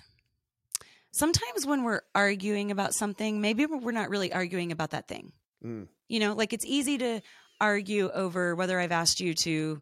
sometimes 1.10 1.66
when 1.66 1.84
we're 1.84 2.00
arguing 2.14 2.70
about 2.70 2.94
something, 2.94 3.40
maybe 3.40 3.66
we're 3.66 3.92
not 3.92 4.10
really 4.10 4.32
arguing 4.32 4.72
about 4.72 4.90
that 4.90 5.06
thing. 5.06 5.32
Mm. 5.64 5.88
You 6.08 6.20
know, 6.20 6.32
like 6.34 6.52
it's 6.52 6.66
easy 6.66 6.98
to 6.98 7.20
argue 7.60 8.10
over 8.10 8.54
whether 8.54 8.80
I've 8.80 8.92
asked 8.92 9.20
you 9.20 9.34
to 9.34 9.80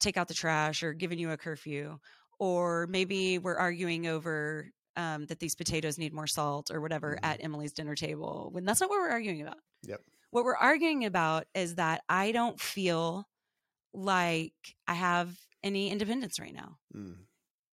take 0.00 0.16
out 0.16 0.28
the 0.28 0.34
trash 0.34 0.82
or 0.82 0.92
given 0.94 1.18
you 1.18 1.30
a 1.30 1.36
curfew, 1.36 1.98
or 2.38 2.86
maybe 2.88 3.38
we're 3.38 3.56
arguing 3.56 4.06
over 4.06 4.70
um, 4.96 5.26
that 5.26 5.38
these 5.38 5.54
potatoes 5.54 5.98
need 5.98 6.12
more 6.12 6.26
salt 6.26 6.70
or 6.72 6.80
whatever 6.80 7.16
Mhm. 7.16 7.26
at 7.26 7.44
Emily's 7.44 7.72
dinner 7.72 7.94
table. 7.94 8.48
When 8.50 8.64
that's 8.64 8.80
not 8.80 8.90
what 8.90 8.98
we're 8.98 9.10
arguing 9.10 9.42
about. 9.42 9.58
Yep. 9.82 10.00
What 10.30 10.44
we're 10.44 10.56
arguing 10.56 11.04
about 11.04 11.46
is 11.54 11.76
that 11.76 12.02
I 12.08 12.32
don't 12.32 12.60
feel 12.60 13.27
like 13.98 14.52
I 14.86 14.94
have 14.94 15.34
any 15.62 15.90
independence 15.90 16.38
right 16.40 16.54
now. 16.54 16.78
Mm. 16.94 17.16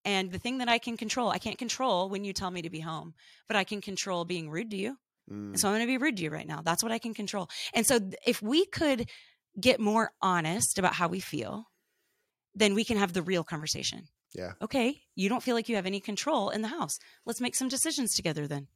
And 0.03 0.31
the 0.31 0.39
thing 0.39 0.59
that 0.59 0.69
I 0.69 0.77
can 0.77 0.97
control, 0.97 1.29
I 1.29 1.39
can't 1.39 1.57
control 1.57 2.09
when 2.09 2.23
you 2.23 2.33
tell 2.33 2.51
me 2.51 2.61
to 2.61 2.69
be 2.69 2.79
home, 2.79 3.13
but 3.47 3.57
I 3.57 3.63
can 3.63 3.81
control 3.81 4.25
being 4.25 4.49
rude 4.49 4.71
to 4.71 4.77
you. 4.77 4.97
Mm. 5.31 5.49
And 5.49 5.59
so 5.59 5.67
I'm 5.67 5.75
going 5.75 5.85
to 5.85 5.87
be 5.87 5.97
rude 5.97 6.17
to 6.17 6.23
you 6.23 6.29
right 6.29 6.47
now. 6.47 6.61
That's 6.63 6.83
what 6.83 6.91
I 6.91 6.99
can 6.99 7.13
control. 7.13 7.49
And 7.73 7.85
so 7.85 7.99
if 8.25 8.41
we 8.41 8.65
could 8.65 9.09
get 9.59 9.79
more 9.79 10.11
honest 10.21 10.77
about 10.77 10.93
how 10.93 11.07
we 11.07 11.19
feel, 11.19 11.65
then 12.53 12.75
we 12.75 12.83
can 12.83 12.97
have 12.97 13.13
the 13.13 13.21
real 13.21 13.43
conversation. 13.43 14.07
Yeah. 14.33 14.53
Okay. 14.61 15.01
You 15.15 15.29
don't 15.29 15.43
feel 15.43 15.55
like 15.55 15.69
you 15.69 15.75
have 15.75 15.85
any 15.85 15.99
control 15.99 16.49
in 16.49 16.61
the 16.61 16.67
house. 16.67 16.99
Let's 17.25 17.41
make 17.41 17.55
some 17.55 17.69
decisions 17.69 18.15
together 18.15 18.47
then. 18.47 18.67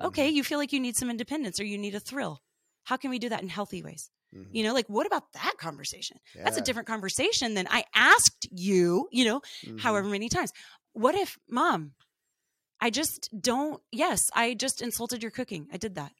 Okay. 0.00 0.28
You 0.28 0.42
feel 0.42 0.58
like 0.58 0.72
you 0.72 0.80
need 0.80 0.96
some 0.96 1.08
independence 1.08 1.60
or 1.60 1.64
you 1.64 1.78
need 1.78 1.94
a 1.94 2.00
thrill. 2.00 2.42
How 2.84 2.96
can 2.96 3.10
we 3.10 3.18
do 3.18 3.28
that 3.30 3.42
in 3.42 3.48
healthy 3.48 3.82
ways? 3.82 4.10
Mhm. 4.34 4.48
You 4.52 4.64
know, 4.64 4.72
like 4.74 4.86
what 4.88 5.06
about 5.06 5.32
that 5.32 5.54
conversation? 5.58 6.18
That's 6.34 6.56
a 6.56 6.60
different 6.60 6.88
conversation 6.88 7.54
than 7.54 7.66
I 7.70 7.84
asked 7.94 8.48
you, 8.50 9.08
you 9.12 9.24
know, 9.24 9.40
Mhm. 9.64 9.80
however 9.80 10.08
many 10.08 10.28
times. 10.28 10.52
What 10.92 11.14
if, 11.14 11.38
mom, 11.48 11.94
I 12.80 12.90
just 12.90 13.30
don't, 13.40 13.82
yes, 13.92 14.30
I 14.34 14.54
just 14.54 14.82
insulted 14.82 15.22
your 15.22 15.30
cooking. 15.30 15.68
I 15.72 15.76
did 15.76 15.94
that. 15.94 16.12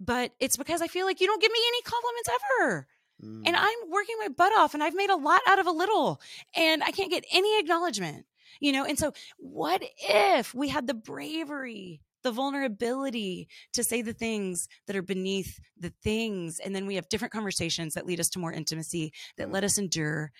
But 0.00 0.32
it's 0.40 0.56
because 0.56 0.82
I 0.82 0.88
feel 0.88 1.06
like 1.06 1.20
you 1.20 1.26
don't 1.26 1.40
give 1.40 1.52
me 1.52 1.58
any 1.68 1.82
compliments 1.82 2.28
ever. 2.28 2.88
Mm. 3.22 3.42
And 3.46 3.56
I'm 3.56 3.90
working 3.90 4.16
my 4.18 4.28
butt 4.28 4.52
off 4.52 4.74
and 4.74 4.82
I've 4.82 4.94
made 4.94 5.10
a 5.10 5.16
lot 5.16 5.40
out 5.46 5.60
of 5.60 5.66
a 5.66 5.70
little 5.70 6.20
and 6.54 6.82
I 6.82 6.90
can't 6.90 7.10
get 7.10 7.24
any 7.32 7.58
acknowledgement, 7.60 8.26
you 8.60 8.72
know? 8.72 8.84
And 8.84 8.98
so, 8.98 9.12
what 9.38 9.82
if 9.98 10.52
we 10.52 10.68
had 10.68 10.88
the 10.88 10.94
bravery, 10.94 12.00
the 12.24 12.32
vulnerability 12.32 13.46
to 13.74 13.84
say 13.84 14.02
the 14.02 14.12
things 14.12 14.66
that 14.86 14.96
are 14.96 15.02
beneath 15.02 15.60
the 15.78 15.92
things? 16.02 16.58
And 16.58 16.74
then 16.74 16.86
we 16.86 16.96
have 16.96 17.08
different 17.08 17.32
conversations 17.32 17.94
that 17.94 18.06
lead 18.06 18.18
us 18.18 18.30
to 18.30 18.40
more 18.40 18.52
intimacy, 18.52 19.12
that 19.38 19.52
let 19.52 19.62
us 19.62 19.78
endure 19.78 20.32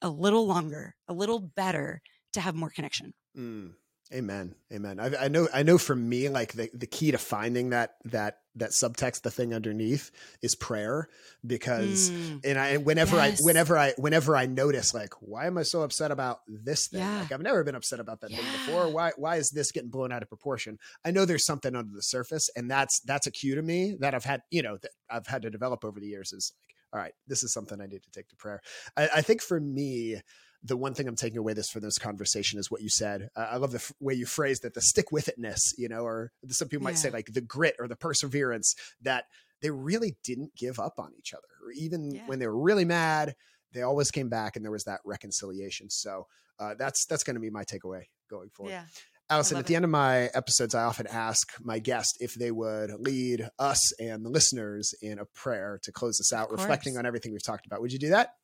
a 0.00 0.08
little 0.08 0.46
longer, 0.46 0.94
a 1.08 1.12
little 1.12 1.40
better 1.40 2.00
to 2.32 2.40
have 2.40 2.54
more 2.54 2.70
connection. 2.70 3.12
Mm. 3.36 3.72
Amen. 4.14 4.54
Amen. 4.72 5.00
I, 5.00 5.24
I 5.24 5.28
know. 5.28 5.48
I 5.52 5.64
know. 5.64 5.76
For 5.76 5.96
me, 5.96 6.28
like 6.28 6.52
the, 6.52 6.70
the 6.72 6.86
key 6.86 7.10
to 7.10 7.18
finding 7.18 7.70
that 7.70 7.96
that 8.04 8.38
that 8.54 8.70
subtext, 8.70 9.22
the 9.22 9.30
thing 9.30 9.52
underneath, 9.52 10.12
is 10.40 10.54
prayer. 10.54 11.08
Because 11.44 12.10
Mm. 12.10 12.40
and 12.44 12.58
I 12.58 12.76
whenever 12.76 13.16
Yes. 13.16 13.40
I 13.40 13.44
whenever 13.44 13.76
I 13.76 13.92
whenever 13.98 14.36
I 14.36 14.46
notice 14.46 14.94
like 14.94 15.14
why 15.20 15.46
am 15.46 15.58
I 15.58 15.62
so 15.64 15.82
upset 15.82 16.12
about 16.12 16.40
this 16.46 16.86
thing? 16.88 17.00
Yeah. 17.00 17.22
Like 17.22 17.32
I've 17.32 17.42
never 17.42 17.64
been 17.64 17.74
upset 17.74 17.98
about 17.98 18.20
that 18.20 18.30
thing 18.30 18.38
before. 18.52 18.88
Why 18.88 19.10
why 19.16 19.36
is 19.36 19.50
this 19.50 19.72
getting 19.72 19.90
blown 19.90 20.12
out 20.12 20.22
of 20.22 20.28
proportion? 20.28 20.78
I 21.04 21.10
know 21.10 21.24
there's 21.24 21.44
something 21.44 21.74
under 21.74 21.92
the 21.92 22.02
surface, 22.02 22.48
and 22.54 22.70
that's 22.70 23.00
that's 23.00 23.26
a 23.26 23.32
cue 23.32 23.56
to 23.56 23.62
me 23.62 23.96
that 23.98 24.14
I've 24.14 24.24
had 24.24 24.42
you 24.50 24.62
know 24.62 24.76
that 24.80 24.92
I've 25.10 25.26
had 25.26 25.42
to 25.42 25.50
develop 25.50 25.84
over 25.84 25.98
the 25.98 26.06
years. 26.06 26.32
Is 26.32 26.52
like 26.62 26.74
all 26.92 27.00
right, 27.00 27.14
this 27.26 27.42
is 27.42 27.52
something 27.52 27.80
I 27.80 27.86
need 27.86 28.04
to 28.04 28.10
take 28.12 28.28
to 28.28 28.36
prayer. 28.36 28.60
I, 28.96 29.08
I 29.16 29.20
think 29.22 29.42
for 29.42 29.58
me, 29.58 30.20
the 30.66 30.76
one 30.76 30.94
thing 30.94 31.06
I'm 31.06 31.14
taking 31.16 31.38
away 31.38 31.52
this 31.52 31.68
for 31.68 31.78
this 31.78 31.98
conversation 31.98 32.58
is 32.58 32.70
what 32.70 32.80
you 32.80 32.88
said. 32.88 33.28
Uh, 33.36 33.48
I 33.52 33.56
love 33.58 33.70
the 33.72 33.76
f- 33.78 33.92
way 34.00 34.14
you 34.14 34.24
phrased 34.24 34.64
it, 34.64 34.72
the 34.72 34.80
stick 34.80 35.12
with 35.12 35.28
itness, 35.38 35.60
you 35.76 35.88
know, 35.88 36.00
or 36.06 36.32
some 36.48 36.68
people 36.68 36.84
might 36.84 36.96
say 36.96 37.10
like 37.10 37.26
the 37.32 37.42
grit 37.42 37.76
or 37.78 37.86
the 37.86 37.96
perseverance 37.96 38.74
that 39.02 39.24
they 39.60 39.70
really 39.70 40.16
didn't 40.24 40.54
give 40.56 40.78
up 40.78 40.94
on 40.98 41.12
each 41.18 41.34
other. 41.34 41.46
Or 41.64 41.70
even 41.72 42.12
Yeah. 42.14 42.26
when 42.26 42.38
they 42.38 42.46
were 42.46 42.58
really 42.58 42.84
mad, 42.86 43.34
they 43.72 43.82
always 43.82 44.10
came 44.10 44.28
back 44.30 44.56
and 44.56 44.64
there 44.64 44.72
was 44.72 44.84
that 44.84 45.00
reconciliation. 45.04 45.90
So 45.90 46.26
uh, 46.58 46.74
that's 46.78 47.04
that's 47.06 47.24
going 47.24 47.34
to 47.34 47.40
be 47.40 47.50
my 47.50 47.64
takeaway 47.64 48.04
going 48.30 48.48
forward. 48.50 48.72
Yeah. 48.72 48.84
Allison, 49.30 49.56
at 49.56 49.66
the 49.66 49.72
it. 49.74 49.76
end 49.76 49.84
of 49.86 49.90
my 49.90 50.26
episodes, 50.34 50.74
I 50.74 50.84
often 50.84 51.06
ask 51.06 51.50
my 51.62 51.78
guest 51.78 52.18
if 52.20 52.34
they 52.34 52.50
would 52.50 52.90
lead 53.00 53.48
us 53.58 53.92
and 53.98 54.24
the 54.24 54.28
listeners 54.30 54.94
in 55.00 55.18
a 55.18 55.24
prayer 55.24 55.80
to 55.82 55.92
close 55.92 56.18
this 56.18 56.32
out, 56.32 56.50
reflecting 56.52 56.96
on 56.98 57.06
everything 57.06 57.32
we've 57.32 57.42
talked 57.42 57.64
about. 57.66 57.80
Would 57.80 57.92
you 57.92 57.98
do 57.98 58.10
that? 58.10 58.34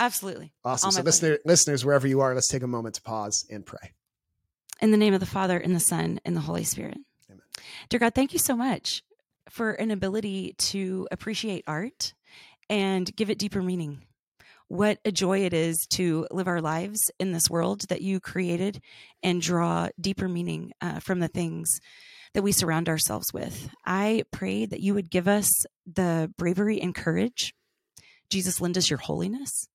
Absolutely. 0.00 0.54
Awesome. 0.64 0.90
So, 0.92 1.02
listener, 1.02 1.38
listeners, 1.44 1.84
wherever 1.84 2.08
you 2.08 2.22
are, 2.22 2.34
let's 2.34 2.48
take 2.48 2.62
a 2.62 2.66
moment 2.66 2.94
to 2.94 3.02
pause 3.02 3.46
and 3.50 3.64
pray. 3.64 3.92
In 4.80 4.92
the 4.92 4.96
name 4.96 5.12
of 5.12 5.20
the 5.20 5.26
Father, 5.26 5.58
and 5.58 5.76
the 5.76 5.80
Son, 5.80 6.20
and 6.24 6.34
the 6.34 6.40
Holy 6.40 6.64
Spirit. 6.64 6.96
Amen. 7.28 7.42
Dear 7.90 8.00
God, 8.00 8.14
thank 8.14 8.32
you 8.32 8.38
so 8.38 8.56
much 8.56 9.02
for 9.50 9.72
an 9.72 9.90
ability 9.90 10.54
to 10.56 11.06
appreciate 11.12 11.64
art 11.66 12.14
and 12.70 13.14
give 13.14 13.28
it 13.28 13.38
deeper 13.38 13.62
meaning. 13.62 14.02
What 14.68 15.00
a 15.04 15.12
joy 15.12 15.40
it 15.40 15.52
is 15.52 15.86
to 15.90 16.26
live 16.30 16.48
our 16.48 16.62
lives 16.62 17.10
in 17.18 17.32
this 17.32 17.50
world 17.50 17.82
that 17.90 18.00
you 18.00 18.20
created 18.20 18.80
and 19.22 19.42
draw 19.42 19.88
deeper 20.00 20.28
meaning 20.28 20.72
uh, 20.80 21.00
from 21.00 21.20
the 21.20 21.28
things 21.28 21.78
that 22.32 22.42
we 22.42 22.52
surround 22.52 22.88
ourselves 22.88 23.34
with. 23.34 23.68
I 23.84 24.22
pray 24.30 24.64
that 24.64 24.80
you 24.80 24.94
would 24.94 25.10
give 25.10 25.28
us 25.28 25.66
the 25.92 26.32
bravery 26.38 26.80
and 26.80 26.94
courage. 26.94 27.52
Jesus, 28.30 28.60
lend 28.60 28.78
us 28.78 28.88
your 28.88 29.00
holiness 29.00 29.68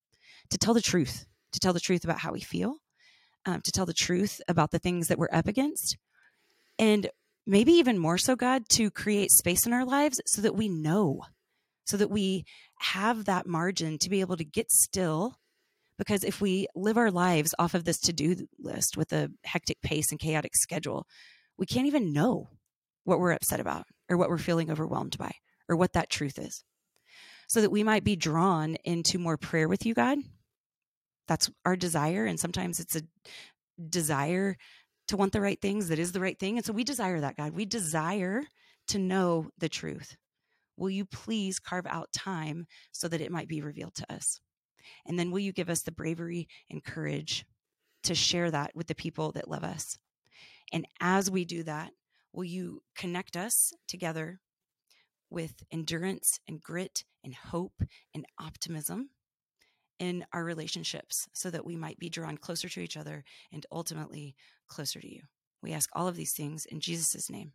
to 0.50 0.58
tell 0.58 0.74
the 0.74 0.82
truth, 0.82 1.26
to 1.52 1.60
tell 1.60 1.74
the 1.74 1.80
truth 1.80 2.04
about 2.04 2.20
how 2.20 2.32
we 2.32 2.42
feel, 2.42 2.78
um, 3.46 3.62
to 3.62 3.72
tell 3.72 3.86
the 3.86 3.94
truth 3.94 4.42
about 4.48 4.72
the 4.72 4.80
things 4.80 5.08
that 5.08 5.18
we're 5.18 5.30
up 5.32 5.48
against. 5.48 5.98
And 6.78 7.10
maybe 7.46 7.74
even 7.74 7.98
more 7.98 8.18
so, 8.18 8.36
God, 8.36 8.68
to 8.70 8.92
create 8.92 9.32
space 9.32 9.66
in 9.66 9.74
our 9.74 9.86
lives 9.86 10.20
so 10.26 10.42
that 10.42 10.56
we 10.56 10.68
know, 10.68 11.22
so 11.86 11.98
that 11.98 12.10
we 12.10 12.46
have 12.80 13.26
that 13.26 13.48
margin 13.48 13.98
to 14.00 14.10
be 14.10 14.22
able 14.22 14.38
to 14.38 14.44
get 14.44 14.72
still. 14.72 15.36
Because 15.98 16.24
if 16.24 16.42
we 16.42 16.68
live 16.76 16.98
our 16.98 17.12
lives 17.12 17.56
off 17.58 17.74
of 17.74 17.86
this 17.86 18.00
to 18.02 18.14
do 18.14 18.36
list 18.60 18.98
with 18.98 19.14
a 19.14 19.30
hectic 19.46 19.82
pace 19.82 20.12
and 20.12 20.20
chaotic 20.20 20.52
schedule, 20.56 21.06
we 21.58 21.66
can't 21.66 21.88
even 21.88 22.12
know 22.12 22.50
what 23.06 23.20
we're 23.20 23.32
upset 23.32 23.62
about 23.62 23.86
or 24.10 24.18
what 24.18 24.30
we're 24.30 24.38
feeling 24.38 24.70
overwhelmed 24.70 25.18
by 25.18 25.32
or 25.70 25.76
what 25.76 25.94
that 25.94 26.10
truth 26.10 26.38
is. 26.38 26.64
So 27.48 27.62
that 27.62 27.72
we 27.72 27.84
might 27.84 28.04
be 28.04 28.16
drawn 28.16 28.76
into 28.84 29.20
more 29.20 29.38
prayer 29.38 29.70
with 29.70 29.86
you, 29.86 29.94
God. 29.94 30.18
That's 31.28 31.50
our 31.66 31.76
desire. 31.76 32.26
And 32.26 32.40
sometimes 32.40 32.80
it's 32.80 32.96
a 32.96 33.02
desire 33.90 34.58
to 35.08 35.18
want 35.18 35.34
the 35.34 35.42
right 35.42 35.62
things 35.62 35.90
that 35.90 36.00
is 36.00 36.12
the 36.12 36.20
right 36.20 36.38
thing. 36.38 36.58
And 36.58 36.66
so 36.66 36.74
we 36.74 36.84
desire 36.84 37.20
that, 37.20 37.38
God. 37.38 37.54
We 37.54 37.66
desire 37.66 38.44
to 38.88 39.00
know 39.00 39.50
the 39.58 39.70
truth. 39.70 40.16
Will 40.78 40.90
you 40.90 41.06
please 41.06 41.60
carve 41.60 41.88
out 41.88 42.12
time 42.12 42.66
so 42.92 43.08
that 43.08 43.22
it 43.22 43.32
might 43.32 43.48
be 43.48 43.62
revealed 43.62 43.96
to 43.96 44.14
us? 44.14 44.40
And 45.06 45.18
then 45.18 45.32
will 45.32 45.40
you 45.40 45.54
give 45.54 45.70
us 45.70 45.82
the 45.82 45.92
bravery 45.92 46.48
and 46.70 46.84
courage 46.84 47.46
to 48.04 48.14
share 48.14 48.52
that 48.52 48.76
with 48.76 48.88
the 48.88 48.96
people 48.96 49.32
that 49.34 49.50
love 49.50 49.64
us? 49.64 49.98
And 50.72 50.86
as 51.00 51.32
we 51.32 51.46
do 51.46 51.64
that, 51.64 51.92
will 52.34 52.44
you 52.44 52.82
connect 52.96 53.38
us 53.38 53.74
together 53.88 54.42
with 55.30 55.64
endurance 55.72 56.40
and 56.48 56.62
grit 56.62 57.04
and 57.24 57.34
hope 57.34 57.82
and 58.14 58.26
optimism 58.40 59.10
in 60.00 60.26
our 60.34 60.44
relationships 60.44 61.28
so 61.34 61.50
that 61.50 61.66
we 61.66 61.76
might 61.76 62.00
be 62.00 62.10
drawn 62.10 62.38
closer 62.38 62.70
to 62.70 62.82
each 62.82 62.98
other 62.98 63.24
and 63.52 63.66
ultimately 63.72 64.36
closer 64.68 65.00
to 65.00 65.12
you. 65.12 65.22
We 65.62 65.74
ask 65.74 65.90
all 65.94 66.08
of 66.08 66.16
these 66.16 66.34
things 66.34 66.66
in 66.66 66.80
Jesus' 66.80 67.30
name. 67.30 67.54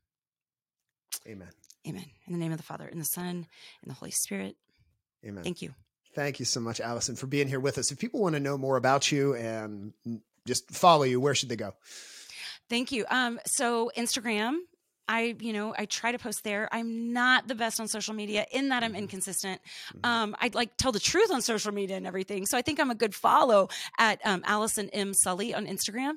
Amen. 1.27 1.49
Amen. 1.87 2.07
In 2.27 2.33
the 2.33 2.39
name 2.39 2.53
of 2.53 2.59
the 2.59 2.65
Father 2.65 2.87
and 2.87 3.01
the 3.01 3.05
Son 3.05 3.47
and 3.83 3.91
the 3.91 3.95
Holy 3.95 4.11
Spirit. 4.11 4.57
Amen. 5.25 5.43
Thank 5.43 5.63
you. 5.63 5.75
Thank 6.15 6.41
you 6.41 6.45
so 6.45 6.61
much, 6.61 6.81
Allison, 6.81 7.15
for 7.15 7.27
being 7.27 7.49
here 7.49 7.61
with 7.61 7.79
us. 7.79 7.93
If 7.93 7.99
people 7.99 8.21
want 8.21 8.35
to 8.35 8.41
know 8.41 8.59
more 8.59 8.77
about 8.77 9.13
you 9.13 9.35
and 9.35 9.93
just 10.47 10.71
follow 10.71 11.05
you, 11.05 11.21
where 11.21 11.35
should 11.35 11.49
they 11.49 11.57
go? 11.57 11.73
Thank 12.69 12.93
you. 12.93 13.05
Um, 13.11 13.39
so 13.47 13.91
Instagram, 13.97 14.59
I, 15.13 15.35
you 15.41 15.53
know, 15.53 15.75
I 15.77 15.87
try 15.87 16.13
to 16.13 16.19
post 16.19 16.45
there. 16.45 16.69
I'm 16.71 17.13
not 17.13 17.49
the 17.49 17.57
best 17.57 17.81
on 17.81 17.89
social 17.89 18.15
media 18.15 18.47
in 18.53 18.69
that 18.69 18.85
I'm 18.85 18.95
inconsistent. 18.95 19.61
Um, 20.05 20.37
I 20.41 20.51
like 20.55 20.77
tell 20.77 20.93
the 20.93 21.01
truth 21.01 21.33
on 21.33 21.43
social 21.43 21.73
media 21.73 21.97
and 21.97 22.07
everything. 22.07 22.47
So 22.47 22.57
I 22.57 22.63
think 22.63 22.79
I'm 22.79 22.93
a 22.93 22.95
good 22.95 23.15
follow 23.15 23.69
at 23.99 24.21
um, 24.25 24.43
Allison 24.47 24.89
M 24.91 25.13
Sully 25.13 25.53
on 25.53 25.67
Instagram, 25.67 26.13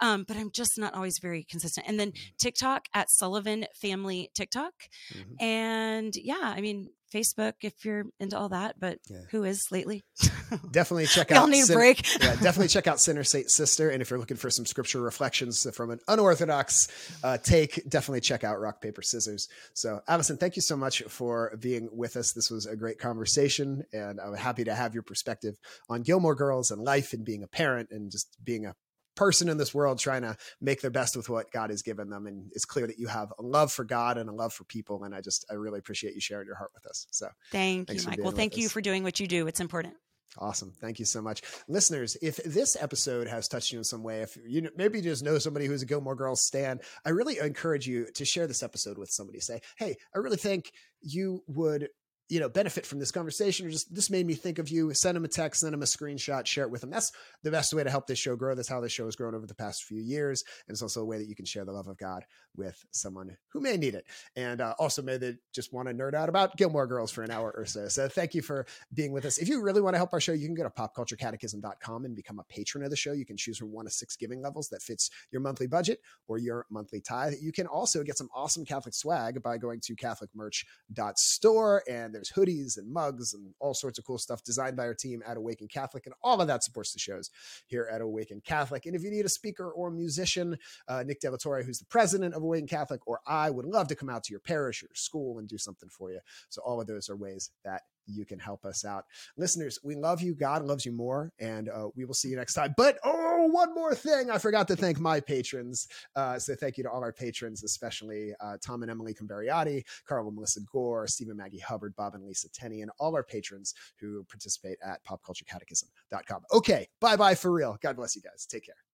um, 0.00 0.24
but 0.26 0.38
I'm 0.38 0.50
just 0.50 0.78
not 0.78 0.94
always 0.94 1.18
very 1.20 1.44
consistent. 1.44 1.86
And 1.86 2.00
then 2.00 2.12
TikTok 2.38 2.88
at 2.94 3.10
Sullivan 3.10 3.66
Family 3.82 4.30
TikTok, 4.34 4.72
Mhm. 5.12 5.42
and 5.42 6.12
yeah, 6.16 6.54
I 6.56 6.60
mean 6.62 6.88
Facebook 7.12 7.54
if 7.62 7.84
you're 7.84 8.04
into 8.20 8.38
all 8.38 8.48
that. 8.50 8.76
But 8.78 8.98
Yeah. 9.08 9.18
who 9.30 9.44
is 9.44 9.70
lately? 9.70 10.04
Definitely 10.70 11.06
check 11.06 11.30
out. 11.30 11.36
Y'all 11.40 11.46
need 11.46 11.68
a 11.68 11.72
break. 11.72 12.06
yeah, 12.20 12.34
definitely 12.36 12.68
check 12.68 12.86
out 12.86 13.00
Sinner 13.00 13.24
Saint 13.24 13.50
Sister. 13.50 13.90
And 13.90 14.00
if 14.00 14.08
you're 14.10 14.18
looking 14.18 14.36
for 14.38 14.48
some 14.50 14.64
scripture 14.64 15.00
reflections 15.00 15.66
from 15.74 15.90
an 15.90 16.00
unorthodox 16.08 16.88
uh, 17.22 17.36
take, 17.38 17.86
definitely 17.88 18.20
check 18.22 18.44
out 18.44 18.58
Rock 18.58 18.80
Paper 18.80 19.02
Scissors. 19.02 19.48
So, 19.74 20.00
Allison, 20.08 20.38
thank 20.38 20.56
you 20.56 20.62
so 20.62 20.76
much 20.76 21.02
for 21.02 21.54
being 21.60 21.88
with 21.92 22.16
us. 22.16 22.32
This 22.32 22.50
was 22.50 22.64
a 22.66 22.76
great 22.76 22.98
conversation, 22.98 23.84
and 23.92 24.20
I'm 24.20 24.34
happy 24.34 24.64
to 24.64 24.74
have 24.74 24.94
your 24.94 25.02
perspective 25.02 25.56
on 25.88 26.02
Gilmore 26.02 26.34
Girls 26.34 26.70
and 26.70 26.82
life 26.82 27.12
and 27.12 27.24
being 27.24 27.42
a 27.42 27.48
parent 27.48 27.90
and 27.90 28.10
just 28.10 28.36
being 28.42 28.64
a 28.66 28.74
person 29.18 29.48
in 29.48 29.56
this 29.56 29.74
world 29.74 29.98
trying 29.98 30.22
to 30.22 30.36
make 30.60 30.80
their 30.80 30.92
best 30.92 31.16
with 31.16 31.28
what 31.28 31.50
God 31.50 31.70
has 31.70 31.82
given 31.82 32.08
them. 32.08 32.26
And 32.26 32.50
it's 32.54 32.64
clear 32.64 32.86
that 32.86 33.00
you 33.00 33.08
have 33.08 33.32
a 33.38 33.42
love 33.42 33.72
for 33.72 33.84
God 33.84 34.16
and 34.16 34.30
a 34.30 34.32
love 34.32 34.52
for 34.52 34.62
people. 34.64 35.02
And 35.02 35.12
I 35.12 35.20
just, 35.20 35.44
I 35.50 35.54
really 35.54 35.80
appreciate 35.80 36.14
you 36.14 36.20
sharing 36.20 36.46
your 36.46 36.54
heart 36.54 36.70
with 36.72 36.86
us. 36.86 37.08
So, 37.10 37.28
Thank 37.50 37.92
you, 37.92 38.00
Mike. 38.06 38.20
Well, 38.22 38.30
thank 38.30 38.56
you 38.56 38.66
us. 38.66 38.72
for 38.72 38.80
doing 38.80 39.02
what 39.02 39.18
you 39.18 39.26
do. 39.26 39.48
It's 39.48 39.58
important. 39.58 39.94
Awesome. 40.38 40.72
Thank 40.80 41.00
you 41.00 41.04
so 41.04 41.20
much. 41.20 41.42
Listeners, 41.66 42.16
if 42.22 42.36
this 42.44 42.76
episode 42.78 43.26
has 43.26 43.48
touched 43.48 43.72
you 43.72 43.78
in 43.78 43.84
some 43.84 44.04
way, 44.04 44.20
if 44.20 44.38
you 44.46 44.70
maybe 44.76 45.00
just 45.00 45.24
know 45.24 45.38
somebody 45.38 45.66
who's 45.66 45.82
a 45.82 45.86
Gilmore 45.86 46.14
Girls 46.14 46.42
stan, 46.42 46.78
I 47.04 47.10
really 47.10 47.38
encourage 47.38 47.88
you 47.88 48.06
to 48.14 48.24
share 48.24 48.46
this 48.46 48.62
episode 48.62 48.98
with 48.98 49.10
somebody. 49.10 49.40
Say, 49.40 49.60
hey, 49.78 49.96
I 50.14 50.18
really 50.18 50.36
think 50.36 50.70
you 51.00 51.42
would 51.48 51.88
you 52.28 52.40
know 52.40 52.48
benefit 52.48 52.86
from 52.86 52.98
this 52.98 53.10
conversation 53.10 53.66
or 53.66 53.70
just 53.70 53.94
this 53.94 54.10
made 54.10 54.26
me 54.26 54.34
think 54.34 54.58
of 54.58 54.68
you. 54.68 54.92
Send 54.94 55.16
them 55.16 55.24
a 55.24 55.28
text 55.28 55.60
send 55.60 55.72
them 55.72 55.82
a 55.82 55.86
screenshot 55.86 56.46
share 56.46 56.64
it 56.64 56.70
with 56.70 56.80
them. 56.80 56.90
That's 56.90 57.12
the 57.42 57.50
best 57.50 57.72
way 57.72 57.84
to 57.84 57.90
help 57.90 58.06
this 58.06 58.18
show 58.18 58.36
grow. 58.36 58.54
That's 58.54 58.68
how 58.68 58.80
this 58.80 58.92
show 58.92 59.04
has 59.06 59.16
grown 59.16 59.34
over 59.34 59.46
the 59.46 59.54
past 59.54 59.84
few 59.84 60.00
years. 60.00 60.44
And 60.66 60.74
it's 60.74 60.82
also 60.82 61.02
a 61.02 61.06
way 61.06 61.18
that 61.18 61.28
you 61.28 61.34
can 61.34 61.44
share 61.44 61.64
the 61.64 61.72
love 61.72 61.88
of 61.88 61.96
god 61.96 62.24
with 62.56 62.84
someone 62.90 63.36
who 63.52 63.60
may 63.60 63.76
need 63.76 63.94
it. 63.94 64.04
And 64.36 64.60
uh, 64.60 64.74
also 64.78 65.02
may 65.02 65.16
they 65.16 65.34
just 65.54 65.72
want 65.72 65.88
to 65.88 65.94
nerd 65.94 66.14
out 66.14 66.28
about 66.28 66.56
gilmore 66.56 66.86
girls 66.86 67.10
for 67.10 67.22
an 67.22 67.30
hour 67.30 67.52
or 67.56 67.64
so. 67.64 67.88
So 67.88 68.08
thank 68.08 68.34
you 68.34 68.42
for 68.42 68.66
being 68.92 69.12
with 69.12 69.24
us. 69.24 69.38
If 69.38 69.48
you 69.48 69.62
really 69.62 69.80
want 69.80 69.94
to 69.94 69.98
help 69.98 70.12
our 70.12 70.20
show 70.20 70.32
you 70.32 70.46
can 70.46 70.54
go 70.54 70.62
to 70.62 70.70
popculturecatechism.com 70.70 72.04
and 72.04 72.14
become 72.14 72.38
a 72.38 72.44
patron 72.44 72.84
of 72.84 72.90
the 72.90 72.96
show. 72.96 73.12
You 73.12 73.26
can 73.26 73.36
choose 73.36 73.58
from 73.58 73.72
one 73.72 73.86
of 73.86 73.92
six 73.92 74.16
giving 74.16 74.42
levels 74.42 74.68
that 74.68 74.82
fits 74.82 75.10
your 75.30 75.40
monthly 75.40 75.66
budget 75.66 76.00
or 76.26 76.38
your 76.38 76.66
monthly 76.70 77.00
tithe. 77.00 77.34
You 77.40 77.52
can 77.52 77.66
also 77.66 78.02
get 78.02 78.16
some 78.16 78.28
awesome 78.34 78.64
catholic 78.64 78.94
swag 78.94 79.42
by 79.42 79.58
going 79.58 79.80
to 79.80 79.96
catholicmerch.store 79.96 81.82
and 81.88 82.17
there's 82.18 82.32
hoodies 82.32 82.76
and 82.78 82.92
mugs 82.92 83.34
and 83.34 83.54
all 83.60 83.74
sorts 83.74 83.98
of 83.98 84.04
cool 84.04 84.18
stuff 84.18 84.42
designed 84.42 84.76
by 84.76 84.84
our 84.84 84.94
team 84.94 85.22
at 85.26 85.36
awaken 85.36 85.68
catholic 85.68 86.06
and 86.06 86.14
all 86.22 86.40
of 86.40 86.46
that 86.46 86.64
supports 86.64 86.92
the 86.92 86.98
shows 86.98 87.30
here 87.66 87.88
at 87.92 88.00
awaken 88.00 88.40
catholic. 88.44 88.86
And 88.86 88.94
if 88.94 89.02
you 89.02 89.10
need 89.10 89.24
a 89.24 89.28
speaker 89.28 89.70
or 89.70 89.90
musician 89.90 90.58
uh, 90.88 91.02
nick 91.06 91.20
delatorre 91.20 91.64
who's 91.64 91.78
the 91.78 91.86
president 91.86 92.34
of 92.34 92.42
awaken 92.42 92.66
catholic 92.66 93.06
or 93.06 93.20
i 93.26 93.50
would 93.50 93.66
love 93.66 93.88
to 93.88 93.94
come 93.94 94.10
out 94.10 94.24
to 94.24 94.32
your 94.32 94.40
parish 94.40 94.82
or 94.82 94.88
school 94.94 95.38
and 95.38 95.48
do 95.48 95.58
something 95.58 95.88
for 95.88 96.10
you. 96.12 96.20
So 96.48 96.62
all 96.64 96.80
of 96.80 96.86
those 96.86 97.08
are 97.08 97.16
ways 97.16 97.50
that 97.64 97.82
you 98.08 98.24
can 98.24 98.38
help 98.38 98.64
us 98.64 98.84
out. 98.84 99.04
Listeners 99.36 99.78
we 99.84 99.94
love 99.94 100.22
you. 100.22 100.34
God 100.34 100.64
loves 100.64 100.84
you 100.84 100.92
more 100.92 101.32
and 101.38 101.68
uh, 101.68 101.88
we 101.94 102.04
will 102.04 102.14
see 102.14 102.28
you 102.28 102.36
next 102.36 102.54
time. 102.54 102.74
But 102.76 102.98
oh 103.04 103.48
one 103.50 103.74
more 103.74 103.94
thing. 103.94 104.30
I 104.30 104.38
forgot 104.38 104.68
to 104.68 104.76
thank 104.76 104.98
my 104.98 105.20
patrons. 105.20 105.88
Uh, 106.16 106.38
so 106.38 106.54
thank 106.54 106.76
you 106.76 106.84
to 106.84 106.90
all 106.90 107.02
our 107.02 107.12
patrons 107.12 107.62
especially 107.64 108.34
uh, 108.40 108.56
tom 108.64 108.82
and 108.82 108.90
emily 108.90 109.14
Camberiotti, 109.14 109.84
carl 110.06 110.26
and 110.26 110.34
melissa 110.34 110.60
gore 110.72 111.06
stephen 111.06 111.36
maggie 111.36 111.58
hubbard 111.58 111.94
bob 111.96 112.14
and 112.14 112.24
lisa 112.24 112.48
tenney 112.50 112.82
and 112.82 112.90
all 112.98 113.14
our 113.14 113.22
patrons 113.22 113.74
who 114.00 114.24
participate 114.24 114.78
at 114.84 115.04
popculturecatechism.com 115.04 116.42
okay 116.52 116.88
bye 117.00 117.16
bye 117.16 117.34
for 117.34 117.52
real. 117.52 117.78
God 117.80 117.96
bless 117.96 118.16
you 118.16 118.22
guys. 118.22 118.46
Take 118.46 118.66
care 118.66 118.87